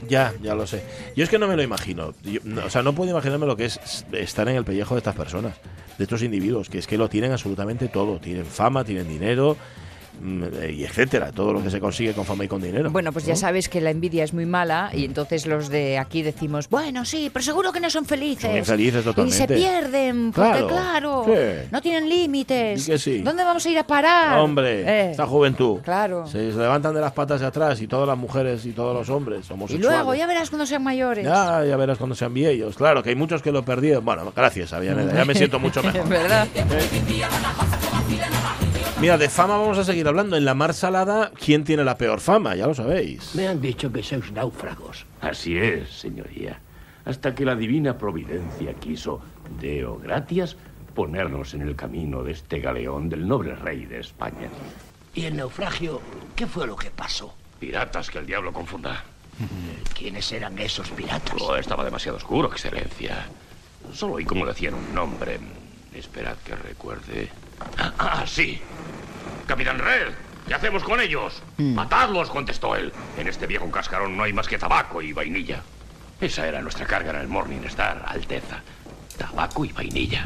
Ya, 0.07 0.33
ya 0.41 0.55
lo 0.55 0.67
sé. 0.67 0.83
Yo 1.15 1.23
es 1.23 1.29
que 1.29 1.39
no 1.39 1.47
me 1.47 1.55
lo 1.55 1.63
imagino. 1.63 2.13
Yo- 2.23 2.41
no, 2.43 2.65
o 2.65 2.69
sea, 2.69 2.81
no 2.83 2.93
puedo 2.93 3.09
imaginarme 3.11 3.45
lo 3.45 3.55
que 3.55 3.65
es 3.65 4.05
estar 4.11 4.47
en 4.49 4.55
el 4.57 4.65
pellejo 4.65 4.95
de 4.95 4.99
estas 4.99 5.15
personas, 5.15 5.55
de 5.97 6.03
estos 6.03 6.21
individuos, 6.23 6.69
que 6.69 6.79
es 6.79 6.87
que 6.87 6.97
lo 6.97 7.07
tienen 7.09 7.31
absolutamente 7.31 7.87
todo. 7.87 8.19
Tienen 8.19 8.45
fama, 8.45 8.83
tienen 8.83 9.07
dinero, 9.07 9.55
mm, 9.55 9.80
y 10.23 10.83
etcétera. 10.83 11.31
Todo 11.31 11.53
lo 11.53 11.63
que 11.63 11.69
se 11.69 11.79
consigue 11.79 12.13
con 12.13 12.25
fama 12.25 12.45
y 12.45 12.47
con 12.47 12.61
dinero. 12.61 12.89
Bueno, 12.91 13.11
pues 13.11 13.25
ya 13.25 13.33
¿no? 13.33 13.37
sabes 13.39 13.69
que 13.69 13.81
la 13.81 13.89
envidia 13.89 14.23
es 14.23 14.33
muy 14.33 14.45
mala 14.45 14.89
y 14.93 15.05
entonces 15.05 15.45
los 15.47 15.69
de 15.69 15.97
aquí 15.97 16.21
decimos, 16.21 16.69
bueno, 16.69 17.05
sí, 17.05 17.29
pero 17.33 17.43
seguro 17.43 17.71
que 17.71 17.79
no 17.79 17.89
son 17.89 18.05
felices. 18.05 18.41
Son 18.49 18.57
infelices 18.57 19.01
Y 19.01 19.03
se 19.03 19.03
totalmente. 19.13 19.55
pierden, 19.55 20.31
porque 20.31 20.49
Claro, 20.51 20.67
claro, 20.67 21.25
sí. 21.25 21.67
no 21.71 21.81
tienen 21.81 22.07
límites. 22.09 22.85
Que 22.85 22.97
sí. 22.97 23.19
¿Dónde 23.21 23.43
vamos 23.43 23.65
a 23.65 23.69
ir 23.69 23.77
a 23.79 23.83
parar? 23.87 24.39
Hombre, 24.39 24.81
Eh, 24.81 25.11
esta 25.11 25.25
juventud. 25.27 25.79
Claro. 25.81 26.27
Se 26.27 26.37
levantan 26.51 26.93
de 26.93 27.01
las 27.01 27.11
patas 27.13 27.39
de 27.41 27.47
atrás 27.47 27.81
y 27.81 27.87
todas 27.87 28.07
las 28.07 28.17
mujeres 28.17 28.65
y 28.65 28.71
todos 28.71 28.93
los 28.95 29.09
hombres 29.09 29.45
Y 29.49 29.53
homosexuales. 29.53 29.97
luego, 29.97 30.15
ya 30.15 30.27
verás 30.27 30.49
cuando 30.49 30.65
sean 30.65 30.83
mayores. 30.83 31.25
Ya, 31.25 31.63
ya 31.65 31.77
verás 31.77 31.97
cuando 31.97 32.15
sean 32.15 32.33
viejos. 32.33 32.75
Claro, 32.75 33.01
que 33.03 33.09
hay 33.09 33.15
muchos 33.15 33.41
que 33.41 33.51
lo 33.51 33.63
perdieron. 33.63 34.03
Bueno, 34.05 34.31
gracias, 34.35 34.73
Avianeda. 34.73 35.13
Ya 35.13 35.25
me 35.25 35.33
siento 35.35 35.59
mucho 35.59 35.81
mejor. 35.83 36.07
¿Verdad? 36.07 36.47
Mira, 39.01 39.17
de 39.17 39.29
fama 39.29 39.57
vamos 39.57 39.79
a 39.79 39.83
seguir 39.83 40.07
hablando. 40.07 40.37
En 40.37 40.45
la 40.45 40.53
mar 40.53 40.75
salada, 40.75 41.31
¿quién 41.31 41.63
tiene 41.63 41.83
la 41.83 41.97
peor 41.97 42.19
fama? 42.19 42.55
Ya 42.55 42.67
lo 42.67 42.75
sabéis. 42.75 43.33
Me 43.33 43.47
han 43.47 43.59
dicho 43.59 43.91
que 43.91 44.03
sois 44.03 44.31
náufragos. 44.31 45.07
Así 45.21 45.57
es, 45.57 45.89
señoría. 45.89 46.59
Hasta 47.05 47.33
que 47.33 47.43
la 47.43 47.55
divina 47.55 47.97
providencia 47.97 48.75
quiso, 48.75 49.19
Deo 49.59 49.97
gratias, 49.97 50.55
ponernos 50.93 51.55
en 51.55 51.63
el 51.63 51.75
camino 51.75 52.21
de 52.21 52.33
este 52.33 52.59
galeón 52.59 53.09
del 53.09 53.27
noble 53.27 53.55
rey 53.55 53.85
de 53.85 54.01
España. 54.01 54.49
¿Y 55.15 55.25
el 55.25 55.35
naufragio? 55.35 55.99
¿Qué 56.35 56.45
fue 56.45 56.67
lo 56.67 56.75
que 56.75 56.91
pasó? 56.91 57.33
Piratas 57.59 58.07
que 58.11 58.19
el 58.19 58.27
diablo 58.27 58.53
confunda. 58.53 59.03
¿Quiénes 59.97 60.31
eran 60.31 60.59
esos 60.59 60.91
piratas? 60.91 61.41
Oh, 61.41 61.55
estaba 61.55 61.83
demasiado 61.83 62.17
oscuro, 62.17 62.51
excelencia. 62.51 63.25
Solo 63.93 64.13
oí 64.13 64.25
como 64.25 64.45
decían 64.45 64.75
un 64.75 64.93
nombre. 64.93 65.39
Esperad 65.91 66.37
que 66.45 66.55
recuerde. 66.55 67.29
Ah, 67.77 67.93
ah, 67.97 68.23
sí. 68.25 68.59
Capitán 69.47 69.79
Red, 69.79 70.13
¿qué 70.47 70.53
hacemos 70.53 70.83
con 70.83 70.99
ellos? 71.01 71.41
Matadlos, 71.57 72.29
contestó 72.29 72.75
él. 72.75 72.91
En 73.17 73.27
este 73.27 73.47
viejo 73.47 73.69
cascarón 73.71 74.15
no 74.15 74.23
hay 74.23 74.33
más 74.33 74.47
que 74.47 74.57
tabaco 74.57 75.01
y 75.01 75.13
vainilla. 75.13 75.61
Esa 76.19 76.47
era 76.47 76.61
nuestra 76.61 76.85
carga 76.85 77.11
en 77.11 77.17
el 77.17 77.27
Morning 77.27 77.61
Star, 77.65 78.03
Alteza. 78.07 78.61
Tabaco 79.17 79.65
y 79.65 79.71
vainilla. 79.71 80.25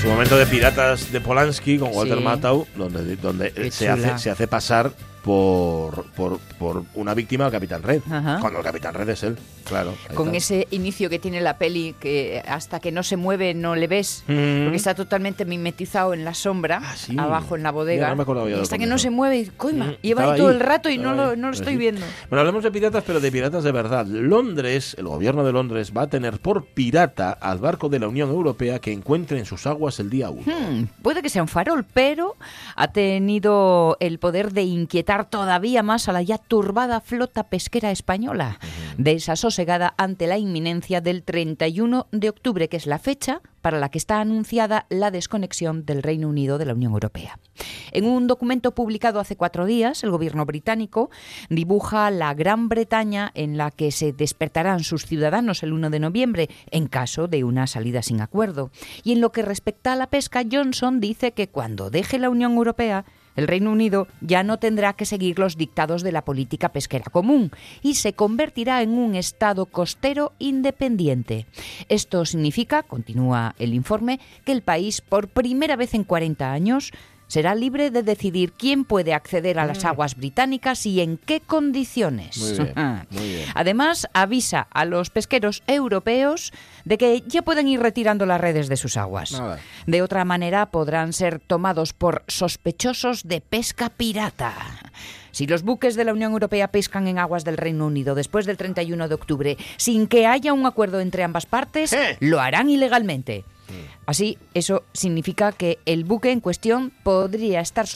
Su 0.00 0.08
momento 0.08 0.36
de 0.36 0.46
piratas 0.46 1.10
de 1.10 1.20
Polanski 1.20 1.78
con 1.78 1.90
Walter 1.92 2.18
Sí. 2.18 2.24
Matthau, 2.24 2.66
donde, 2.76 3.16
donde 3.16 3.70
se 3.72 3.88
hace, 3.88 4.18
se 4.18 4.30
hace 4.30 4.46
pasar 4.46 4.92
por, 5.24 6.05
por, 6.16 6.38
por 6.58 6.84
una 6.94 7.14
víctima 7.14 7.44
del 7.44 7.52
Capitán 7.52 7.82
Red. 7.82 8.00
Ajá. 8.10 8.38
Cuando 8.40 8.58
el 8.60 8.64
Capitán 8.64 8.94
Red 8.94 9.08
es 9.10 9.22
él, 9.22 9.36
claro. 9.64 9.94
Con 10.14 10.28
está. 10.34 10.38
ese 10.38 10.68
inicio 10.70 11.08
que 11.10 11.18
tiene 11.18 11.40
la 11.40 11.58
peli, 11.58 11.94
que 12.00 12.42
hasta 12.48 12.80
que 12.80 12.90
no 12.90 13.02
se 13.02 13.16
mueve 13.16 13.54
no 13.54 13.76
le 13.76 13.86
ves, 13.86 14.24
Mm. 14.26 14.64
porque 14.64 14.76
está 14.76 14.94
totalmente 14.94 15.44
mimetizado 15.44 16.14
en 16.14 16.24
la 16.24 16.34
sombra, 16.34 16.80
Ah, 16.82 16.94
sí. 16.96 17.14
abajo 17.18 17.54
en 17.56 17.62
la 17.62 17.70
bodega. 17.70 18.14
Mira, 18.14 18.24
no 18.26 18.48
y 18.48 18.52
hasta 18.54 18.78
que 18.78 18.86
no 18.86 18.98
se 18.98 19.10
mueve, 19.10 19.50
coima, 19.56 19.86
Mm, 19.86 19.96
lleva 20.02 20.32
ahí 20.32 20.38
todo 20.38 20.50
el 20.50 20.60
rato 20.60 20.88
y 20.88 20.98
no 20.98 21.14
lo, 21.14 21.36
no 21.36 21.48
lo 21.48 21.48
Pues 21.48 21.60
estoy 21.60 21.74
sí. 21.74 21.78
viendo. 21.78 22.00
Bueno, 22.30 22.40
hablemos 22.40 22.64
de 22.64 22.70
piratas, 22.70 23.04
pero 23.06 23.20
de 23.20 23.30
piratas 23.30 23.62
de 23.64 23.72
verdad. 23.72 24.06
Londres, 24.06 24.96
el 24.98 25.06
gobierno 25.06 25.44
de 25.44 25.52
Londres, 25.52 25.92
va 25.96 26.02
a 26.02 26.06
tener 26.08 26.38
por 26.40 26.64
pirata 26.66 27.30
al 27.32 27.58
barco 27.58 27.88
de 27.88 27.98
la 27.98 28.08
Unión 28.08 28.30
Europea 28.30 28.78
que 28.78 28.92
encuentre 28.92 29.38
en 29.38 29.44
sus 29.44 29.66
aguas 29.66 30.00
el 30.00 30.10
día 30.10 30.30
1. 30.30 30.42
Hmm, 30.46 30.86
puede 31.02 31.22
que 31.22 31.28
sea 31.28 31.42
un 31.42 31.48
farol, 31.48 31.84
pero 31.92 32.36
ha 32.74 32.88
tenido 32.88 33.96
el 34.00 34.18
poder 34.18 34.52
de 34.52 34.62
inquietar 34.62 35.28
todavía 35.28 35.82
más 35.82 36.05
a 36.08 36.12
la 36.12 36.22
ya 36.22 36.38
turbada 36.38 37.00
flota 37.00 37.44
pesquera 37.44 37.90
española, 37.90 38.58
desasosegada 38.98 39.94
ante 39.96 40.26
la 40.26 40.38
inminencia 40.38 41.00
del 41.00 41.22
31 41.22 42.06
de 42.12 42.28
octubre, 42.28 42.68
que 42.68 42.76
es 42.76 42.86
la 42.86 42.98
fecha 42.98 43.40
para 43.60 43.80
la 43.80 43.88
que 43.88 43.98
está 43.98 44.20
anunciada 44.20 44.86
la 44.90 45.10
desconexión 45.10 45.84
del 45.84 46.04
Reino 46.04 46.28
Unido 46.28 46.56
de 46.56 46.66
la 46.66 46.74
Unión 46.74 46.92
Europea. 46.92 47.38
En 47.90 48.04
un 48.04 48.28
documento 48.28 48.72
publicado 48.72 49.18
hace 49.18 49.36
cuatro 49.36 49.66
días, 49.66 50.04
el 50.04 50.10
gobierno 50.10 50.46
británico 50.46 51.10
dibuja 51.48 52.10
la 52.10 52.32
Gran 52.34 52.68
Bretaña 52.68 53.32
en 53.34 53.56
la 53.56 53.70
que 53.70 53.90
se 53.90 54.12
despertarán 54.12 54.84
sus 54.84 55.06
ciudadanos 55.06 55.62
el 55.62 55.72
1 55.72 55.90
de 55.90 55.98
noviembre 55.98 56.48
en 56.70 56.86
caso 56.86 57.26
de 57.26 57.42
una 57.42 57.66
salida 57.66 58.02
sin 58.02 58.20
acuerdo. 58.20 58.70
Y 59.02 59.12
en 59.12 59.20
lo 59.20 59.32
que 59.32 59.42
respecta 59.42 59.94
a 59.94 59.96
la 59.96 60.10
pesca, 60.10 60.44
Johnson 60.48 61.00
dice 61.00 61.32
que 61.32 61.48
cuando 61.48 61.90
deje 61.90 62.18
la 62.18 62.30
Unión 62.30 62.52
Europea, 62.52 63.04
el 63.36 63.46
Reino 63.46 63.70
Unido 63.70 64.08
ya 64.20 64.42
no 64.42 64.58
tendrá 64.58 64.94
que 64.94 65.04
seguir 65.04 65.38
los 65.38 65.56
dictados 65.56 66.02
de 66.02 66.12
la 66.12 66.24
política 66.24 66.70
pesquera 66.70 67.04
común 67.10 67.52
y 67.82 67.94
se 67.94 68.14
convertirá 68.14 68.82
en 68.82 68.98
un 68.98 69.14
Estado 69.14 69.66
costero 69.66 70.32
independiente. 70.38 71.46
Esto 71.88 72.24
significa, 72.24 72.82
continúa 72.82 73.54
el 73.58 73.74
informe, 73.74 74.20
que 74.44 74.52
el 74.52 74.62
país, 74.62 75.00
por 75.00 75.28
primera 75.28 75.76
vez 75.76 75.94
en 75.94 76.04
40 76.04 76.52
años, 76.52 76.92
será 77.26 77.54
libre 77.54 77.90
de 77.90 78.02
decidir 78.02 78.52
quién 78.52 78.84
puede 78.84 79.14
acceder 79.14 79.58
a 79.58 79.66
las 79.66 79.84
aguas 79.84 80.16
británicas 80.16 80.86
y 80.86 81.00
en 81.00 81.16
qué 81.18 81.40
condiciones. 81.40 82.38
Muy 82.38 82.52
bien, 82.52 83.06
muy 83.10 83.28
bien. 83.28 83.48
Además, 83.54 84.08
avisa 84.12 84.66
a 84.70 84.84
los 84.84 85.10
pesqueros 85.10 85.62
europeos 85.66 86.52
de 86.84 86.98
que 86.98 87.22
ya 87.26 87.42
pueden 87.42 87.68
ir 87.68 87.80
retirando 87.80 88.26
las 88.26 88.40
redes 88.40 88.68
de 88.68 88.76
sus 88.76 88.96
aguas. 88.96 89.32
Nada. 89.32 89.58
De 89.86 90.02
otra 90.02 90.24
manera, 90.24 90.66
podrán 90.66 91.12
ser 91.12 91.40
tomados 91.40 91.92
por 91.92 92.22
sospechosos 92.28 93.26
de 93.26 93.40
pesca 93.40 93.90
pirata. 93.90 94.54
Si 95.36 95.46
los 95.46 95.62
buques 95.62 95.96
de 95.96 96.04
la 96.04 96.14
Unión 96.14 96.32
Europea 96.32 96.68
pescan 96.68 97.08
en 97.08 97.18
aguas 97.18 97.44
del 97.44 97.58
Reino 97.58 97.86
Unido 97.86 98.14
después 98.14 98.46
del 98.46 98.56
31 98.56 99.06
de 99.06 99.14
octubre 99.14 99.56
sin 99.76 100.06
que 100.06 100.26
haya 100.26 100.54
un 100.54 100.64
acuerdo 100.64 101.00
entre 101.00 101.24
ambas 101.24 101.44
partes, 101.44 101.92
¿Eh? 101.92 102.16
lo 102.20 102.40
harán 102.40 102.70
ilegalmente. 102.70 103.44
Mm. 103.68 104.00
Así, 104.06 104.38
eso 104.54 104.84
significa 104.92 105.52
que 105.52 105.78
el 105.86 106.04
buque 106.04 106.30
en 106.30 106.40
cuestión 106.40 106.92
podría 107.02 107.60
estar 107.60 107.86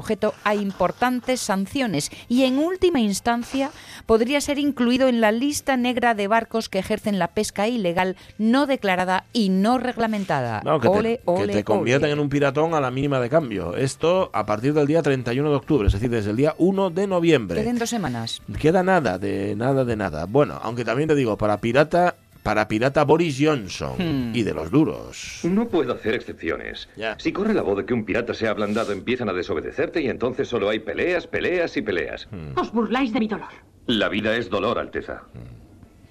sujeto 0.00 0.32
a 0.44 0.54
importantes 0.54 1.40
sanciones 1.40 2.12
y 2.28 2.44
en 2.44 2.58
última 2.58 3.00
instancia 3.00 3.72
podría 4.06 4.40
ser 4.40 4.60
incluido 4.60 5.08
en 5.08 5.20
la 5.20 5.32
lista 5.32 5.76
negra 5.76 6.14
de 6.14 6.28
barcos 6.28 6.68
que 6.68 6.78
ejercen 6.78 7.18
la 7.18 7.28
pesca 7.28 7.66
ilegal 7.66 8.16
no 8.38 8.66
declarada 8.66 9.24
y 9.32 9.48
no 9.48 9.78
reglamentada. 9.78 10.62
No, 10.64 10.78
que 10.78 10.86
ole, 10.86 11.16
te, 11.16 11.22
ole, 11.24 11.46
que 11.48 11.52
te 11.58 11.64
convierten 11.64 12.10
ole. 12.10 12.12
en 12.12 12.20
un 12.20 12.28
piratón 12.28 12.74
a 12.74 12.80
la 12.80 12.92
mínima 12.92 13.18
de 13.18 13.28
cambio. 13.28 13.74
Esto 13.74 14.30
a 14.32 14.46
partir 14.46 14.72
del 14.72 14.86
día 14.86 15.02
31 15.02 15.50
de 15.50 15.56
octubre, 15.56 15.88
es 15.88 15.92
decir, 15.92 16.10
desde 16.10 16.30
el 16.30 16.36
día 16.36 16.54
1 16.58 16.90
de 16.90 17.06
noviembre. 17.08 17.60
Queden 17.60 17.78
dos 17.78 17.90
semanas. 17.90 18.40
Queda 18.60 18.84
nada, 18.84 19.18
de 19.18 19.56
nada, 19.56 19.84
de 19.84 19.96
nada. 19.96 20.26
Bueno, 20.26 20.60
aunque 20.62 20.84
también 20.84 21.08
te 21.08 21.16
digo, 21.16 21.36
para 21.36 21.60
pirata, 21.60 22.14
para 22.48 22.66
pirata 22.66 23.04
Boris 23.04 23.36
Johnson 23.38 23.92
Hmm. 23.98 24.34
y 24.34 24.42
de 24.42 24.54
los 24.54 24.70
duros. 24.70 25.40
No 25.42 25.68
puedo 25.68 25.92
hacer 25.92 26.14
excepciones. 26.14 26.88
Ya. 26.96 27.14
Si 27.18 27.30
corre 27.30 27.52
la 27.52 27.60
voz 27.60 27.76
de 27.76 27.84
que 27.84 27.92
un 27.92 28.06
pirata 28.06 28.32
se 28.32 28.46
ha 28.48 28.50
ablandado, 28.52 28.92
empiezan 28.92 29.28
a 29.28 29.34
desobedecerte 29.34 30.00
y 30.00 30.08
entonces 30.08 30.48
solo 30.48 30.70
hay 30.70 30.78
peleas, 30.78 31.26
peleas 31.26 31.76
y 31.76 31.82
peleas. 31.82 32.26
Hmm. 32.30 32.58
Os 32.58 32.72
burláis 32.72 33.12
de 33.12 33.20
mi 33.20 33.28
dolor. 33.28 33.50
La 33.84 34.08
vida 34.08 34.34
es 34.34 34.48
dolor, 34.48 34.78
Alteza. 34.78 35.24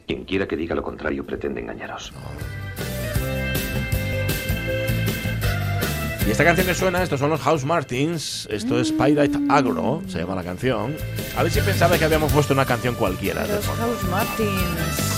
Quien 0.06 0.26
quiera 0.26 0.48
que 0.48 0.56
diga 0.56 0.76
lo 0.76 0.84
contrario 0.84 1.26
pretende 1.26 1.60
engañaros. 1.62 2.14
Y 6.28 6.30
esta 6.30 6.44
canción 6.44 6.68
que 6.68 6.76
suena, 6.76 7.02
estos 7.02 7.20
son 7.20 7.32
los 7.32 7.42
House 7.42 7.66
Martins, 7.66 8.48
esto 8.52 8.80
es 8.80 8.92
Pirate 8.92 9.40
Agro, 9.50 10.04
se 10.08 10.20
llama 10.20 10.36
la 10.36 10.44
canción. 10.44 10.96
A 11.36 11.42
ver 11.42 11.52
si 11.52 11.62
pensaba 11.62 11.98
que 11.98 12.06
habíamos 12.06 12.32
puesto 12.32 12.54
una 12.54 12.66
canción 12.66 12.94
cualquiera. 12.94 13.42
de 13.48 13.56
Los. 13.56 13.66
House 13.66 14.04
Martins. 14.12 15.17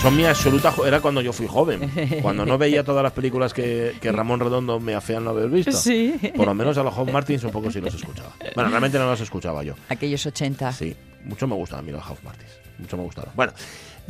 Son 0.00 0.16
mi 0.16 0.24
absoluta... 0.24 0.72
Era 0.86 1.00
cuando 1.00 1.20
yo 1.20 1.30
fui 1.30 1.46
joven, 1.46 1.90
cuando 2.22 2.46
no 2.46 2.56
veía 2.56 2.82
todas 2.82 3.02
las 3.02 3.12
películas 3.12 3.52
que, 3.52 3.96
que 4.00 4.10
Ramón 4.10 4.40
Redondo 4.40 4.80
me 4.80 4.94
afean 4.94 5.24
no 5.24 5.30
haber 5.30 5.50
visto. 5.50 5.72
Sí. 5.72 6.14
Por 6.34 6.46
lo 6.46 6.54
menos 6.54 6.78
a 6.78 6.82
los 6.82 6.94
House 6.94 7.12
Martins 7.12 7.44
un 7.44 7.50
poco 7.50 7.70
sí 7.70 7.82
los 7.82 7.94
escuchaba. 7.94 8.32
Bueno, 8.54 8.70
realmente 8.70 8.98
no 8.98 9.04
los 9.10 9.20
escuchaba 9.20 9.62
yo. 9.62 9.74
Aquellos 9.90 10.24
80. 10.24 10.72
Sí, 10.72 10.96
mucho 11.24 11.46
me 11.46 11.54
gustan 11.54 11.80
a 11.80 11.82
mí 11.82 11.92
los 11.92 12.02
House 12.02 12.22
Martins. 12.24 12.50
Mucho 12.78 12.96
me 12.96 13.02
gustaron. 13.02 13.32
Bueno, 13.34 13.52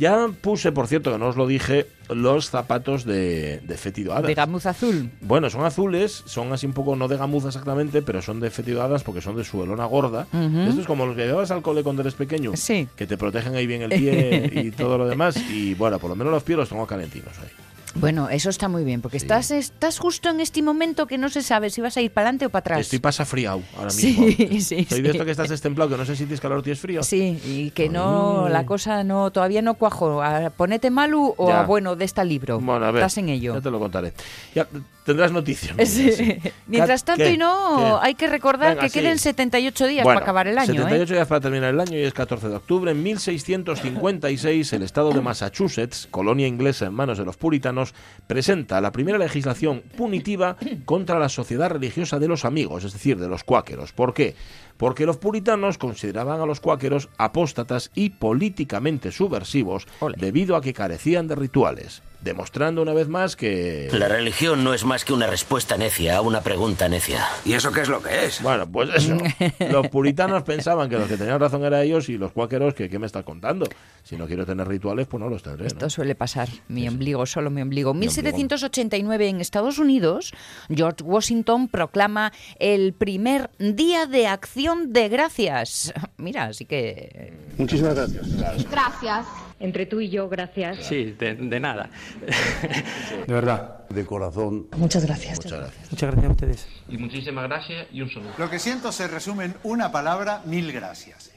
ya 0.01 0.29
puse, 0.41 0.71
por 0.71 0.87
cierto, 0.87 1.11
que 1.11 1.19
no 1.19 1.27
os 1.27 1.35
lo 1.35 1.45
dije, 1.45 1.85
los 2.09 2.49
zapatos 2.49 3.05
de, 3.05 3.59
de 3.59 4.11
Hadas. 4.11 4.23
De 4.25 4.33
gamuza 4.33 4.71
azul. 4.71 5.11
Bueno, 5.21 5.51
son 5.51 5.63
azules, 5.63 6.23
son 6.25 6.51
así 6.51 6.65
un 6.65 6.73
poco, 6.73 6.95
no 6.95 7.07
de 7.07 7.17
gamuza 7.17 7.49
exactamente, 7.49 8.01
pero 8.01 8.19
son 8.23 8.39
de 8.39 8.49
Fétido 8.49 8.81
Hadas 8.81 9.03
porque 9.03 9.21
son 9.21 9.35
de 9.35 9.43
suelona 9.43 9.85
gorda. 9.85 10.25
Ujú. 10.33 10.61
Esto 10.61 10.81
es 10.81 10.87
como 10.87 11.05
los 11.05 11.15
que 11.15 11.25
llevabas 11.25 11.51
al 11.51 11.61
cole 11.61 11.83
cuando 11.83 12.01
eres 12.01 12.15
pequeño. 12.15 12.53
Sí. 12.55 12.87
Que 12.95 13.05
te 13.05 13.15
protegen 13.15 13.53
ahí 13.53 13.67
bien 13.67 13.83
el 13.83 13.89
pie 13.89 14.49
y 14.65 14.71
todo 14.71 14.97
lo 14.97 15.07
demás. 15.07 15.37
Y 15.51 15.75
bueno, 15.75 15.99
por 15.99 16.09
lo 16.09 16.15
menos 16.15 16.33
los 16.33 16.41
pies 16.41 16.57
los 16.57 16.69
tengo 16.69 16.87
calentinos 16.87 17.37
ahí. 17.37 17.49
Bueno, 17.95 18.29
eso 18.29 18.49
está 18.49 18.67
muy 18.69 18.83
bien, 18.83 19.01
porque 19.01 19.19
Sí. 19.19 19.25
estás, 19.25 19.51
estás 19.51 19.99
justo 19.99 20.29
en 20.29 20.39
este 20.39 20.61
momento 20.61 21.07
que 21.07 21.17
no 21.17 21.29
se 21.29 21.41
sabe 21.41 21.69
si 21.69 21.81
vas 21.81 21.97
a 21.97 22.01
ir 22.01 22.11
para 22.11 22.27
adelante 22.27 22.45
o 22.45 22.49
para 22.49 22.61
atrás. 22.61 22.79
Estoy 22.81 22.99
pasafriado 22.99 23.61
ahora 23.77 23.91
mismo. 23.93 24.25
sí, 24.61 24.61
Soy 24.61 24.85
sí. 24.85 25.01
de 25.01 25.09
esto 25.11 25.25
que 25.25 25.31
estás 25.31 25.49
destemplado, 25.49 25.89
que 25.91 25.97
no 25.97 26.05
sé 26.05 26.15
si 26.15 26.23
tienes 26.23 26.39
calor 26.39 26.59
o 26.59 26.63
tienes 26.63 26.79
frío. 26.79 27.03
Sí, 27.03 27.39
y 27.45 27.71
que 27.71 27.89
no, 27.89 28.45
Ay. 28.45 28.53
la 28.53 28.65
cosa 28.65 29.03
no, 29.03 29.31
todavía 29.31 29.61
no 29.61 29.73
cuajo. 29.73 30.21
A 30.23 30.49
ponete 30.51 30.89
malu 30.89 31.33
o 31.37 31.49
Ya. 31.49 31.61
a 31.61 31.65
bueno 31.65 31.95
de 31.95 32.05
este 32.05 32.23
libro. 32.23 32.59
Bueno, 32.59 32.85
a 32.85 32.91
ver. 32.91 33.01
Estás 33.03 33.17
en 33.17 33.29
ello. 33.29 33.55
Ya 33.55 33.61
te 33.61 33.71
lo 33.71 33.79
contaré. 33.79 34.13
Ya 34.55 34.67
tendrás 35.03 35.31
noticias. 35.31 35.75
¿no? 35.77 35.85
Sí. 35.85 36.11
Sí. 36.11 36.37
Mientras 36.67 37.03
tanto, 37.03 37.23
¿Qué? 37.23 37.33
y 37.33 37.37
no, 37.37 37.99
¿Qué? 38.01 38.07
hay 38.07 38.15
que 38.15 38.27
recordar 38.27 38.69
Venga, 38.69 38.81
que 38.81 38.89
sí. 38.89 38.99
queden 38.99 39.17
78 39.17 39.87
días 39.87 40.03
Bueno, 40.03 40.19
para 40.19 40.23
acabar 40.25 40.47
el 40.47 40.57
año. 40.57 40.73
78 40.73 41.13
¿eh? 41.13 41.15
días 41.15 41.27
para 41.27 41.41
terminar 41.41 41.73
el 41.73 41.79
año 41.79 41.97
y 41.97 42.03
es 42.03 42.13
14 42.13 42.49
de 42.49 42.55
octubre. 42.55 42.91
En 42.91 43.03
1656, 43.03 44.73
el 44.73 44.83
estado 44.83 45.11
de 45.11 45.21
Massachusetts, 45.21 46.07
colonia 46.11 46.47
inglesa 46.47 46.85
en 46.85 46.93
manos 46.93 47.17
de 47.17 47.25
los 47.25 47.37
puritanos, 47.37 47.93
presenta 48.27 48.81
la 48.81 48.91
primera 48.91 49.17
legislación 49.17 49.83
punitiva 49.95 50.57
contra 50.85 51.19
la 51.19 51.29
sociedad 51.29 51.69
religiosa 51.69 52.19
de 52.19 52.27
los 52.27 52.45
amigos, 52.45 52.83
es 52.83 52.93
decir, 52.93 53.17
de 53.17 53.27
los 53.27 53.43
cuáqueros. 53.43 53.93
¿Por 53.93 54.13
qué? 54.13 54.35
Porque 54.77 55.05
los 55.05 55.17
puritanos 55.17 55.77
consideraban 55.77 56.41
a 56.41 56.45
los 56.45 56.59
cuáqueros 56.59 57.09
apóstatas 57.17 57.91
y 57.93 58.11
políticamente 58.11 59.11
subversivos 59.11 59.87
debido 60.17 60.55
a 60.55 60.61
que 60.61 60.73
carecían 60.73 61.27
de 61.27 61.35
rituales, 61.35 62.01
demostrando 62.21 62.81
una 62.81 62.93
vez 62.93 63.07
más 63.07 63.35
que... 63.35 63.89
La 63.91 64.07
religión 64.07 64.63
no 64.63 64.73
es 64.73 64.85
más 64.85 65.05
que 65.05 65.13
una 65.13 65.27
respuesta 65.27 65.77
necia 65.77 66.17
a 66.17 66.21
una 66.21 66.41
pregunta 66.41 66.87
necia. 66.87 67.25
¿Y 67.45 67.53
eso 67.53 67.71
qué 67.71 67.81
es 67.81 67.89
lo 67.89 68.01
que 68.01 68.25
es? 68.25 68.41
Bueno, 68.41 68.69
pues 68.69 68.89
eso. 68.93 69.17
Los 69.71 69.87
puritanos 69.89 70.43
pensaban 70.43 70.89
que 70.89 70.97
los 70.97 71.07
que 71.07 71.17
tenían 71.17 71.39
razón 71.39 71.63
eran 71.63 71.81
ellos 71.81 72.09
y 72.09 72.17
los 72.17 72.31
cuáqueros 72.31 72.73
que 72.73 72.89
qué 72.89 72.99
me 72.99 73.05
estás 73.05 73.23
contando. 73.23 73.67
Si 74.03 74.17
no 74.17 74.27
quiero 74.27 74.45
tener 74.45 74.67
rituales, 74.67 75.07
pues 75.07 75.21
no 75.21 75.29
los 75.29 75.43
tendré. 75.43 75.63
¿no? 75.63 75.67
Esto 75.67 75.89
suele 75.89 76.15
pasar. 76.15 76.49
Mi 76.67 76.87
ombligo, 76.87 77.25
solo 77.25 77.49
mi 77.49 77.61
ombligo. 77.61 77.93
1789 77.93 79.27
en 79.29 79.41
Estados 79.41 79.79
Unidos, 79.79 80.33
George 80.69 81.03
Washington 81.03 81.67
proclama 81.67 82.31
el 82.59 82.93
primer 82.93 83.49
Día 83.57 84.05
de 84.05 84.27
Acción 84.27 84.93
de 84.93 85.09
Gracias. 85.09 85.93
Mira, 86.17 86.45
así 86.45 86.65
que... 86.65 87.33
Muchísimas 87.57 87.95
gracias. 87.95 88.69
Gracias. 88.69 89.25
Entre 89.61 89.85
tú 89.85 90.01
y 90.01 90.09
yo, 90.09 90.27
gracias. 90.27 90.79
Sí, 90.85 91.15
de, 91.17 91.35
de 91.35 91.59
nada. 91.59 91.89
De 93.27 93.33
verdad, 93.33 93.87
de 93.89 94.05
corazón. 94.05 94.67
Muchas 94.75 95.05
gracias. 95.05 95.37
Muchas 95.37 95.59
gracias. 95.59 95.91
Muchas 95.91 96.11
gracias 96.11 96.25
a 96.25 96.31
ustedes. 96.31 96.67
Y 96.89 96.97
muchísimas 96.97 97.43
gracias 97.47 97.87
y 97.91 98.01
un 98.01 98.09
saludo. 98.09 98.31
Lo 98.37 98.49
que 98.49 98.59
siento 98.59 98.91
se 98.91 99.07
resume 99.07 99.45
en 99.45 99.55
una 99.63 99.91
palabra, 99.91 100.41
mil 100.45 100.71
gracias. 100.71 101.31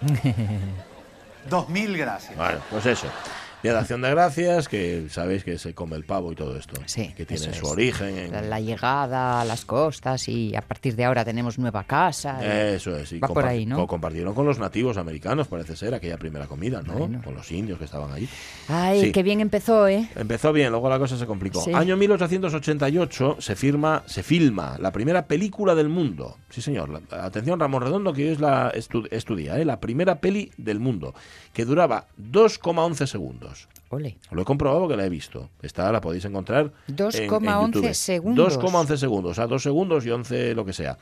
Dos 1.48 1.68
mil 1.68 1.96
gracias. 1.96 2.36
Bueno, 2.36 2.58
pues 2.70 2.86
eso. 2.86 3.06
Día 3.62 3.74
de 3.74 3.78
Acción 3.78 4.00
de 4.00 4.08
Gracias, 4.10 4.68
que 4.68 5.08
sabéis 5.10 5.44
que 5.44 5.58
se 5.58 5.74
come 5.74 5.94
el 5.96 6.04
pavo 6.04 6.32
y 6.32 6.34
todo 6.34 6.56
esto. 6.56 6.80
Sí, 6.86 7.12
Que 7.14 7.26
tiene 7.26 7.42
su 7.44 7.50
es. 7.50 7.62
origen 7.64 8.16
en... 8.16 8.32
La, 8.32 8.40
la 8.40 8.58
llegada 8.60 9.38
a 9.42 9.44
las 9.44 9.66
costas 9.66 10.28
y 10.30 10.56
a 10.56 10.62
partir 10.62 10.96
de 10.96 11.04
ahora 11.04 11.26
tenemos 11.26 11.58
nueva 11.58 11.84
casa. 11.84 12.38
y- 12.40 12.74
Eso 12.76 12.96
es, 12.96 13.12
y 13.12 13.18
Va 13.18 13.28
por 13.28 13.44
ahí, 13.44 13.66
¿no? 13.66 13.76
co- 13.76 13.86
compartieron 13.86 14.32
con 14.34 14.46
los 14.46 14.58
nativos 14.58 14.96
americanos, 14.96 15.46
parece 15.46 15.76
ser, 15.76 15.92
aquella 15.92 16.16
primera 16.16 16.46
comida, 16.46 16.80
¿no? 16.82 16.94
Bueno. 16.94 17.20
Con 17.22 17.34
los 17.34 17.50
indios 17.52 17.78
que 17.78 17.84
estaban 17.84 18.10
ahí. 18.12 18.26
Ay, 18.68 19.00
Sí. 19.02 19.12
qué 19.12 19.22
bien 19.22 19.40
empezó, 19.40 19.86
¿eh? 19.88 20.08
Empezó 20.16 20.54
bien, 20.54 20.70
luego 20.70 20.88
la 20.88 20.98
cosa 20.98 21.18
se 21.18 21.26
complicó. 21.26 21.60
Sí. 21.60 21.72
Año 21.74 21.98
1888 21.98 23.36
se 23.40 23.56
firma, 23.56 24.02
se 24.06 24.22
filma 24.22 24.76
la 24.78 24.90
primera 24.90 25.26
película 25.26 25.74
del 25.74 25.90
mundo. 25.90 26.38
Sí, 26.48 26.62
señor. 26.62 26.88
La- 26.88 27.24
atención, 27.24 27.60
Ramón 27.60 27.82
Redondo, 27.82 28.14
que 28.14 28.22
hoy 28.24 28.28
es 28.32 28.40
la 28.40 28.72
estu- 28.72 29.06
estudia, 29.10 29.58
¿eh? 29.58 29.66
la 29.66 29.80
primera 29.80 30.16
peli 30.20 30.50
del 30.56 30.80
mundo, 30.80 31.14
que 31.52 31.66
duraba 31.66 32.06
2,11 32.16 33.06
segundos. 33.06 33.49
Ole. 33.92 34.18
Lo 34.30 34.42
he 34.42 34.44
comprobado 34.44 34.82
porque 34.82 34.96
la 34.96 35.04
he 35.04 35.08
visto. 35.08 35.50
Esta 35.62 35.90
la 35.90 36.00
podéis 36.00 36.24
encontrar. 36.24 36.72
en- 36.86 36.94
en 36.94 36.96
2,11 37.28 37.66
YouTube. 37.74 37.94
segundos. 37.94 38.54
2,11 38.58 38.96
segundos, 38.96 39.32
o 39.32 39.34
sea, 39.34 39.46
2 39.48 39.62
segundos 39.62 40.06
y 40.06 40.10
11 40.10 40.54
lo 40.54 40.64
que 40.64 40.72
sea. 40.72 40.96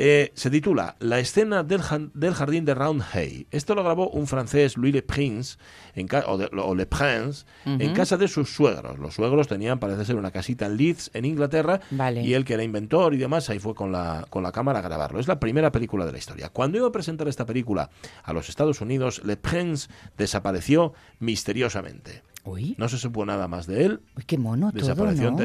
Eh, 0.00 0.30
se 0.34 0.48
titula 0.48 0.94
La 1.00 1.18
escena 1.18 1.64
del, 1.64 1.80
del 2.14 2.32
jardín 2.32 2.64
de 2.64 2.72
Roundhay. 2.72 3.48
Esto 3.50 3.74
lo 3.74 3.82
grabó 3.82 4.08
un 4.10 4.28
francés, 4.28 4.76
Louis 4.76 4.94
Le 4.94 5.02
Prince, 5.02 5.58
en 5.96 6.06
o, 6.28 6.38
de- 6.38 6.48
o 6.56 6.74
Le 6.76 6.86
Prince, 6.86 7.44
en 7.64 7.92
casa 7.94 8.16
de 8.16 8.28
sus 8.28 8.48
suegros. 8.54 8.96
Los 9.00 9.14
suegros 9.14 9.48
tenían, 9.48 9.80
parece 9.80 10.04
ser, 10.04 10.14
una 10.14 10.30
casita 10.30 10.66
en 10.66 10.76
Leeds, 10.76 11.10
en 11.14 11.24
Inglaterra, 11.24 11.80
Vale. 11.90 12.22
y 12.22 12.34
él, 12.34 12.44
que 12.44 12.54
era 12.54 12.62
inventor 12.62 13.12
y 13.12 13.16
demás, 13.16 13.50
ahí 13.50 13.58
fue 13.58 13.74
con 13.74 13.90
la, 13.90 14.24
con 14.30 14.44
la 14.44 14.52
cámara 14.52 14.78
a 14.78 14.82
grabarlo. 14.82 15.18
Es 15.18 15.26
la 15.26 15.40
primera 15.40 15.72
película 15.72 16.06
de 16.06 16.12
la 16.12 16.18
historia. 16.18 16.48
Cuando 16.50 16.78
iba 16.78 16.86
a 16.86 16.92
presentar 16.92 17.26
esta 17.26 17.44
película 17.44 17.90
a 18.22 18.32
los 18.32 18.48
Estados 18.48 18.80
Unidos, 18.80 19.20
Le 19.24 19.36
Prince 19.36 19.88
desapareció 20.16 20.92
misteriosamente. 21.18 22.22
Uy, 22.44 22.74
No 22.78 22.88
se 22.88 22.98
supo 22.98 23.26
nada 23.26 23.46
más 23.48 23.66
de 23.66 23.84
él. 23.84 24.00
uy, 24.16 24.22
qué 24.26 24.38
mono 24.38 24.70
todo. 24.72 24.80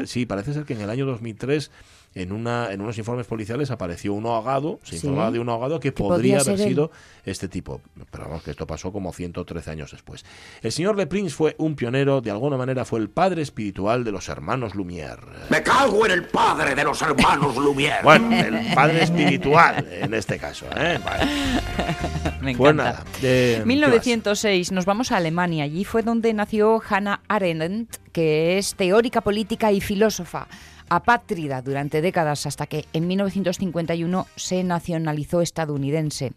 ¿no? 0.00 0.06
Sí, 0.06 0.26
parece 0.26 0.54
ser 0.54 0.64
que 0.64 0.74
en 0.74 0.80
el 0.80 0.90
año 0.90 1.04
2003, 1.06 1.70
en, 2.14 2.32
una, 2.32 2.70
en 2.72 2.80
unos 2.80 2.96
informes 2.98 3.26
policiales, 3.26 3.70
apareció 3.70 4.12
un 4.14 4.26
ahogado. 4.26 4.78
Se 4.84 4.90
Sí. 4.90 4.96
informaba 5.06 5.30
de 5.32 5.38
un 5.40 5.48
ahogado 5.48 5.80
que 5.80 5.90
podría 5.92 6.38
podría 6.38 6.40
haber 6.40 6.60
él. 6.60 6.68
sido 6.68 6.90
este 7.24 7.48
tipo. 7.48 7.80
Pero 8.10 8.24
vamos, 8.24 8.42
que 8.42 8.52
esto 8.52 8.66
pasó 8.66 8.92
como 8.92 9.12
113 9.12 9.70
años 9.70 9.90
después. 9.90 10.24
El 10.62 10.70
señor 10.72 10.96
Le 10.96 11.06
Prince 11.06 11.34
fue 11.34 11.54
un 11.58 11.74
pionero, 11.74 12.20
de 12.20 12.30
alguna 12.30 12.56
manera 12.56 12.84
fue 12.84 13.00
el 13.00 13.10
padre 13.10 13.42
espiritual 13.42 14.04
de 14.04 14.12
los 14.12 14.28
hermanos 14.28 14.74
Lumière. 14.74 15.20
Me 15.50 15.62
cago 15.62 16.06
en 16.06 16.12
el 16.12 16.24
padre 16.28 16.74
de 16.74 16.84
los 16.84 17.02
hermanos 17.02 17.56
Lumière. 17.56 18.02
Bueno, 18.02 18.30
el 18.36 18.74
padre 18.74 19.02
espiritual 19.02 19.86
en 19.90 20.14
este 20.14 20.38
caso. 20.38 20.66
¿eh? 20.76 20.98
Vale. 21.04 21.24
Me 22.40 22.54
Pues 22.54 22.72
encanta. 22.72 22.84
nada. 22.92 23.04
de- 23.22 23.52
¿qué 23.54 23.58
más? 23.58 23.66
1906, 23.66 24.72
nos 24.72 24.84
vamos 24.84 25.12
a 25.12 25.16
Alemania. 25.16 25.64
Allí 25.64 25.84
fue 25.84 26.02
donde 26.02 26.32
nació 26.34 26.80
Hannah 26.88 27.22
Arendt, 27.28 27.96
que 28.12 28.58
es 28.58 28.74
teórica 28.74 29.20
política 29.22 29.72
y 29.72 29.80
filósofa. 29.80 30.46
Apátrida 30.88 31.62
durante 31.62 32.02
décadas 32.02 32.46
hasta 32.46 32.66
que 32.66 32.84
en 32.92 33.06
1951 33.06 34.26
se 34.36 34.64
nacionalizó 34.64 35.40
estadounidense. 35.40 36.32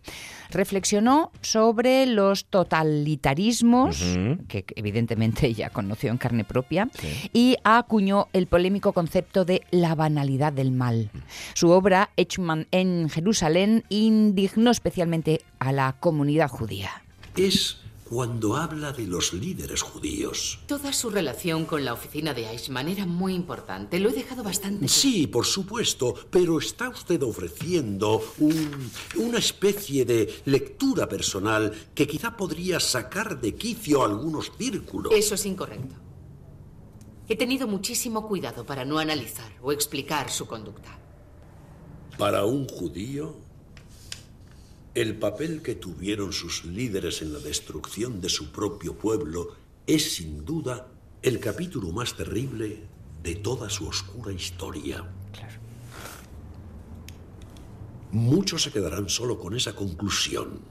Reflexionó 0.49 1.31
sobre 1.41 2.05
los 2.05 2.45
totalitarismos, 2.45 4.01
que 4.47 4.65
evidentemente 4.75 5.47
ella 5.47 5.69
conoció 5.69 6.11
en 6.11 6.17
carne 6.17 6.43
propia, 6.43 6.89
y 7.33 7.57
acuñó 7.63 8.27
el 8.33 8.47
polémico 8.47 8.93
concepto 8.93 9.45
de 9.45 9.63
la 9.71 9.95
banalidad 9.95 10.53
del 10.53 10.71
mal. 10.71 11.09
Su 11.53 11.69
obra, 11.71 12.09
Eichmann 12.15 12.67
en 12.71 13.09
Jerusalén, 13.09 13.83
indignó 13.89 14.71
especialmente 14.71 15.41
a 15.59 15.71
la 15.71 15.95
comunidad 15.99 16.49
judía. 16.49 17.03
Es 17.35 17.81
cuando 18.09 18.55
habla 18.55 18.91
de 18.93 19.05
los 19.05 19.33
líderes 19.33 19.81
judíos. 19.81 20.59
Toda 20.67 20.93
su 20.93 21.09
relación 21.09 21.65
con 21.65 21.83
la 21.83 21.93
oficina 21.93 22.33
de 22.33 22.47
Eichmann 22.49 22.87
era 22.87 23.05
muy 23.05 23.33
importante. 23.33 23.99
Lo 23.99 24.09
he 24.09 24.13
dejado 24.13 24.43
bastante. 24.43 24.87
Sí, 24.87 25.27
por 25.27 25.45
supuesto, 25.45 26.13
pero 26.29 26.57
está 26.59 26.89
usted 26.89 27.21
ofreciendo 27.23 28.23
un- 28.39 28.89
una 29.17 29.39
especie 29.39 30.05
de 30.05 30.41
lectura 30.45 31.07
personal 31.09 31.71
que 31.93 32.07
quizá 32.07 32.35
podría 32.37 32.79
sacar 32.79 33.39
de 33.41 33.55
quicio 33.55 34.03
algunos 34.03 34.51
círculos. 34.57 35.13
Eso 35.13 35.35
es 35.35 35.45
incorrecto. 35.45 35.95
He 37.29 37.35
tenido 37.35 37.67
muchísimo 37.67 38.25
cuidado 38.27 38.65
para 38.65 38.85
no 38.85 38.99
analizar 38.99 39.51
o 39.61 39.71
explicar 39.73 40.29
su 40.31 40.45
conducta. 40.47 40.97
Para 42.17 42.45
un 42.45 42.67
judío, 42.67 43.35
el 45.01 45.15
papel 45.15 45.61
que 45.61 45.75
tuvieron 45.75 46.33
sus 46.33 46.65
líderes 46.65 47.21
en 47.21 47.31
la 47.31 47.37
destrucción 47.37 48.19
de 48.19 48.29
su 48.29 48.51
propio 48.51 48.97
pueblo 48.97 49.55
es 49.85 50.15
sin 50.15 50.43
duda 50.43 50.87
el 51.21 51.39
capítulo 51.39 51.91
más 51.91 52.15
terrible 52.15 52.81
de 53.21 53.35
toda 53.35 53.69
su 53.69 53.87
oscura 53.87 54.33
historia. 54.33 55.05
Muchos 58.11 58.63
se 58.63 58.71
quedarán 58.71 59.07
solo 59.07 59.37
con 59.37 59.55
esa 59.55 59.75
conclusión. 59.75 60.61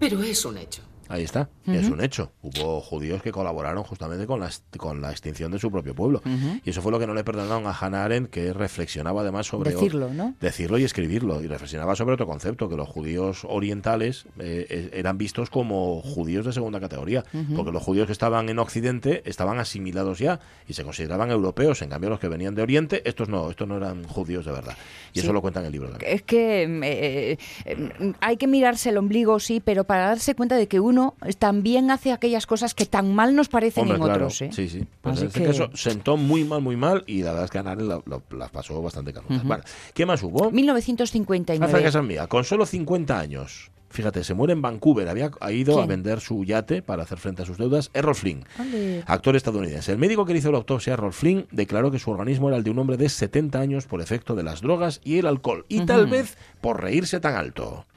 Pero 0.00 0.22
es 0.22 0.42
un 0.46 0.56
hecho. 0.56 0.80
Ahí 1.08 1.24
está, 1.24 1.50
es 1.66 1.88
un 1.88 2.02
hecho. 2.02 2.32
Hubo 2.42 2.80
judíos 2.80 3.22
que 3.22 3.32
colaboraron 3.32 3.82
justamente 3.84 4.26
con 4.26 4.40
la, 4.40 4.50
con 4.76 5.00
la 5.00 5.10
extinción 5.10 5.50
de 5.52 5.58
su 5.58 5.70
propio 5.70 5.94
pueblo. 5.94 6.22
Y 6.64 6.70
eso 6.70 6.82
fue 6.82 6.92
lo 6.92 6.98
que 6.98 7.06
no 7.06 7.14
le 7.14 7.24
perdonaron 7.24 7.66
a 7.66 7.72
Hannah 7.72 8.04
Arendt, 8.04 8.30
que 8.30 8.52
reflexionaba 8.52 9.22
además 9.22 9.46
sobre... 9.46 9.70
Decirlo, 9.72 10.12
¿no? 10.12 10.34
Decirlo 10.40 10.78
y 10.78 10.84
escribirlo. 10.84 11.42
Y 11.42 11.46
reflexionaba 11.46 11.96
sobre 11.96 12.14
otro 12.14 12.26
concepto, 12.26 12.68
que 12.68 12.76
los 12.76 12.88
judíos 12.88 13.44
orientales 13.48 14.26
eh, 14.38 14.66
eh, 14.68 14.90
eran 14.94 15.18
vistos 15.18 15.50
como 15.50 16.00
judíos 16.02 16.46
de 16.46 16.52
segunda 16.52 16.80
categoría. 16.80 17.24
Porque 17.54 17.72
los 17.72 17.82
judíos 17.82 18.06
que 18.06 18.12
estaban 18.12 18.48
en 18.48 18.58
Occidente 18.58 19.22
estaban 19.24 19.58
asimilados 19.58 20.18
ya 20.18 20.40
y 20.68 20.72
se 20.74 20.84
consideraban 20.84 21.30
europeos. 21.30 21.82
En 21.82 21.90
cambio, 21.90 22.10
los 22.10 22.20
que 22.20 22.28
venían 22.28 22.54
de 22.54 22.62
Oriente, 22.62 23.02
estos 23.08 23.28
no, 23.28 23.50
estos 23.50 23.66
no 23.68 23.76
eran 23.76 24.04
judíos 24.04 24.44
de 24.44 24.52
verdad. 24.52 24.76
Y 25.12 25.20
Sí. 25.20 25.24
eso 25.26 25.32
lo 25.32 25.40
cuenta 25.40 25.60
en 25.60 25.66
el 25.66 25.72
libro 25.72 25.88
también. 25.90 26.12
Es 26.12 26.22
que 26.22 27.36
eh, 27.64 28.14
hay 28.20 28.36
que 28.36 28.46
mirarse 28.46 28.90
el 28.90 28.98
ombligo, 28.98 29.38
sí, 29.40 29.60
pero 29.64 29.84
para 29.84 30.06
darse 30.08 30.34
cuenta 30.34 30.56
de 30.56 30.66
que 30.68 30.80
uno 30.80 31.14
también 31.56 31.90
hace 31.90 32.12
aquellas 32.12 32.46
cosas 32.46 32.74
que 32.74 32.84
tan 32.84 33.14
mal 33.14 33.34
nos 33.34 33.48
parecen 33.48 33.82
Hombre, 33.82 33.96
en 33.96 34.02
claro, 34.02 34.24
otros. 34.26 34.42
¿eh? 34.42 34.50
Sí, 34.52 34.68
sí. 34.68 34.86
Pues 35.00 35.14
Así 35.14 35.22
en 35.22 35.26
este 35.28 35.40
que- 35.40 35.46
caso 35.46 35.70
sentó 35.74 36.16
muy 36.18 36.44
mal, 36.44 36.60
muy 36.60 36.76
mal 36.76 37.02
y 37.06 37.22
la 37.22 37.30
verdad 37.30 37.44
es 37.46 37.50
que 37.50 37.58
a 37.58 37.60
Arendt 37.62 37.82
la- 37.82 38.02
la- 38.04 38.20
las 38.36 38.50
pasó 38.50 38.82
bastante 38.82 39.12
canutas. 39.12 39.38
Ujú. 39.38 39.48
Vale. 39.48 39.62
¿Qué 39.94 40.04
más 40.04 40.22
hubo? 40.22 40.50
1959. 40.50 41.72
Hace 41.72 41.82
casa 41.82 42.02
mía, 42.02 42.26
con 42.26 42.44
solo 42.44 42.66
50 42.66 43.18
años. 43.18 43.70
Fíjate, 43.88 44.22
se 44.24 44.34
muere 44.34 44.52
en 44.52 44.60
Vancouver. 44.60 45.08
Había 45.08 45.30
ha 45.40 45.50
ido 45.52 45.74
a 45.74 45.76
¿Quién? 45.78 45.88
vender 45.88 46.20
su 46.20 46.44
yate 46.44 46.82
para 46.82 47.04
hacer 47.04 47.16
frente 47.18 47.42
a 47.42 47.46
sus 47.46 47.56
deudas. 47.56 47.90
Errol 47.94 48.14
Flynn, 48.14 48.44
Ole. 48.60 49.02
actor 49.06 49.34
estadounidense. 49.36 49.92
El 49.92 49.98
médico 49.98 50.26
que 50.26 50.34
le 50.34 50.40
hizo 50.40 50.52
la 50.52 50.58
autopsia, 50.58 50.92
Errol 50.92 51.14
Flynn, 51.14 51.46
declaró 51.52 51.90
que 51.90 51.98
su 51.98 52.10
organismo 52.10 52.48
era 52.48 52.58
el 52.58 52.64
de 52.64 52.70
un 52.70 52.78
hombre 52.80 52.98
de 52.98 53.08
70 53.08 53.58
años 53.60 53.86
por 53.86 54.02
efecto 54.02 54.34
de 54.34 54.42
las 54.42 54.60
drogas 54.60 55.00
y 55.04 55.16
el 55.18 55.26
alcohol. 55.26 55.64
Y 55.68 55.86
tal 55.86 56.02
Ujú. 56.02 56.10
vez 56.10 56.36
por 56.60 56.82
reírse 56.82 57.20
tan 57.20 57.36
alto. 57.36 57.86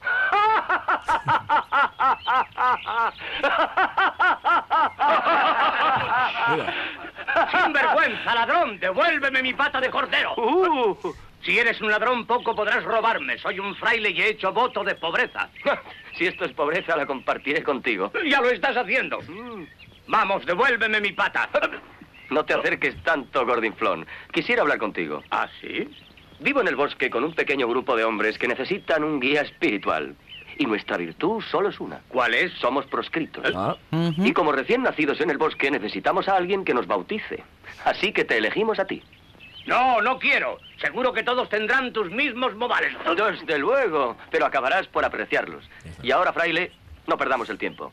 ¡Sin 7.50 7.72
vergüenza, 7.72 8.34
ladrón! 8.34 8.78
¡Devuélveme 8.80 9.42
mi 9.42 9.54
pata 9.54 9.80
de 9.80 9.90
cordero! 9.90 10.34
Uh. 10.36 10.96
Si 11.42 11.58
eres 11.58 11.80
un 11.80 11.90
ladrón, 11.90 12.26
poco 12.26 12.54
podrás 12.54 12.84
robarme. 12.84 13.38
Soy 13.38 13.58
un 13.58 13.74
fraile 13.76 14.10
y 14.10 14.20
he 14.20 14.28
hecho 14.30 14.52
voto 14.52 14.84
de 14.84 14.94
pobreza. 14.94 15.48
Si 16.18 16.26
esto 16.26 16.44
es 16.44 16.52
pobreza, 16.52 16.96
la 16.96 17.06
compartiré 17.06 17.62
contigo. 17.62 18.12
Ya 18.26 18.40
lo 18.40 18.50
estás 18.50 18.76
haciendo. 18.76 19.20
Vamos, 20.08 20.44
devuélveme 20.44 21.00
mi 21.00 21.12
pata. 21.12 21.48
No 22.30 22.44
te 22.44 22.54
acerques 22.54 22.94
tanto, 23.02 23.44
Gordinflón. 23.44 24.06
Quisiera 24.32 24.62
hablar 24.62 24.78
contigo. 24.78 25.22
¿Ah, 25.32 25.48
sí? 25.60 25.88
Vivo 26.38 26.60
en 26.60 26.68
el 26.68 26.76
bosque 26.76 27.10
con 27.10 27.24
un 27.24 27.34
pequeño 27.34 27.66
grupo 27.66 27.96
de 27.96 28.04
hombres 28.04 28.38
que 28.38 28.46
necesitan 28.46 29.02
un 29.02 29.18
guía 29.18 29.42
espiritual. 29.42 30.14
Y 30.60 30.66
nuestra 30.66 30.98
virtud 30.98 31.42
solo 31.50 31.70
es 31.70 31.80
una. 31.80 32.02
¿Cuál 32.08 32.34
es? 32.34 32.52
Somos 32.58 32.84
proscritos. 32.84 33.50
Ah. 33.56 33.78
Y 33.90 34.34
como 34.34 34.52
recién 34.52 34.82
nacidos 34.82 35.18
en 35.22 35.30
el 35.30 35.38
bosque, 35.38 35.70
necesitamos 35.70 36.28
a 36.28 36.36
alguien 36.36 36.66
que 36.66 36.74
nos 36.74 36.86
bautice. 36.86 37.42
Así 37.86 38.12
que 38.12 38.26
te 38.26 38.36
elegimos 38.36 38.78
a 38.78 38.84
ti. 38.84 39.02
No, 39.66 40.02
no 40.02 40.18
quiero. 40.18 40.58
Seguro 40.78 41.14
que 41.14 41.22
todos 41.22 41.48
tendrán 41.48 41.94
tus 41.94 42.10
mismos 42.10 42.54
modales. 42.56 42.92
Desde 43.16 43.58
luego, 43.58 44.18
pero 44.30 44.44
acabarás 44.44 44.86
por 44.86 45.02
apreciarlos. 45.02 45.64
Y 46.02 46.10
ahora, 46.10 46.34
fraile, 46.34 46.72
no 47.06 47.16
perdamos 47.16 47.48
el 47.48 47.56
tiempo. 47.56 47.90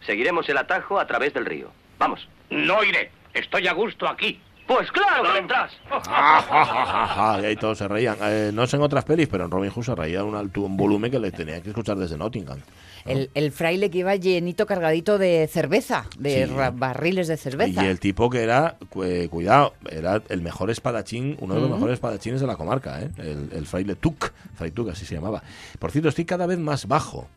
Seguiremos 0.00 0.48
el 0.48 0.56
atajo 0.56 0.98
a 0.98 1.06
través 1.06 1.34
del 1.34 1.44
río. 1.44 1.70
Vamos. 1.98 2.26
No 2.48 2.82
iré. 2.82 3.10
Estoy 3.34 3.68
a 3.68 3.74
gusto 3.74 4.08
aquí. 4.08 4.40
Pues 4.66 4.90
claro 4.90 5.32
que 5.32 5.38
entras. 5.38 5.72
Ah, 5.90 6.00
ja, 6.48 6.64
ja, 6.64 6.84
ja, 6.86 7.06
ja, 7.06 7.40
y 7.40 7.44
ahí 7.44 7.56
todos 7.56 7.78
se 7.78 7.86
reían. 7.86 8.16
Eh, 8.20 8.50
no 8.52 8.66
sé 8.66 8.76
en 8.76 8.82
otras 8.82 9.04
pelis, 9.04 9.28
pero 9.28 9.44
en 9.44 9.50
Robin 9.50 9.70
Hood 9.70 9.84
se 9.84 9.94
reía 9.94 10.24
un, 10.24 10.34
alto, 10.34 10.62
un 10.62 10.76
volumen 10.76 11.10
que 11.10 11.20
le 11.20 11.30
tenía 11.30 11.60
que 11.62 11.68
escuchar 11.68 11.96
desde 11.96 12.16
Nottingham. 12.18 12.58
El, 13.04 13.30
el 13.34 13.52
fraile 13.52 13.88
que 13.90 13.98
iba 13.98 14.16
llenito 14.16 14.66
cargadito 14.66 15.18
de 15.18 15.46
cerveza, 15.46 16.06
de 16.18 16.48
Sí. 16.48 16.52
barriles 16.74 17.28
de 17.28 17.36
cerveza. 17.36 17.84
Y 17.84 17.86
el 17.86 18.00
tipo 18.00 18.28
que 18.28 18.42
era, 18.42 18.76
cu- 18.90 19.04
eh, 19.04 19.28
cuidado, 19.28 19.74
era 19.88 20.20
el 20.28 20.42
mejor 20.42 20.70
espadachín, 20.70 21.36
uno 21.40 21.54
de 21.54 21.60
los 21.60 21.70
mejores 21.70 21.94
espadachines 21.94 22.40
de 22.40 22.48
la 22.48 22.56
comarca, 22.56 23.00
¿eh? 23.00 23.10
el, 23.18 23.50
el 23.52 23.66
fraile 23.66 23.94
Tuc, 23.94 24.32
Fray 24.56 24.72
Tuc, 24.72 24.88
así 24.90 25.06
se 25.06 25.14
llamaba. 25.14 25.40
Por 25.78 25.92
cierto, 25.92 26.08
estoy 26.08 26.24
cada 26.24 26.46
vez 26.46 26.58
más 26.58 26.88
bajo. 26.88 27.28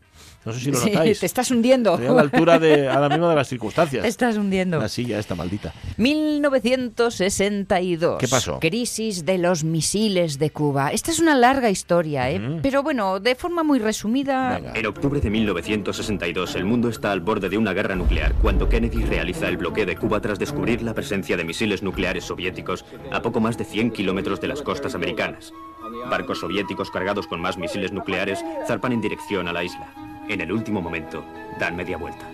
No 0.44 0.52
sé 0.52 0.60
si 0.60 0.70
lo 0.70 0.78
Sí, 0.78 0.90
notáis. 0.90 1.20
te 1.20 1.26
estás 1.26 1.50
hundiendo. 1.50 1.94
Estoy 1.94 2.08
a 2.08 2.12
la 2.12 2.20
altura 2.22 2.58
de, 2.58 2.88
ahora 2.88 3.08
mismo 3.10 3.28
de 3.28 3.36
las 3.36 3.48
circunstancias. 3.48 4.02
Te 4.02 4.08
estás 4.08 4.36
hundiendo. 4.36 4.78
La 4.78 4.88
silla 4.88 5.18
esta 5.18 5.34
maldita. 5.34 5.72
1962. 5.98 8.18
¿Qué 8.18 8.28
pasó? 8.28 8.58
Crisis 8.60 9.24
de 9.24 9.38
los 9.38 9.64
misiles 9.64 10.38
de 10.38 10.50
Cuba. 10.50 10.92
Esta 10.92 11.10
es 11.10 11.18
una 11.18 11.34
larga 11.34 11.70
historia, 11.70 12.30
¿eh? 12.30 12.40
Pero 12.62 12.82
bueno, 12.82 13.20
de 13.20 13.34
forma 13.34 13.62
muy 13.62 13.78
resumida. 13.78 14.58
En 14.74 14.86
octubre 14.86 15.20
de 15.20 15.30
1962, 15.30 16.54
el 16.56 16.64
mundo 16.64 16.88
está 16.88 17.12
al 17.12 17.20
borde 17.20 17.48
de 17.48 17.58
una 17.58 17.72
guerra 17.72 17.94
nuclear 17.94 18.34
cuando 18.34 18.68
Kennedy 18.68 19.04
realiza 19.04 19.48
el 19.48 19.56
bloqueo 19.58 19.86
de 19.86 19.96
Cuba 19.96 20.20
tras 20.20 20.38
descubrir 20.38 20.82
la 20.82 20.94
presencia 20.94 21.36
de 21.36 21.44
misiles 21.44 21.82
nucleares 21.82 22.24
soviéticos 22.24 22.84
a 23.12 23.22
poco 23.22 23.40
más 23.40 23.56
de 23.58 23.64
100 23.64 23.90
kilómetros 23.92 24.40
de 24.40 24.48
las 24.48 24.62
costas 24.62 24.94
americanas. 24.94 25.52
Barcos 26.08 26.40
soviéticos 26.40 26.90
cargados 26.90 27.26
con 27.26 27.40
más 27.40 27.58
misiles 27.58 27.92
nucleares 27.92 28.44
zarpan 28.66 28.92
en 28.92 29.00
dirección 29.00 29.48
a 29.48 29.52
la 29.52 29.64
isla. 29.64 29.92
En 30.30 30.40
el 30.40 30.52
último 30.52 30.80
momento, 30.80 31.24
dan 31.58 31.74
media 31.74 31.96
vuelta. 31.96 32.24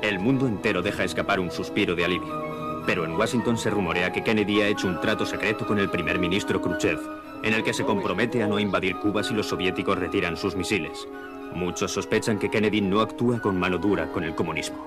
El 0.00 0.18
mundo 0.18 0.48
entero 0.48 0.80
deja 0.80 1.04
escapar 1.04 1.38
un 1.38 1.50
suspiro 1.50 1.94
de 1.94 2.06
alivio. 2.06 2.82
Pero 2.86 3.04
en 3.04 3.12
Washington 3.16 3.58
se 3.58 3.68
rumorea 3.68 4.10
que 4.10 4.24
Kennedy 4.24 4.62
ha 4.62 4.68
hecho 4.68 4.88
un 4.88 4.98
trato 4.98 5.26
secreto 5.26 5.66
con 5.66 5.78
el 5.78 5.90
primer 5.90 6.18
ministro 6.18 6.62
Khrushchev, 6.62 6.98
en 7.42 7.52
el 7.52 7.62
que 7.62 7.74
se 7.74 7.84
compromete 7.84 8.42
a 8.42 8.46
no 8.46 8.58
invadir 8.58 8.96
Cuba 8.96 9.22
si 9.22 9.34
los 9.34 9.48
soviéticos 9.48 9.98
retiran 9.98 10.38
sus 10.38 10.56
misiles. 10.56 11.06
Muchos 11.52 11.92
sospechan 11.92 12.38
que 12.38 12.48
Kennedy 12.48 12.80
no 12.80 13.02
actúa 13.02 13.42
con 13.42 13.60
mano 13.60 13.76
dura 13.76 14.10
con 14.10 14.24
el 14.24 14.34
comunismo. 14.34 14.86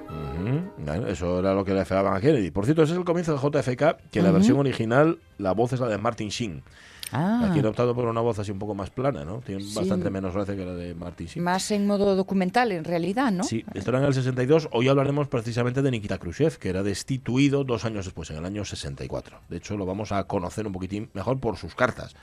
Eso 1.08 1.38
era 1.38 1.54
lo 1.54 1.64
que 1.64 1.76
le 1.76 1.82
afeaban 1.82 2.16
a 2.16 2.20
Kennedy. 2.22 2.50
Por 2.50 2.66
cierto, 2.66 2.82
ese 2.82 2.94
es 2.94 2.98
el 2.98 3.06
comienzo 3.06 3.38
de 3.38 3.38
JFK, 3.38 4.10
que 4.10 4.18
en 4.18 4.26
la 4.26 4.32
versión 4.32 4.58
original 4.58 5.20
la 5.38 5.52
voz 5.52 5.74
es 5.74 5.80
la 5.80 5.90
de 5.90 6.00
Martin 6.00 6.30
Sheen. 6.30 6.64
Ah. 7.12 7.48
Aquí 7.50 7.60
han 7.60 7.66
optado 7.68 7.94
por 7.94 8.06
una 8.06 8.22
voz 8.22 8.40
así 8.40 8.52
un 8.52 8.60
poco 8.60 8.74
más 8.74 8.90
plana, 8.90 9.24
¿no? 9.24 9.40
Tiene 9.42 9.62
Sí. 9.64 9.76
bastante 9.76 10.10
menos 10.10 10.34
roce 10.34 10.56
que 10.56 10.66
la 10.66 10.74
de 10.74 10.96
Martin 10.96 11.28
Sheen. 11.28 11.44
Más 11.44 11.70
en 11.72 11.86
modo 11.86 12.16
documental, 12.16 12.72
en 12.72 12.84
realidad, 12.84 13.32
¿no? 13.32 13.44
Sí, 13.44 13.64
esto 13.74 13.92
era 13.92 14.00
en 14.00 14.06
el 14.06 14.14
62. 14.14 14.70
Hoy 14.72 14.88
hablaremos 14.88 15.28
precisamente 15.28 15.82
de 15.82 15.92
Nikita 15.92 16.18
Khrushchev, 16.18 16.58
que 16.58 16.70
era 16.70 16.82
destituido 16.82 17.64
dos 17.64 17.86
años 17.86 18.06
después, 18.06 18.30
en 18.32 18.38
el 18.38 18.46
año 18.46 18.66
64. 18.66 19.38
De 19.50 19.58
hecho, 19.58 19.78
lo 19.78 19.86
vamos 19.86 20.12
a 20.12 20.24
conocer 20.24 20.66
un 20.66 20.74
poquitín 20.74 21.10
mejor 21.14 21.40
por 21.40 21.58
sus 21.58 21.76
cartas. 21.76 22.16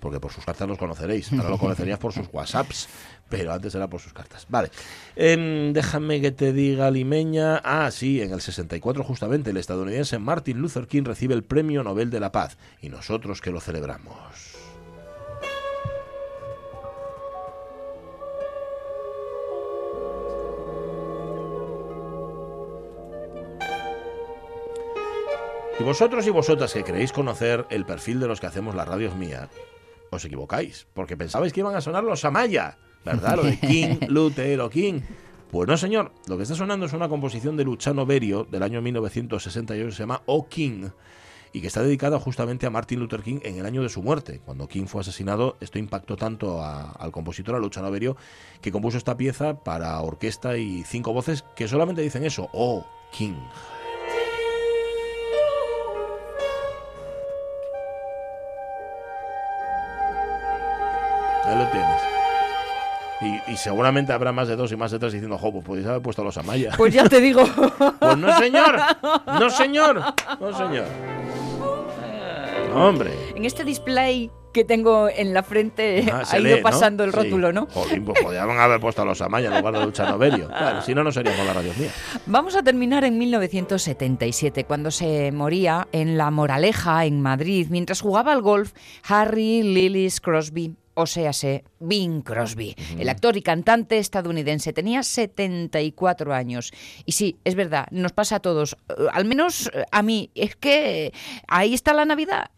Porque 0.00 0.20
por 0.20 0.30
sus 0.32 0.44
cartas 0.44 0.68
los 0.68 0.78
conoceréis. 0.78 1.32
Ahora 1.32 1.50
lo 1.50 1.58
conocerías 1.58 1.98
por 1.98 2.12
sus 2.12 2.28
WhatsApps. 2.32 2.88
Pero 3.28 3.52
antes 3.52 3.74
era 3.74 3.88
por 3.88 4.00
sus 4.00 4.12
cartas. 4.12 4.46
Vale. 4.48 4.70
Em, 5.16 5.72
déjame 5.72 6.20
que 6.20 6.30
te 6.30 6.52
diga, 6.52 6.90
Limeña. 6.90 7.60
Ah, 7.64 7.90
sí, 7.90 8.22
en 8.22 8.32
el 8.32 8.40
64, 8.40 9.04
justamente, 9.04 9.50
el 9.50 9.56
estadounidense 9.56 10.18
Martin 10.18 10.58
Luther 10.58 10.86
King 10.86 11.04
recibe 11.04 11.34
el 11.34 11.44
Premio 11.44 11.82
Nobel 11.82 12.10
de 12.10 12.20
la 12.20 12.32
Paz. 12.32 12.56
Y 12.80 12.88
nosotros 12.88 13.40
que 13.40 13.50
lo 13.50 13.60
celebramos. 13.60 14.58
Y 25.80 25.84
vosotros 25.84 26.26
y 26.26 26.30
vosotras 26.30 26.72
que 26.72 26.82
creéis 26.82 27.12
conocer 27.12 27.64
el 27.70 27.86
perfil 27.86 28.18
de 28.18 28.26
los 28.26 28.40
que 28.40 28.48
hacemos 28.48 28.74
las 28.74 28.88
radios 28.88 29.14
mía, 29.14 29.48
os 30.10 30.24
equivocáis, 30.24 30.88
porque 30.92 31.16
pensabais 31.16 31.52
que 31.52 31.60
iban 31.60 31.76
a 31.76 31.80
sonar 31.80 32.02
los 32.02 32.24
Amaya, 32.24 32.78
¿verdad? 33.08 33.36
Lo 33.36 33.42
de 33.44 33.58
King, 33.58 33.96
Lutero, 34.08 34.68
King. 34.70 35.00
Pues 35.50 35.66
no, 35.68 35.76
señor, 35.76 36.12
lo 36.26 36.36
que 36.36 36.42
está 36.42 36.54
sonando 36.54 36.86
es 36.86 36.92
una 36.92 37.08
composición 37.08 37.56
de 37.56 37.64
Luciano 37.64 38.04
Berio 38.04 38.44
del 38.50 38.62
año 38.62 38.82
1968 38.82 39.92
se 39.92 39.98
llama 40.02 40.22
O 40.26 40.46
King 40.48 40.88
y 41.54 41.62
que 41.62 41.66
está 41.68 41.82
dedicada 41.82 42.20
justamente 42.20 42.66
a 42.66 42.70
Martin 42.70 43.00
Luther 43.00 43.22
King 43.22 43.38
en 43.42 43.56
el 43.58 43.64
año 43.64 43.82
de 43.82 43.88
su 43.88 44.02
muerte. 44.02 44.42
Cuando 44.44 44.68
King 44.68 44.84
fue 44.84 45.00
asesinado, 45.00 45.56
esto 45.60 45.78
impactó 45.78 46.16
tanto 46.16 46.60
a- 46.62 46.90
al 46.92 47.10
compositor, 47.10 47.54
a 47.54 47.58
Luciano 47.58 47.90
Berio, 47.90 48.18
que 48.60 48.70
compuso 48.70 48.98
esta 48.98 49.16
pieza 49.16 49.64
para 49.64 49.98
orquesta 50.02 50.58
y 50.58 50.84
cinco 50.84 51.14
voces 51.14 51.44
que 51.56 51.66
solamente 51.66 52.02
dicen 52.02 52.24
eso, 52.26 52.50
O 52.52 52.84
King. 53.10 53.32
Y, 63.20 63.52
y 63.52 63.56
seguramente 63.56 64.12
habrá 64.12 64.32
más 64.32 64.46
de 64.48 64.54
dos 64.56 64.70
y 64.72 64.76
más 64.76 64.90
de 64.92 64.98
tres 65.00 65.12
diciendo, 65.12 65.38
jo, 65.38 65.52
pues 65.52 65.64
podéis 65.64 65.86
haber 65.88 66.02
puesto 66.02 66.22
a 66.22 66.24
los 66.24 66.38
Amaya. 66.38 66.72
Pues 66.76 66.94
ya 66.94 67.08
te 67.08 67.20
digo. 67.20 67.42
Pues 67.98 68.16
no, 68.16 68.38
señor. 68.38 68.76
No, 69.26 69.50
señor. 69.50 70.00
No, 70.40 70.56
señor. 70.56 70.84
No, 72.72 72.88
hombre. 72.88 73.10
En 73.34 73.44
este 73.44 73.64
display 73.64 74.30
que 74.52 74.64
tengo 74.64 75.08
en 75.08 75.34
la 75.34 75.42
frente 75.42 76.06
Ah, 76.12 76.22
ha 76.30 76.38
lee, 76.38 76.48
ido 76.48 76.56
¿no? 76.58 76.62
pasando 76.62 77.04
el 77.04 77.10
Sí. 77.10 77.16
rótulo, 77.16 77.52
¿no? 77.52 77.66
Jolín, 77.72 78.04
pues 78.04 78.20
podrían 78.22 78.50
haber 78.50 78.80
puesto 78.80 79.02
a 79.02 79.04
los 79.04 79.20
Amaya 79.20 79.48
en 79.48 79.58
lugar 79.58 79.74
de 79.78 79.84
Luchano 79.84 80.16
Berio. 80.18 80.48
Claro, 80.58 80.82
si 80.82 80.94
no, 80.94 81.02
no 81.04 81.12
seríamos 81.12 81.44
la 81.46 81.52
radio 81.54 81.72
mía. 81.78 81.90
Vamos 82.26 82.56
a 82.56 82.62
terminar 82.62 83.04
en 83.04 83.18
1977, 83.18 84.64
cuando 84.64 84.90
se 84.90 85.32
moría 85.32 85.86
en 85.92 86.16
La 86.18 86.30
Moraleja, 86.30 87.04
en 87.04 87.20
Madrid, 87.20 87.66
mientras 87.70 88.00
jugaba 88.00 88.32
al 88.32 88.42
golf 88.42 88.72
Harry 89.08 89.62
Lillis 89.62 90.20
Crosby, 90.20 90.74
o 90.98 91.06
sea, 91.06 91.30
Bing 91.78 92.22
Crosby. 92.22 92.74
El 92.98 93.08
actor 93.08 93.36
y 93.36 93.42
cantante 93.42 93.98
estadounidense 93.98 94.72
tenía 94.72 95.02
74 95.02 96.34
años. 96.34 96.72
Y 97.04 97.12
sí, 97.12 97.36
es 97.44 97.54
verdad, 97.54 97.86
nos 97.90 98.12
pasa 98.12 98.36
a 98.36 98.40
todos, 98.40 98.76
eh, 98.88 99.06
al 99.12 99.24
menos 99.24 99.70
eh, 99.72 99.84
a 99.92 100.02
mí, 100.02 100.30
es 100.34 100.56
que 100.56 101.12
ahí 101.46 101.74
está 101.74 101.94
la 101.94 102.04
Navidad. 102.04 102.50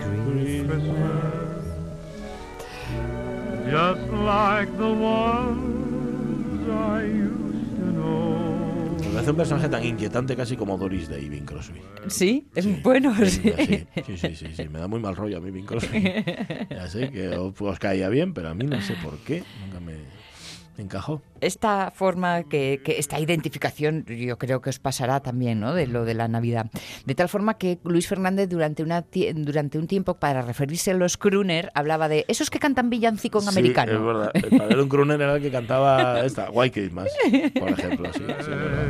Christmas, 0.00 0.84
just 3.70 4.12
like 4.12 4.70
the 4.78 4.92
ones 4.92 6.68
I 6.70 7.02
used 7.02 7.35
parece 9.16 9.30
un 9.30 9.36
personaje 9.36 9.68
tan 9.68 9.84
inquietante 9.84 10.36
casi 10.36 10.56
como 10.56 10.76
Doris 10.76 11.08
Day, 11.08 11.28
Bing 11.28 11.46
Crosby. 11.46 11.80
Sí, 12.08 12.46
es 12.54 12.82
bueno, 12.82 13.14
sí. 13.24 13.52
Sí, 14.06 14.18
sí, 14.18 14.34
sí, 14.54 14.68
me 14.68 14.78
da 14.78 14.88
muy 14.88 15.00
mal 15.00 15.16
rollo 15.16 15.38
a 15.38 15.40
mí 15.40 15.50
Bing 15.50 15.64
Crosby. 15.64 16.02
Ya 16.70 16.86
sé 16.88 17.10
que 17.10 17.28
os, 17.30 17.58
os 17.58 17.78
caía 17.78 18.08
bien, 18.10 18.34
pero 18.34 18.50
a 18.50 18.54
mí 18.54 18.64
no 18.64 18.80
sé 18.82 18.94
por 19.02 19.16
qué. 19.18 19.42
Nunca 19.64 19.80
me 19.80 19.94
encajó. 20.82 21.22
Esta 21.40 21.90
forma, 21.94 22.44
que, 22.44 22.80
que 22.84 22.98
esta 22.98 23.18
identificación, 23.20 24.04
yo 24.06 24.38
creo 24.38 24.60
que 24.60 24.70
os 24.70 24.78
pasará 24.78 25.20
también, 25.20 25.60
¿no? 25.60 25.74
De 25.74 25.86
lo 25.86 26.04
de 26.04 26.14
la 26.14 26.28
Navidad. 26.28 26.70
De 27.04 27.14
tal 27.14 27.28
forma 27.28 27.54
que 27.58 27.78
Luis 27.84 28.08
Fernández 28.08 28.48
durante, 28.48 28.82
una, 28.82 29.04
durante 29.34 29.78
un 29.78 29.86
tiempo, 29.86 30.14
para 30.14 30.42
referirse 30.42 30.90
a 30.92 30.94
los 30.94 31.16
crooner, 31.16 31.70
hablaba 31.74 32.08
de 32.08 32.24
esos 32.28 32.50
que 32.50 32.58
cantan 32.58 32.90
villancico 32.90 33.38
en 33.38 33.44
Sí, 33.44 33.48
americano. 33.50 33.92
es 33.92 34.00
verdad. 34.02 34.30
El 34.34 34.58
padre 34.58 34.76
de 34.76 34.82
un 34.82 34.88
crooner 34.88 35.20
era 35.20 35.36
el 35.36 35.42
que 35.42 35.50
cantaba 35.50 36.20
esta, 36.24 36.50
White 36.50 36.80
Christmas, 36.80 37.08
por 37.58 37.68
ejemplo. 37.70 38.12
Sí, 38.12 38.20
sí, 38.26 38.32
es 38.40 38.48
verdad. 38.48 38.86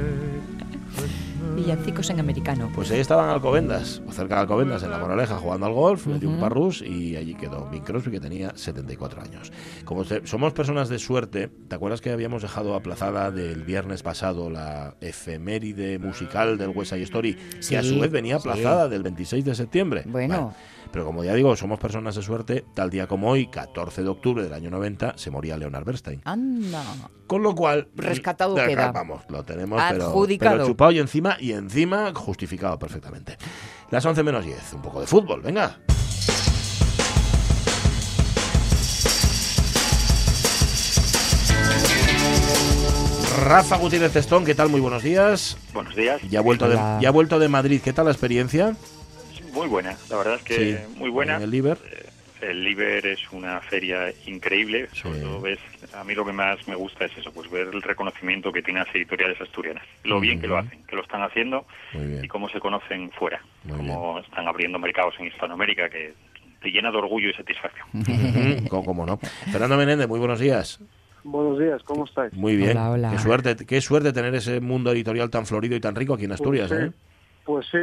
Villancicos 1.57 2.11
en 2.11 2.21
americano. 2.21 2.71
Pues 2.75 2.91
ahí 2.91 3.01
estaban 3.01 3.31
Alcobendas, 3.31 4.03
o 4.07 4.13
cerca 4.13 4.37
de 4.37 4.41
Alcobendas, 4.43 4.83
en 4.83 4.91
la 4.91 4.99
Moraleja, 4.99 5.37
jugando 5.39 5.67
al 5.67 5.73
golf, 5.73 6.07
le 6.07 6.19
dio 6.19 6.29
un 6.29 6.39
parrus 6.39 6.83
y 6.83 7.17
allí 7.17 7.35
quedó 7.35 7.69
Bing 7.71 7.83
Crosby, 7.83 8.11
que 8.13 8.21
tenía 8.21 8.53
74 8.57 9.23
años. 9.23 9.53
Como 9.85 10.05
se- 10.05 10.27
somos 10.27 10.53
personas 10.53 10.89
de 10.89 10.99
suerte, 10.99 11.49
¿te 11.69 11.75
acuerdas 11.75 12.01
que 12.01 12.11
habíamos 12.11 12.43
dejado 12.43 12.75
aplazada 12.75 13.31
del 13.31 13.65
viernes 13.65 14.03
pasado 14.03 14.51
la 14.51 14.95
efeméride 15.01 15.99
musical 15.99 16.59
del 16.59 16.69
West 16.71 16.93
Side 16.93 17.03
Story, 17.05 17.35
que 17.69 17.79
a 17.79 17.83
Sí, 17.83 17.89
su 17.89 18.01
vez 18.01 18.11
venía 18.11 18.39
sí. 18.39 18.49
aplazada 18.49 18.89
del 18.89 19.03
26 19.03 19.45
de 19.45 19.55
septiembre? 19.55 20.03
Bueno. 20.07 20.55
Pero 20.91 21.05
como 21.05 21.25
ya 21.25 21.35
digo, 21.35 21.55
somos 21.57 21.79
personas 21.79 22.15
de 22.15 22.23
suerte, 22.23 22.65
tal 22.75 22.91
día 22.91 23.07
como 23.07 23.31
hoy, 23.31 23.49
14 23.49 24.03
de 24.03 24.09
octubre 24.09 24.43
del 24.43 24.53
año 24.53 24.71
90, 24.71 25.19
se 25.19 25.31
moría 25.31 25.57
Leonard 25.57 25.85
Bernstein. 25.85 26.21
Anda. 26.25 26.83
Con 27.27 27.43
lo 27.43 27.55
cual. 27.55 27.89
Rescatado 27.95 28.59
eh, 28.59 28.69
queda. 28.69 28.93
Vamos, 28.93 29.23
lo 29.29 29.45
tenemos, 29.45 29.83
pero, 29.91 30.07
Adjudicado. 30.07 30.57
pero 30.57 30.67
chupado 30.67 30.93
y 30.93 30.99
encima, 30.99 31.37
y 31.41 31.53
encima 31.53 32.13
justificado 32.15 32.79
perfectamente. 32.79 33.37
Las 33.91 34.05
11 34.05 34.23
menos 34.23 34.45
10, 34.45 34.75
un 34.75 34.83
poco 34.83 35.01
de 35.01 35.07
fútbol, 35.07 35.43
venga. 35.43 35.79
Rafa 43.47 43.77
Gutiérrez 43.77 44.13
Testón, 44.13 44.45
¿qué 44.45 44.55
tal? 44.55 44.71
Muy 44.71 44.81
buenos 44.81 45.03
días. 45.03 45.57
Buenos 45.73 45.95
días. 45.95 46.21
Ya 46.31 46.41
ha 46.41 46.43
vuelto, 46.43 46.69
de, 46.69 46.75
ya 46.75 47.09
ha 47.09 47.13
vuelto 47.13 47.39
de 47.39 47.49
Madrid, 47.49 47.81
¿qué 47.85 47.93
tal 47.93 48.07
la 48.07 48.11
experiencia? 48.11 48.75
Muy 49.57 49.69
buena, 49.69 49.97
la 50.11 50.17
verdad 50.19 50.35
es 50.37 50.43
que 50.43 50.55
Sí, 50.55 50.77
muy 50.99 51.09
buena. 51.11 51.37
en 51.37 51.43
el 51.43 51.51
Liber. 51.51 51.79
Eh, 51.91 52.07
el 52.43 52.63
Liber 52.63 53.07
es 53.07 53.21
una 53.33 53.61
feria 53.63 54.13
increíble, 54.27 54.89
sobre 54.93 55.21
todo 55.21 55.41
ves, 55.41 55.59
a 55.95 56.05
mí 56.05 56.15
lo 56.15 56.25
que 56.27 56.33
más 56.33 56.69
me 56.69 56.75
gusta 56.75 57.07
es 57.07 57.17
eso, 57.17 57.33
pues 57.33 57.51
ver 57.51 57.69
el 57.73 57.81
reconocimiento 57.81 58.53
que 58.53 58.61
tienen 58.63 58.85
las 58.85 58.95
editoriales 58.95 59.41
asturianas, 59.41 59.83
lo 60.05 60.21
bien 60.21 60.39
que 60.39 60.47
lo 60.47 60.59
hacen, 60.59 60.83
que 60.87 60.95
lo 60.95 61.03
están 61.03 61.23
haciendo 61.23 61.65
y 62.23 62.29
cómo 62.29 62.51
se 62.51 62.61
conocen 62.61 63.11
fuera, 63.13 63.41
cómo 63.67 64.19
están 64.21 64.47
abriendo 64.47 64.79
mercados 64.79 65.15
en 65.19 65.29
Hispanoamérica 65.29 65.89
que 65.89 66.13
te 66.61 66.69
llena 66.71 66.91
de 66.91 66.99
orgullo 66.99 67.31
y 67.31 67.33
satisfacción. 67.33 67.87
¿Cómo 68.69 69.07
no? 69.07 69.19
Fernando 69.51 69.79
Menéndez, 69.79 70.07
muy 70.07 70.19
buenos 70.19 70.39
días. 70.39 70.79
Buenos 71.25 71.59
días, 71.59 71.83
¿cómo 71.83 72.05
estáis? 72.05 72.33
Muy 72.35 72.55
bien. 72.57 72.79
Qué 73.11 73.19
suerte, 73.19 73.57
qué 73.67 73.81
suerte 73.81 74.13
tener 74.13 74.35
ese 74.35 74.61
mundo 74.61 74.93
editorial 74.93 75.31
tan 75.31 75.45
florido 75.47 75.75
y 75.75 75.81
tan 75.81 75.95
rico 75.97 76.15
aquí 76.15 76.25
en 76.27 76.33
Asturias, 76.33 76.69
Pues 76.69 76.81
sí, 76.81 76.87
¿eh? 76.87 76.93
Pues 77.47 77.65
sí, 77.71 77.79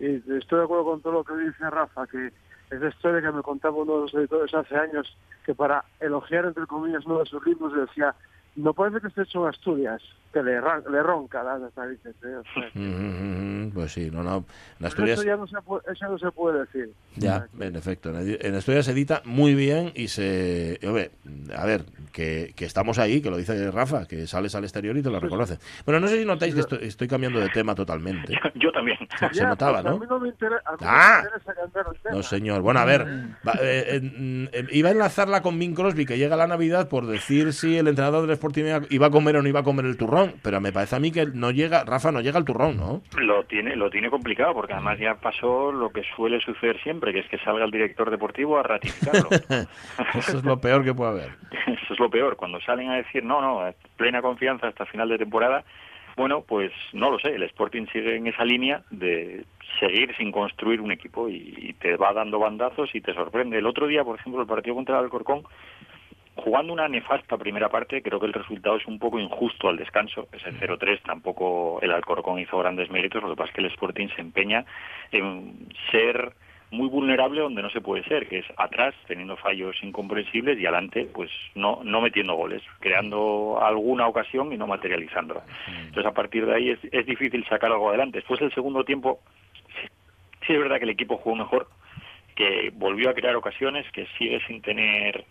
y 0.00 0.16
estoy 0.36 0.58
de 0.58 0.64
acuerdo 0.64 0.84
con 0.84 1.00
todo 1.00 1.12
lo 1.12 1.24
que 1.24 1.36
dice 1.36 1.70
Rafa, 1.70 2.08
que 2.08 2.32
esa 2.72 2.88
historia 2.88 3.22
que 3.22 3.30
me 3.30 3.40
contaba 3.40 3.76
uno 3.76 3.94
de 3.94 4.00
los 4.00 4.14
editores 4.14 4.52
hace 4.52 4.76
años, 4.76 5.16
que 5.44 5.54
para 5.54 5.84
elogiar, 6.00 6.44
entre 6.44 6.66
comillas, 6.66 7.06
uno 7.06 7.20
de 7.20 7.26
sus 7.26 7.46
libros 7.46 7.72
decía, 7.72 8.16
no 8.56 8.74
parece 8.74 9.00
que 9.00 9.08
esté 9.08 9.22
hecho 9.22 9.42
en 9.44 9.48
Asturias, 9.54 10.02
que 10.32 10.42
le, 10.42 10.60
ran- 10.60 10.82
le 10.90 11.02
ronca 11.02 11.42
las 11.42 11.60
narices. 11.76 12.14
¿eh? 12.24 12.36
O 12.36 12.42
sea, 12.54 12.70
Pues 13.74 13.92
sí, 13.92 14.10
no, 14.10 14.22
no. 14.22 14.44
En 14.80 14.86
Asturias. 14.86 15.18
eso 15.18 15.26
ya 15.26 15.36
no 15.36 15.46
se 15.46 15.60
puede, 15.62 15.82
eso 15.92 16.08
no 16.08 16.18
se 16.18 16.30
puede 16.30 16.60
decir. 16.60 16.90
Ya, 17.16 17.46
en 17.60 17.76
efecto. 17.76 18.10
En 18.18 18.54
Asturias 18.54 18.84
se 18.86 18.92
edita 18.92 19.22
muy 19.24 19.54
bien 19.54 19.92
y 19.94 20.08
se. 20.08 20.78
hombre, 20.86 21.10
a 21.54 21.64
ver, 21.66 21.84
que, 22.12 22.52
que 22.56 22.64
estamos 22.64 22.98
ahí, 22.98 23.20
que 23.20 23.30
lo 23.30 23.36
dice 23.36 23.70
Rafa, 23.70 24.06
que 24.06 24.26
sales 24.26 24.54
al 24.54 24.64
exterior 24.64 24.96
y 24.96 25.02
te 25.02 25.10
lo 25.10 25.18
reconoce. 25.20 25.58
Bueno, 25.84 26.00
no 26.00 26.08
sé 26.08 26.18
si 26.18 26.24
notáis 26.24 26.54
que 26.54 26.60
estoy, 26.60 26.78
estoy 26.82 27.08
cambiando 27.08 27.40
de 27.40 27.48
tema 27.50 27.74
totalmente. 27.74 28.34
Yo 28.54 28.70
también. 28.72 28.96
Se, 29.18 29.32
se 29.34 29.44
notaba, 29.44 29.82
pues 29.82 29.86
A 29.86 29.90
¿no? 29.90 29.98
mí 29.98 30.06
no 30.08 30.20
me 30.20 30.28
interesa, 30.28 30.62
a 30.66 30.72
mí 30.72 30.78
no 30.80 30.86
Ah. 30.88 31.20
me 31.22 31.28
interesa 31.28 31.54
cambiar 31.54 31.86
el 31.94 32.00
tema. 32.02 32.16
No, 32.16 32.22
señor. 32.22 32.62
Bueno, 32.62 32.80
a 32.80 32.84
ver, 32.84 33.04
va, 33.46 33.52
eh, 33.60 33.96
eh, 33.96 34.00
mm, 34.00 34.44
eh, 34.52 34.66
iba 34.72 34.88
a 34.90 34.92
enlazarla 34.92 35.42
con 35.42 35.58
Bing 35.58 35.74
Crosby, 35.74 36.06
que 36.06 36.18
llega 36.18 36.36
la 36.36 36.46
Navidad, 36.46 36.88
por 36.88 37.06
decir 37.06 37.52
si 37.52 37.76
el 37.76 37.88
entrenador 37.88 38.22
del 38.22 38.30
Sporting 38.46 38.86
iba 38.90 39.06
a 39.06 39.10
comer 39.10 39.36
o 39.36 39.42
no 39.42 39.48
iba 39.48 39.60
a 39.60 39.64
comer 39.64 39.86
el 39.86 39.96
turrón, 39.96 40.34
pero 40.42 40.60
me 40.60 40.72
parece 40.72 40.96
a 40.96 41.00
mí 41.00 41.10
que 41.10 41.26
no 41.26 41.50
llega, 41.50 41.84
Rafa, 41.84 42.12
no 42.12 42.20
llega 42.20 42.38
al 42.38 42.44
turrón, 42.44 42.76
¿no? 42.76 43.02
Lo 43.18 43.44
tiene, 43.44 43.74
lo 43.76 43.90
tiene 43.90 44.10
complicado 44.10 44.54
porque 44.54 44.72
además 44.72 44.98
ya 44.98 45.14
pasó 45.16 45.72
lo 45.72 45.90
que 45.90 46.02
suele 46.14 46.40
suceder 46.40 46.80
siempre, 46.82 47.12
que 47.12 47.20
es 47.20 47.28
que 47.28 47.38
salga 47.38 47.64
el 47.64 47.70
director 47.70 48.10
deportivo 48.10 48.58
a 48.58 48.62
ratificarlo. 48.62 49.28
Eso 50.14 50.38
es 50.38 50.44
lo 50.44 50.60
peor 50.60 50.84
que 50.84 50.94
puede 50.94 51.10
haber. 51.10 51.30
Eso 51.66 51.94
es 51.94 51.98
lo 51.98 52.08
peor. 52.08 52.36
Cuando 52.36 52.60
salen 52.60 52.90
a 52.90 52.96
decir 52.96 53.24
no, 53.24 53.40
no, 53.40 53.74
plena 53.96 54.22
confianza 54.22 54.68
hasta 54.68 54.86
final 54.86 55.08
de 55.08 55.18
temporada, 55.18 55.64
bueno, 56.16 56.42
pues 56.42 56.72
no 56.92 57.10
lo 57.10 57.18
sé. 57.18 57.34
El 57.34 57.42
Sporting 57.42 57.86
sigue 57.92 58.16
en 58.16 58.26
esa 58.26 58.44
línea 58.44 58.82
de 58.90 59.44
seguir 59.80 60.14
sin 60.16 60.32
construir 60.32 60.80
un 60.80 60.92
equipo 60.92 61.28
y, 61.28 61.54
y 61.56 61.72
te 61.74 61.96
va 61.96 62.12
dando 62.12 62.38
bandazos 62.38 62.94
y 62.94 63.00
te 63.00 63.12
sorprende. 63.12 63.58
El 63.58 63.66
otro 63.66 63.86
día, 63.86 64.04
por 64.04 64.18
ejemplo, 64.18 64.40
el 64.40 64.48
partido 64.48 64.76
contra 64.76 64.98
el 64.98 65.04
Alcorcón, 65.04 65.42
jugando 66.36 66.72
una 66.72 66.88
nefasta 66.88 67.36
primera 67.36 67.68
parte, 67.68 68.02
creo 68.02 68.20
que 68.20 68.26
el 68.26 68.32
resultado 68.32 68.76
es 68.76 68.86
un 68.86 68.98
poco 68.98 69.18
injusto 69.18 69.68
al 69.68 69.76
descanso. 69.76 70.28
Ese 70.32 70.52
0-3 70.52 71.02
tampoco 71.02 71.80
el 71.82 71.92
Alcorcón 71.92 72.38
hizo 72.38 72.58
grandes 72.58 72.90
méritos, 72.90 73.22
lo 73.22 73.30
que 73.30 73.36
pasa 73.36 73.50
es 73.50 73.54
que 73.54 73.60
el 73.62 73.72
Sporting 73.72 74.08
se 74.14 74.20
empeña 74.20 74.64
en 75.12 75.68
ser 75.90 76.34
muy 76.70 76.88
vulnerable 76.88 77.40
donde 77.40 77.62
no 77.62 77.70
se 77.70 77.80
puede 77.80 78.02
ser, 78.04 78.28
que 78.28 78.38
es 78.38 78.46
atrás, 78.56 78.94
teniendo 79.06 79.36
fallos 79.36 79.76
incomprensibles 79.82 80.58
y 80.58 80.66
adelante, 80.66 81.08
pues 81.12 81.30
no, 81.54 81.80
no 81.84 82.00
metiendo 82.00 82.34
goles, 82.34 82.62
creando 82.80 83.58
alguna 83.62 84.08
ocasión 84.08 84.52
y 84.52 84.56
no 84.56 84.66
materializándola. 84.66 85.42
Entonces, 85.68 86.06
a 86.06 86.14
partir 86.14 86.44
de 86.44 86.54
ahí 86.54 86.70
es, 86.70 86.78
es 86.90 87.06
difícil 87.06 87.44
sacar 87.46 87.70
algo 87.70 87.88
adelante. 87.88 88.18
Después 88.18 88.40
del 88.40 88.52
segundo 88.52 88.84
tiempo, 88.84 89.20
sí, 89.80 89.88
sí 90.46 90.52
es 90.54 90.58
verdad 90.58 90.78
que 90.78 90.84
el 90.84 90.90
equipo 90.90 91.18
jugó 91.18 91.36
mejor, 91.36 91.68
que 92.34 92.70
volvió 92.74 93.10
a 93.10 93.14
crear 93.14 93.36
ocasiones, 93.36 93.90
que 93.92 94.06
sigue 94.18 94.40
sin 94.46 94.60
tener 94.60 95.24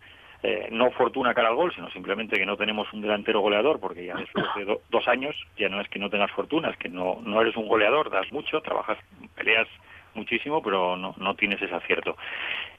eh, 0.48 0.68
no 0.72 0.92
fortuna 0.92 1.34
cara 1.34 1.50
al 1.50 1.56
gol, 1.56 1.74
sino 1.74 1.90
simplemente 1.92 2.38
que 2.38 2.46
no 2.46 2.56
tenemos 2.58 2.92
un 2.94 3.02
delantero 3.02 3.40
goleador, 3.42 3.80
porque 3.80 4.06
ya 4.06 4.16
después 4.16 4.46
de 4.56 4.66
do- 4.66 4.82
dos 4.92 5.08
años 5.08 5.36
ya 5.58 5.70
no 5.70 5.82
es 5.82 5.88
que 5.90 6.00
no 6.00 6.10
tengas 6.10 6.32
fortuna, 6.32 6.70
es 6.70 6.78
que 6.78 6.90
no, 6.90 7.20
no 7.24 7.42
eres 7.42 7.56
un 7.58 7.68
goleador, 7.68 8.10
das 8.10 8.32
mucho, 8.32 8.62
trabajas, 8.62 8.98
peleas 9.36 9.68
muchísimo, 10.14 10.62
pero 10.62 10.96
no, 10.96 11.14
no 11.18 11.36
tienes 11.36 11.62
ese 11.62 11.76
acierto. 11.76 12.16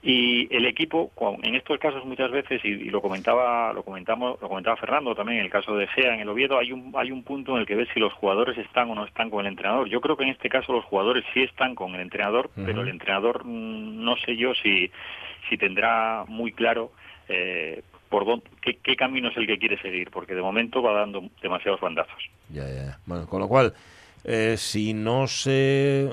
Y 0.02 0.48
el 0.54 0.64
equipo, 0.66 1.10
en 1.42 1.54
estos 1.54 1.78
casos 1.78 2.04
muchas 2.04 2.30
veces, 2.30 2.64
y, 2.64 2.68
y 2.68 2.90
lo 2.90 3.02
comentaba, 3.02 3.72
lo 3.72 3.82
comentamos, 3.82 4.40
lo 4.40 4.48
comentaba 4.48 4.76
Fernando 4.76 5.14
también, 5.14 5.40
en 5.40 5.44
el 5.46 5.50
caso 5.50 5.76
de 5.76 5.86
Gea 5.88 6.14
en 6.14 6.20
el 6.20 6.28
Oviedo, 6.28 6.58
hay 6.58 6.72
un, 6.72 6.92
hay 6.96 7.10
un 7.10 7.24
punto 7.24 7.52
en 7.54 7.58
el 7.60 7.66
que 7.66 7.74
ves 7.74 7.88
si 7.92 8.00
los 8.00 8.12
jugadores 8.14 8.56
están 8.58 8.90
o 8.90 8.94
no 8.94 9.04
están 9.04 9.28
con 9.30 9.40
el 9.40 9.48
entrenador. 9.52 9.88
Yo 9.88 10.00
creo 10.00 10.16
que 10.16 10.24
en 10.24 10.30
este 10.30 10.48
caso 10.48 10.72
los 10.72 10.84
jugadores 10.84 11.24
sí 11.34 11.42
están 11.42 11.74
con 11.74 11.94
el 11.94 12.00
entrenador, 12.00 12.50
pero 12.54 12.82
el 12.82 12.88
entrenador 12.88 13.44
mm, 13.44 14.02
no 14.04 14.16
sé 14.18 14.36
yo 14.36 14.54
si, 14.54 14.90
si 15.48 15.56
tendrá 15.58 16.24
muy 16.28 16.52
claro 16.52 16.90
eh, 17.28 17.82
por 18.08 18.24
dónde, 18.24 18.44
qué, 18.62 18.78
qué 18.82 18.96
camino 18.96 19.28
es 19.28 19.36
el 19.36 19.46
que 19.46 19.58
quiere 19.58 19.80
seguir, 19.80 20.10
porque 20.10 20.34
de 20.34 20.42
momento 20.42 20.82
va 20.82 20.92
dando 20.92 21.22
demasiados 21.42 21.80
bandazos. 21.80 22.22
Ya, 22.50 22.68
ya. 22.68 22.98
Bueno, 23.06 23.26
con 23.26 23.40
lo 23.40 23.48
cual, 23.48 23.74
eh, 24.24 24.56
si 24.56 24.92
no 24.94 25.26
se 25.26 26.08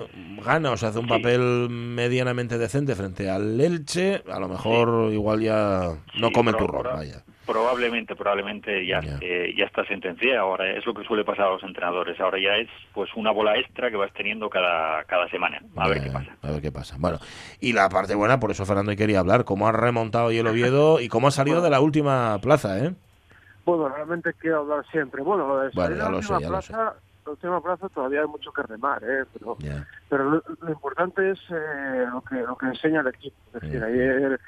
gana 0.46 0.72
o 0.72 0.78
se 0.78 0.86
hace 0.86 1.00
un 1.00 1.08
papel 1.08 1.68
medianamente 1.70 2.58
decente 2.58 2.96
frente 2.96 3.30
al 3.30 3.60
Elche, 3.60 4.22
a 4.32 4.40
lo 4.40 4.48
mejor 4.48 5.12
igual 5.12 5.42
ya 5.42 5.96
no 6.20 6.28
Sí, 6.28 6.34
come 6.34 6.52
el 6.52 6.58
turrón, 6.58 6.84
vaya. 6.84 7.24
Probablemente, 7.46 8.16
probablemente 8.16 8.86
ya, 8.86 9.02
eh, 9.20 9.54
ya 9.58 9.66
está 9.66 9.84
sentenciada. 9.86 10.42
Ahora 10.42 10.72
es 10.72 10.86
lo 10.86 10.94
que 10.94 11.04
suele 11.04 11.26
pasar 11.26 11.48
a 11.48 11.52
los 11.52 11.64
entrenadores. 11.64 12.20
Ahora 12.20 12.40
ya 12.40 12.56
es 12.56 12.70
pues 12.94 13.10
una 13.16 13.32
bola 13.32 13.58
extra 13.58 13.90
que 13.92 13.98
vas 13.98 14.14
teniendo 14.14 14.50
cada, 14.50 15.04
cada 15.04 15.28
semana. 15.30 15.62
A 15.76 15.90
ver 15.90 16.02
qué 16.02 16.10
pasa. 16.10 16.32
A 16.42 16.52
ver 16.52 16.62
qué 16.62 16.72
pasa. 16.72 16.96
Bueno, 17.00 17.20
y 17.60 17.74
la 17.74 17.90
parte 17.90 18.16
buena, 18.16 18.40
por 18.40 18.52
eso 18.52 18.66
Fernando 18.66 18.96
quería 18.96 19.20
hablar, 19.20 19.44
cómo 19.44 19.68
ha 19.68 19.74
remontado 19.74 20.28
hoy 20.28 20.38
el 20.38 20.48
Oviedo 20.48 21.02
y 21.02 21.10
cómo 21.10 21.28
ha 21.28 21.32
salido 21.32 21.62
de 21.62 21.70
la 21.70 21.82
última 21.82 22.40
plaza, 22.40 22.80
¿eh? 22.80 22.94
Bueno, 23.66 23.90
realmente 23.90 24.34
quiero 24.40 24.60
hablar 24.60 24.86
siempre. 24.92 25.22
Bueno, 25.22 25.48
lo 25.48 25.60
de 25.60 25.72
la 25.74 26.10
lo 26.10 26.18
última 26.18 26.40
sé, 26.40 26.48
plaza, 26.48 26.96
la 27.26 27.32
última 27.32 27.62
plaza 27.62 27.90
todavía 27.90 28.22
hay 28.22 28.28
mucho 28.28 28.52
que 28.52 28.64
remar, 28.64 29.02
¿eh? 29.04 29.24
Pero, 29.34 29.58
pero 30.10 30.30
lo, 30.30 30.44
lo 30.62 30.70
importante 30.70 31.32
es 31.32 31.40
eh, 31.50 32.06
lo 32.12 32.22
que 32.22 32.36
lo 32.36 32.58
que 32.58 32.66
enseña 32.68 33.02
el 33.02 33.08
equipo. 33.08 33.36
Es 33.54 33.62
decir, 33.62 33.84
ayer 33.84 34.40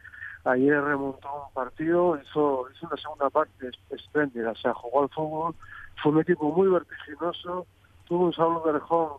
ayer 0.45 0.81
remontó 0.81 1.27
un 1.47 1.53
partido, 1.53 2.17
hizo, 2.21 2.67
hizo 2.71 2.87
una 2.87 2.97
segunda 2.97 3.29
parte 3.29 3.67
es- 3.67 3.79
espléndida, 3.91 4.51
o 4.51 4.55
sea, 4.55 4.73
jugó 4.73 5.03
al 5.03 5.09
fútbol, 5.09 5.55
fue 6.01 6.11
un 6.11 6.21
equipo 6.21 6.51
muy 6.51 6.67
vertiginoso, 6.69 7.67
tuvo 8.05 8.25
un 8.25 8.33
Saulo 8.33 8.61
Berjón 8.63 9.09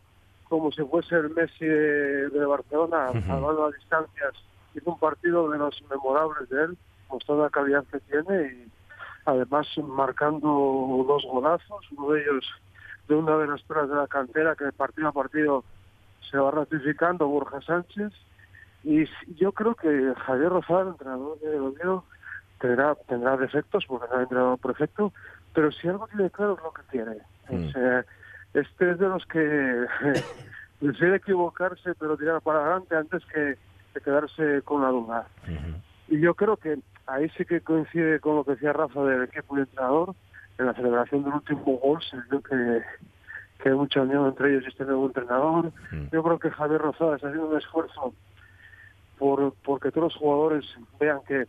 como 0.44 0.70
si 0.70 0.82
fuese 0.84 1.16
el 1.16 1.30
Messi 1.30 1.64
de, 1.66 2.28
de 2.28 2.44
Barcelona, 2.46 3.10
Ujú. 3.10 3.20
salvando 3.26 3.66
a 3.66 3.70
distancias, 3.72 4.32
hizo 4.74 4.90
un 4.90 4.98
partido 4.98 5.50
de 5.50 5.58
los 5.58 5.82
memorables 5.90 6.48
de 6.48 6.64
él, 6.64 6.78
mostrando 7.08 7.42
la 7.44 7.50
calidad 7.50 7.84
que 7.90 8.00
tiene 8.00 8.52
y 8.52 8.72
además 9.24 9.66
marcando 9.78 10.48
dos 11.06 11.24
golazos, 11.24 11.84
uno 11.96 12.12
de 12.12 12.22
ellos 12.22 12.44
de 13.08 13.14
una 13.16 13.36
de 13.36 13.46
las 13.48 13.62
pruebas 13.62 13.88
de 13.90 13.96
la 13.96 14.06
cantera 14.06 14.54
que 14.56 14.70
partido 14.72 15.08
a 15.08 15.12
partido 15.12 15.64
se 16.30 16.38
va 16.38 16.50
ratificando 16.50 17.26
Borja 17.28 17.60
Sánchez 17.62 18.12
y 18.86 19.04
yo 19.34 19.50
creo 19.50 19.74
que 19.74 20.14
Javier 20.16 20.48
Rosal, 20.48 20.86
entrenador 20.86 21.40
de 21.40 21.58
Oviedo, 21.58 22.04
tendrá, 22.60 22.94
tendrá 23.08 23.36
defectos 23.36 23.84
porque 23.88 24.06
no 24.08 24.14
es 24.14 24.22
entrenador 24.22 24.58
perfecto, 24.60 25.12
pero 25.52 25.72
si 25.72 25.88
algo 25.88 26.06
tiene 26.06 26.30
claro 26.30 26.56
es 26.56 26.62
lo 26.62 26.72
que. 26.72 27.02
O 27.48 27.70
sea, 27.72 28.04
este 28.54 28.90
es 28.92 28.98
de 29.00 29.08
los 29.08 29.26
que 29.26 29.86
prefiere 30.80 31.16
equivocarse 31.16 31.96
pero 31.98 32.16
tirar 32.16 32.40
para 32.42 32.60
adelante 32.60 32.94
antes 32.94 33.26
que, 33.26 33.56
que 33.92 34.00
quedarse 34.00 34.62
con 34.62 34.82
la 34.82 34.90
duda. 34.90 35.26
Y 36.06 36.20
yo 36.20 36.34
creo 36.34 36.56
que 36.56 36.78
ahí 37.08 37.28
sí 37.30 37.44
que 37.44 37.62
coincide 37.62 38.20
con 38.20 38.36
lo 38.36 38.44
que 38.44 38.52
decía 38.52 38.72
Rafa 38.72 39.02
del 39.02 39.24
equipo 39.24 39.58
y 39.58 39.62
entrenador. 39.62 40.14
En 40.58 40.66
la 40.66 40.74
celebración 40.74 41.24
del 41.24 41.34
último 41.34 41.78
gol 41.78 42.00
se 42.08 42.16
vio 42.30 42.40
que, 42.40 42.82
que 43.60 43.68
hay 43.68 43.74
mucha 43.74 44.02
unión 44.02 44.28
entre 44.28 44.50
ellos 44.50 44.62
y 44.64 44.68
este 44.68 44.84
nuevo 44.84 45.06
entrenador. 45.06 45.72
Yo 46.12 46.22
creo 46.22 46.38
que 46.38 46.50
Javier 46.50 46.80
Rosada 46.80 47.16
está 47.16 47.26
haciendo 47.26 47.48
un 47.48 47.58
esfuerzo 47.58 48.14
por 49.18 49.54
porque 49.64 49.90
todos 49.90 50.12
los 50.12 50.20
jugadores 50.20 50.64
vean 50.98 51.20
que, 51.26 51.46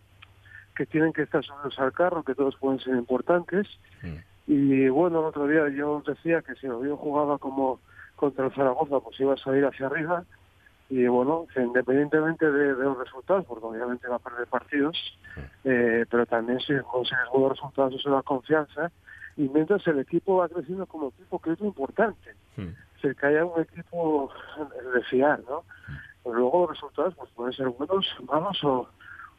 que 0.76 0.86
tienen 0.86 1.14
que 1.14 1.24
estar 1.24 1.44
subidos 1.44 1.78
al 1.80 1.94
carro, 1.94 2.24
que 2.24 2.36
todos 2.36 2.56
pueden 2.58 2.80
ser 2.80 2.96
importantes. 2.96 3.68
Y 4.48 4.88
bueno, 4.88 5.20
el 5.20 5.26
otro 5.26 5.48
día 5.48 5.68
yo 5.70 6.02
decía 6.06 6.42
que 6.42 6.56
si 6.56 6.68
Oviedo 6.68 6.96
jugaba 6.96 7.38
como 7.38 7.80
contra 8.16 8.46
el 8.46 8.54
Zaragoza, 8.54 9.00
pues 9.00 9.20
iba 9.20 9.34
a 9.34 9.38
salir 9.38 9.66
hacia 9.66 9.88
arriba. 9.88 10.24
Y 10.90 11.06
bueno, 11.08 11.48
independientemente 11.56 12.50
de, 12.50 12.76
de 12.76 12.84
los 12.84 12.98
resultados, 12.98 13.46
porque 13.46 13.66
obviamente 13.66 14.08
va 14.08 14.16
a 14.16 14.20
perder 14.20 14.48
partidos, 14.48 14.98
eh, 15.66 16.06
pero 16.10 16.26
también 16.26 16.62
si 16.62 16.74
consigues 16.90 17.28
buenos 17.32 17.58
resultados 17.58 17.94
eso 17.96 18.10
da 18.10 18.22
confianza. 18.22 18.90
Y 19.36 19.50
mientras 19.50 19.86
el 19.88 20.00
equipo 20.00 20.38
va 20.38 20.48
creciendo 20.48 20.86
como 20.86 21.10
equipo, 21.10 21.40
que 21.40 21.52
es 21.52 21.60
lo 21.60 21.68
importante. 21.68 22.34
O 22.58 23.00
sea, 23.00 23.14
que 23.14 23.26
haya 23.28 23.46
un 23.46 23.62
equipo 23.62 24.32
de 24.94 25.04
fiar, 25.04 25.42
¿no? 25.48 25.64
Pero 26.28 26.40
luego 26.40 26.62
los 26.62 26.72
resultados 26.72 27.16
pues 27.16 27.30
pueden 27.32 27.54
ser 27.54 27.70
buenos, 27.70 28.06
malos 28.30 28.62
o, 28.64 28.90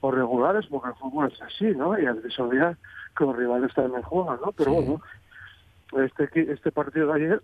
o 0.00 0.10
regulares, 0.10 0.64
porque 0.70 0.88
el 0.88 0.94
fútbol 0.94 1.30
es 1.30 1.42
así, 1.42 1.66
¿no? 1.66 1.98
Y 1.98 2.06
hay 2.06 2.16
que 2.22 2.30
se 2.30 2.40
olvida 2.40 2.78
que 3.16 3.24
los 3.24 3.36
rivales 3.36 3.74
también 3.74 4.02
juegan, 4.02 4.38
¿no? 4.44 4.52
Pero 4.52 4.72
bueno, 4.72 5.02
este, 6.04 6.52
este 6.52 6.72
partido 6.72 7.08
de 7.08 7.14
ayer, 7.14 7.42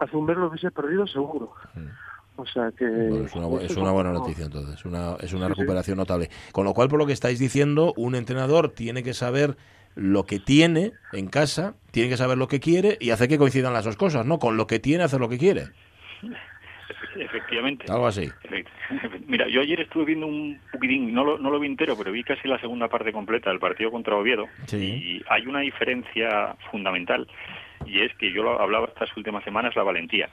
hace 0.00 0.16
un 0.16 0.26
mes 0.26 0.36
lo 0.36 0.48
hubiese 0.48 0.70
perdido 0.72 1.06
seguro. 1.06 1.52
O 2.36 2.46
sea 2.46 2.70
que... 2.72 2.84
Bueno, 2.84 3.26
es, 3.26 3.34
una, 3.34 3.46
bu- 3.46 3.60
es 3.60 3.76
una 3.76 3.90
buena 3.92 4.12
noticia 4.12 4.46
entonces, 4.46 4.84
una, 4.84 5.14
es 5.20 5.32
una 5.32 5.46
sí. 5.46 5.54
recuperación 5.54 5.98
notable. 5.98 6.30
Con 6.52 6.64
lo 6.64 6.74
cual, 6.74 6.88
por 6.88 6.98
lo 6.98 7.06
que 7.06 7.12
estáis 7.12 7.38
diciendo, 7.38 7.92
un 7.96 8.14
entrenador 8.14 8.70
tiene 8.70 9.02
que 9.02 9.14
saber 9.14 9.56
lo 9.94 10.24
que 10.24 10.38
tiene 10.38 10.92
en 11.12 11.28
casa, 11.28 11.74
tiene 11.90 12.08
que 12.08 12.16
saber 12.16 12.38
lo 12.38 12.46
que 12.48 12.60
quiere 12.60 12.96
y 13.00 13.10
hacer 13.10 13.28
que 13.28 13.38
coincidan 13.38 13.72
las 13.72 13.84
dos 13.84 13.96
cosas, 13.96 14.24
¿no? 14.24 14.38
Con 14.38 14.56
lo 14.56 14.66
que 14.66 14.78
tiene, 14.78 15.02
hacer 15.04 15.18
lo 15.20 15.28
que 15.28 15.38
quiere. 15.38 15.68
Efe- 17.18 17.36
Efectivamente. 17.38 17.84
Algo 17.90 18.06
así. 18.06 18.22
Efect- 18.44 18.68
Mira, 19.26 19.48
yo 19.48 19.60
ayer 19.60 19.80
estuve 19.80 20.04
viendo 20.06 20.26
un 20.26 20.58
poquitín, 20.72 21.12
no 21.12 21.24
lo, 21.24 21.38
no 21.38 21.50
lo 21.50 21.58
vi 21.60 21.66
entero, 21.66 21.96
pero 21.96 22.12
vi 22.12 22.22
casi 22.24 22.46
la 22.48 22.58
segunda 22.60 22.88
parte 22.88 23.12
completa 23.12 23.50
del 23.50 23.58
partido 23.58 23.90
contra 23.90 24.16
Oviedo. 24.16 24.46
Y 24.76 25.22
hay 25.28 25.46
una 25.46 25.60
diferencia 25.60 26.56
fundamental, 26.70 27.26
y 27.86 28.00
es 28.00 28.14
que 28.16 28.32
yo 28.32 28.42
lo 28.42 28.60
hablaba 28.60 28.86
estas 28.86 29.14
últimas 29.16 29.44
semanas, 29.44 29.74
la 29.76 29.82
valentía. 29.82 30.28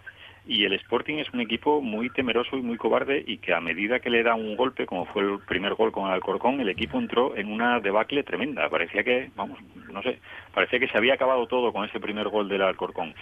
Y 0.47 0.63
el 0.65 0.73
Sporting 0.73 1.15
es 1.15 1.33
un 1.33 1.41
equipo 1.41 1.81
muy 1.81 2.09
temeroso 2.11 2.55
y 2.55 2.61
muy 2.61 2.77
cobarde 2.77 3.23
y 3.25 3.37
que 3.37 3.53
a 3.53 3.59
medida 3.61 3.99
que 3.99 4.11
le 4.11 4.21
da 4.21 4.35
un 4.35 4.55
golpe, 4.55 4.85
como 4.85 5.05
fue 5.07 5.23
el 5.23 5.39
primer 5.39 5.73
gol 5.73 5.91
con 5.91 6.05
el 6.05 6.13
Alcorcón, 6.13 6.59
el 6.61 6.69
equipo 6.69 6.99
entró 6.99 7.35
en 7.35 7.51
una 7.51 7.79
debacle 7.79 8.21
tremenda. 8.23 8.69
Parecía 8.69 9.03
que, 9.03 9.31
vamos, 9.35 9.57
no 9.91 10.03
sé, 10.03 10.19
parecía 10.53 10.79
que 10.79 10.87
se 10.87 10.97
había 10.99 11.15
acabado 11.15 11.47
todo 11.47 11.73
con 11.73 11.83
ese 11.85 11.99
primer 11.99 12.27
gol 12.29 12.47
del 12.47 12.61
Alcorcón. 12.61 13.15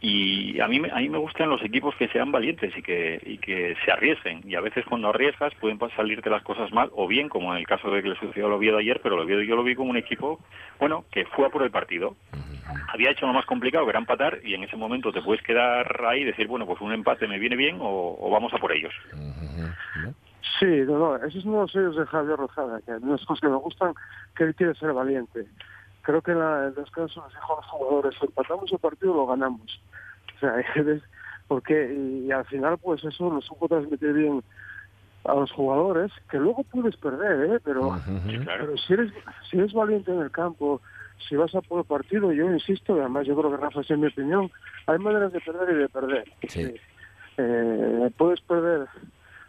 Y 0.00 0.60
a 0.60 0.68
mí, 0.68 0.78
me- 0.78 0.90
a 0.92 0.96
mí 0.96 1.08
me 1.08 1.18
gustan 1.18 1.50
los 1.50 1.62
equipos 1.64 1.94
que 1.96 2.06
sean 2.08 2.30
valientes 2.30 2.72
y 2.76 2.82
que, 2.82 3.20
y 3.26 3.38
que 3.38 3.74
se 3.84 3.90
arriesguen. 3.90 4.42
Y 4.44 4.54
a 4.54 4.60
veces 4.60 4.84
cuando 4.84 5.08
arriesgas 5.08 5.52
pueden 5.56 5.78
salirte 5.96 6.30
las 6.30 6.42
cosas 6.44 6.72
mal, 6.72 6.90
o 6.94 7.08
bien, 7.08 7.28
como 7.28 7.52
en 7.52 7.58
el 7.58 7.66
caso 7.66 7.90
de 7.90 8.02
que 8.02 8.10
le 8.10 8.16
sucedió 8.16 8.46
al 8.46 8.52
Oviedo 8.52 8.78
ayer, 8.78 9.00
pero 9.02 9.16
el 9.16 9.22
Oviedo 9.22 9.42
yo 9.42 9.56
lo 9.56 9.64
vi 9.64 9.74
como 9.74 9.90
un 9.90 9.96
equipo, 9.96 10.38
bueno, 10.78 11.04
que 11.10 11.24
fue 11.26 11.46
a 11.46 11.50
por 11.50 11.62
el 11.64 11.70
partido. 11.72 12.14
Había 12.92 13.10
hecho 13.10 13.26
lo 13.26 13.32
más 13.32 13.46
complicado, 13.46 13.84
que 13.84 13.90
era 13.90 13.98
empatar, 13.98 14.38
y 14.44 14.54
en 14.54 14.62
ese 14.62 14.76
momento 14.76 15.10
te 15.12 15.22
puedes 15.22 15.42
quedar 15.42 16.04
ahí 16.06 16.20
y 16.20 16.24
decir, 16.24 16.46
bueno, 16.46 16.66
pues 16.68 16.80
un 16.82 16.92
empate 16.92 17.26
me 17.26 17.38
viene 17.38 17.56
bien 17.56 17.78
o, 17.80 18.16
o 18.20 18.30
vamos 18.30 18.52
a 18.52 18.58
por 18.58 18.70
ellos. 18.72 18.92
Sí, 20.60 20.66
no, 20.86 20.98
no, 20.98 21.16
ese 21.16 21.38
es 21.38 21.44
uno 21.44 21.56
de 21.56 21.60
los 21.62 21.72
sellos 21.72 21.96
de 21.96 22.06
Javier 22.06 22.36
Rozada, 22.36 22.80
que 22.82 22.92
hay 22.92 22.98
unas 23.02 23.24
cosas 23.24 23.40
que 23.40 23.48
me 23.48 23.56
gustan, 23.56 23.94
que 24.36 24.44
él 24.44 24.54
quiere 24.54 24.74
ser 24.74 24.92
valiente. 24.92 25.46
Creo 26.02 26.20
que 26.22 26.32
en, 26.32 26.38
la, 26.40 26.66
en 26.68 26.74
los 26.74 26.90
casos 26.90 27.24
les 27.24 27.34
dijo 27.34 27.52
a 27.54 27.56
los 27.56 27.66
jugadores, 27.66 28.14
empatamos 28.22 28.70
el 28.72 28.78
partido 28.78 29.14
lo 29.14 29.26
ganamos. 29.26 29.82
O 30.36 30.38
sea, 30.40 30.60
es- 30.74 31.02
porque, 31.46 31.94
y, 31.94 32.30
al 32.30 32.44
final, 32.44 32.76
pues 32.78 33.02
eso 33.04 33.30
lo 33.32 33.40
supo 33.40 33.68
transmitir 33.68 34.12
bien 34.12 34.44
a 35.24 35.34
los 35.34 35.50
jugadores, 35.52 36.12
que 36.30 36.36
luego 36.38 36.62
puedes 36.64 36.96
perder, 36.98 37.54
¿eh? 37.54 37.60
Pero, 37.64 37.88
pero 38.58 38.76
si 38.76 38.92
eres 38.92 39.12
si 39.50 39.56
eres 39.58 39.72
valiente 39.72 40.12
en 40.12 40.20
el 40.20 40.30
campo, 40.30 40.82
si 41.26 41.36
vas 41.36 41.54
a 41.54 41.60
por 41.60 41.84
partido, 41.84 42.32
yo 42.32 42.50
insisto, 42.52 42.96
y 42.96 43.00
además 43.00 43.26
yo 43.26 43.36
creo 43.36 43.50
que 43.50 43.56
Rafa, 43.56 43.80
es 43.80 43.90
mi 43.90 44.06
opinión, 44.06 44.50
hay 44.86 44.98
maneras 44.98 45.32
de 45.32 45.40
perder 45.40 45.74
y 45.74 45.78
de 45.78 45.88
perder. 45.88 46.32
Eh, 47.36 48.10
puedes 48.16 48.40
perder 48.40 48.86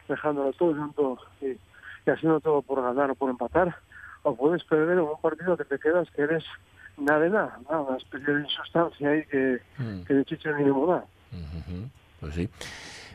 dejándolo 0.07 0.53
todo 0.53 0.73
dando, 0.73 1.19
y, 1.41 1.47
y 1.47 2.09
haciendo 2.09 2.39
todo 2.39 2.61
por 2.61 2.81
ganar 2.81 3.11
o 3.11 3.15
por 3.15 3.29
empatar, 3.29 3.75
o 4.23 4.35
puedes 4.35 4.63
perder 4.63 4.91
en 4.91 4.99
un 4.99 5.21
partido 5.21 5.57
que 5.57 5.65
te 5.65 5.79
quedas 5.79 6.09
que 6.11 6.23
eres 6.23 6.43
nada 6.97 7.19
de 7.19 7.29
nada, 7.29 7.59
¿no? 7.69 7.83
una 7.83 7.97
especie 7.97 8.33
de 8.33 8.41
insustancia 8.41 9.09
ahí 9.09 9.23
que, 9.25 9.59
que 10.07 10.13
ni 10.13 10.25
chicha 10.25 10.51
ni 10.51 10.65
limonada. 10.65 11.05
Pues 12.19 12.35
sí. 12.35 12.49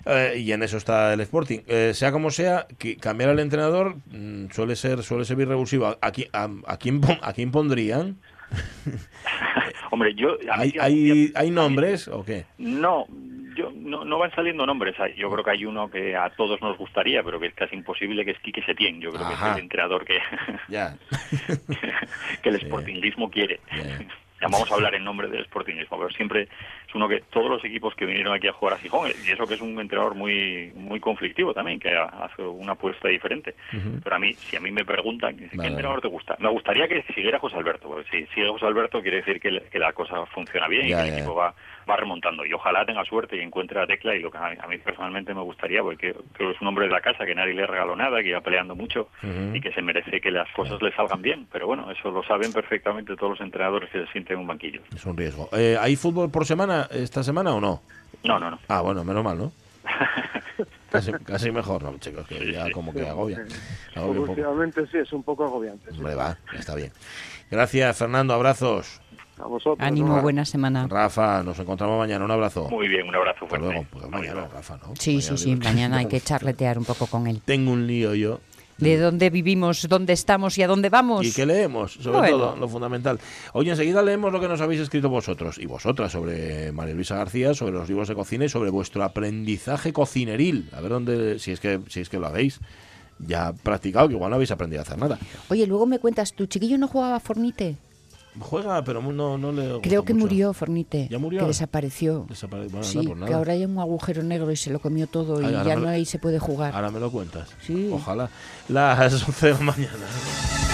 Eh, 0.07 0.35
y 0.39 0.53
en 0.53 0.63
eso 0.63 0.77
está 0.77 1.13
el 1.13 1.21
Sporting. 1.21 1.61
Eh, 1.67 1.93
sea 1.95 2.13
como 2.13 2.31
sea, 2.31 2.67
que 2.79 2.97
cambiar 2.97 3.31
al 3.31 3.39
entrenador 3.39 3.97
mm, 4.07 4.51
suele 4.51 4.77
ser 4.77 5.03
suele 5.03 5.25
ser 5.25 5.37
muy 5.37 5.47
revulsivo. 5.47 5.87
¿A, 5.87 5.99
a, 6.01 6.49
a 6.67 6.77
quién, 6.79 7.01
a 7.23 7.33
quién 7.33 7.51
pondrían? 7.51 8.19
Hombre, 9.91 10.15
yo... 10.15 10.37
a 10.51 10.61
¿Hay, 10.61 10.75
hay, 10.81 11.33
¿Hay 11.35 11.51
nombres 11.51 12.09
o 12.09 12.25
qué? 12.25 12.45
No, 12.59 13.07
yo, 13.57 13.71
no, 13.75 14.05
no 14.05 14.19
van 14.19 14.35
saliendo 14.35 14.67
nombres. 14.67 14.97
Yo 15.17 15.31
creo 15.31 15.45
que 15.45 15.51
hay 15.51 15.65
uno 15.65 15.89
que 15.91 16.17
a 16.17 16.31
todos 16.31 16.61
nos 16.61 16.77
gustaría, 16.77 17.23
pero 17.23 17.39
que 17.39 17.47
es 17.47 17.55
casi 17.55 17.77
imposible, 17.77 18.25
que 18.25 18.33
es 18.33 18.39
Quique 18.41 18.63
Setién. 18.63 19.01
Yo 19.01 19.11
creo 19.11 19.29
que 19.29 19.35
es 19.35 19.43
el 19.43 19.59
entrenador 19.59 20.05
que, 20.05 20.19
Ya. 20.69 20.97
que 22.43 22.49
el 22.49 22.61
sportingismo 22.61 23.31
quiere. 23.31 23.61
Vamos 24.51 24.71
a 24.71 24.75
hablar 24.75 24.95
en 24.95 25.05
nombre 25.05 25.29
del 25.29 25.45
sportingismo, 25.45 25.97
pero 25.99 26.11
siempre 26.11 26.43
es 26.43 26.95
uno 26.95 27.09
que 27.09 27.21
todos 27.31 27.51
los 27.51 27.65
equipos 27.65 27.95
que 27.95 28.07
vinieron 28.07 28.35
aquí 28.35 28.47
a 28.49 28.53
jugar 28.53 28.75
a 28.75 28.79
Gijón, 28.79 29.11
y 29.27 29.31
eso 29.31 29.47
que 29.47 29.55
es 29.55 29.61
un 29.61 29.79
entrenador 29.81 30.15
muy 30.15 30.73
muy 30.75 31.01
conflictivo 31.01 31.53
también, 31.55 31.79
que 31.81 31.91
ha- 31.95 32.05
hace 32.25 32.43
una 32.43 32.73
apuesta 32.73 33.09
diferente. 33.09 33.55
Pero 34.03 34.17
a 34.17 34.19
mí, 34.19 34.37
si 34.51 34.57
a 34.57 34.61
mí 34.61 34.71
me 34.71 34.85
preguntan, 34.85 35.37
¿qué 35.37 35.49
Vale. 35.55 35.69
entrenador 35.71 36.01
te 36.01 36.09
gusta? 36.09 36.37
Me 36.39 36.49
gustaría 36.51 36.87
que 36.89 37.03
siguiera 37.15 37.39
José 37.39 37.57
Alberto, 37.57 37.89
porque 37.89 38.09
si 38.11 38.27
sigue 38.35 38.49
José 38.49 38.67
Alberto 38.67 39.03
quiere 39.03 39.19
decir 39.19 39.41
que, 39.41 39.51
le- 39.51 39.63
que 39.69 39.79
la 39.79 39.93
cosa 39.93 40.25
funciona 40.27 40.69
bien 40.69 40.87
Ya, 40.89 41.01
y 41.01 41.03
que 41.03 41.09
el 41.09 41.15
equipo 41.19 41.35
va, 41.35 41.55
va 41.89 41.97
remontando. 41.97 42.45
Y 42.45 42.53
ojalá 42.53 42.85
tenga 42.85 43.05
suerte 43.05 43.37
y 43.37 43.41
encuentre 43.41 43.81
la 43.81 43.87
tecla 43.87 44.15
y 44.15 44.21
lo 44.21 44.31
que 44.31 44.39
a 44.39 44.51
mí, 44.51 44.57
a 44.61 44.67
mí 44.67 44.79
personalmente 44.79 45.35
me 45.35 45.43
gustaría, 45.43 45.83
porque 45.83 46.15
creo 46.33 46.51
que 46.51 46.55
es 46.57 46.61
un 46.61 46.69
hombre 46.69 46.87
de 46.87 46.93
la 46.93 47.01
casa, 47.01 47.25
que 47.25 47.35
nadie 47.35 47.55
le 47.55 47.67
regaló 47.67 47.97
nada, 47.97 48.23
que 48.23 48.29
iba 48.29 48.41
peleando 48.41 48.75
mucho 48.75 49.09
y 49.53 49.61
que 49.61 49.73
se 49.73 49.83
merece 49.83 50.21
que 50.21 50.31
las 50.31 50.51
cosas 50.53 50.81
le 50.83 50.93
salgan 50.93 51.23
bien. 51.23 51.47
Pero 51.53 51.67
bueno, 51.67 51.91
eso 51.91 52.11
lo 52.11 52.23
saben 52.25 52.53
perfectamente 52.53 53.17
todos 53.17 53.31
los 53.31 53.41
entrenadores 53.41 53.91
que 53.91 54.05
se 54.05 54.13
sienten 54.13 54.35
en 54.35 54.41
un 54.43 54.47
banquillo. 54.49 54.81
Es 54.95 55.05
un 55.05 55.17
riesgo. 55.17 55.49
Eh, 55.53 55.77
¿Hay 55.81 55.97
fútbol 55.97 56.31
por 56.31 56.45
semana 56.47 56.89
esta 56.91 57.23
semana 57.23 57.55
o 57.55 57.61
no? 57.61 57.83
No, 58.23 58.39
no, 58.39 58.51
no. 58.51 58.59
Ah, 58.69 58.81
bueno, 58.81 59.05
menos 59.05 59.25
mal, 59.25 59.39
¿no? 59.39 59.53
casi, 60.91 61.13
casi 61.13 61.51
mejor, 61.51 61.83
no, 61.83 61.97
chicos, 61.99 62.27
que 62.27 62.53
ya 62.53 62.71
como 62.71 62.93
que 62.93 63.07
agobia. 63.07 63.45
Últimamente 63.97 64.87
sí, 64.87 64.99
es 64.99 65.13
un 65.13 65.23
poco 65.23 65.45
agobiante. 65.45 65.91
sí. 65.91 65.99
Hombre, 65.99 66.15
va, 66.15 66.39
ya 66.53 66.59
está 66.59 66.75
bien. 66.75 66.93
Gracias, 67.51 67.99
Fernando, 67.99 68.35
abrazos. 68.35 69.01
A 69.39 69.47
vosotros. 69.47 69.79
Ánimo, 69.81 70.21
buena 70.23 70.45
semana. 70.45 70.87
Rafa, 70.89 71.43
nos 71.43 71.59
encontramos 71.59 71.99
mañana, 71.99 72.25
un 72.25 72.31
abrazo. 72.31 72.69
Muy 72.71 72.89
bien, 72.89 73.09
un 73.09 73.15
abrazo 73.15 73.45
Hasta 73.45 73.49
fuerte. 73.49 73.67
luego. 73.67 73.87
Pues 73.91 74.09
mañana, 74.09 74.47
Rafa, 74.53 74.77
¿no? 74.79 74.95
Sí, 74.99 75.21
sí, 75.21 75.37
sí, 75.37 75.57
mañana 75.63 75.99
hay 75.99 76.07
que 76.07 76.21
charletear 76.21 76.79
un 76.79 76.85
poco 76.85 77.07
con 77.07 77.27
él. 77.27 77.41
Tengo 77.45 77.73
un 77.73 77.87
lío 77.87 78.15
yo. 78.15 78.41
De 78.79 78.99
dónde 78.99 79.31
vivimos, 79.31 79.87
dónde 79.89 80.13
estamos 80.13 80.59
y 80.59 80.63
a 80.65 80.67
dónde 80.67 80.89
vamos. 80.89 81.25
¿Y 81.25 81.33
qué 81.33 81.47
leemos? 81.47 81.93
Sobre 81.93 82.19
Bueno. 82.19 82.39
todo, 82.39 82.57
lo 82.57 82.69
fundamental. 82.69 83.21
Oye, 83.53 83.71
enseguida 83.71 84.03
leemos 84.03 84.33
lo 84.33 84.41
que 84.41 84.49
nos 84.49 84.61
habéis 84.61 84.81
escrito 84.81 85.09
vosotros 85.09 85.59
y 85.59 85.67
vosotras 85.67 86.11
sobre 86.11 86.73
María 86.73 86.93
Luisa 86.95 87.15
García, 87.17 87.55
sobre 87.55 87.73
los 87.73 87.89
libros 87.89 88.09
de 88.09 88.17
cocina 88.17 88.47
y 88.47 88.49
sobre 88.49 88.71
vuestro 88.71 89.05
aprendizaje 89.05 89.93
cocineril. 89.93 90.69
A 90.73 90.81
ver 90.81 90.91
dónde, 90.91 91.39
si 91.39 91.53
es 91.53 91.61
que, 91.61 91.81
si 91.89 92.01
es 92.01 92.09
que 92.09 92.19
lo 92.19 92.27
habéis 92.27 92.59
ya 93.21 93.53
practicado, 93.53 94.09
que 94.09 94.15
igual 94.15 94.31
no 94.31 94.35
habéis 94.37 94.51
aprendido 94.51 94.81
a 94.81 94.83
hacer 94.83 94.99
nada. 94.99 95.19
Oye, 95.51 95.69
luego 95.69 95.87
me 95.87 96.01
cuentas, 96.01 96.33
¿tu 96.35 96.47
chiquillo 96.47 96.77
no 96.77 96.89
jugaba 96.89 97.15
a 97.17 97.21
Fornite? 97.21 97.77
Juega, 98.41 98.83
pero 98.83 99.01
no, 99.01 99.39
no 99.39 99.53
le 99.53 99.81
Creo 99.81 100.05
que 100.05 100.13
mucho. 100.15 100.27
murió 100.27 100.53
Fornite. 100.53 101.09
¿Ya 101.11 101.19
murió? 101.19 101.41
Que 101.41 101.47
desapareció. 101.47 102.27
Desapare- 102.29 102.69
bueno, 102.71 102.83
sí, 102.83 103.01
pues 103.07 103.23
que 103.27 103.33
ahora 103.35 103.53
hay 103.53 103.65
un 103.65 103.79
agujero 103.79 104.23
negro 104.23 104.51
y 104.51 104.57
se 104.57 104.71
lo 104.71 104.81
comió 104.81 105.07
todo 105.07 105.41
y 105.41 105.45
Ay, 105.45 105.53
ya 105.65 105.77
no 105.77 105.89
ahí 105.89 106.05
se 106.05 106.19
puede 106.19 106.39
jugar. 106.39 106.75
Ahora 106.75 106.91
me 106.91 106.99
lo 107.01 107.11
cuentas. 107.13 107.49
Sí. 107.65 107.91
Ojalá. 107.93 108.29
Las 108.69 109.23
11 109.29 109.47
de 109.47 109.53
la 109.53 109.61
mañana. 109.61 110.74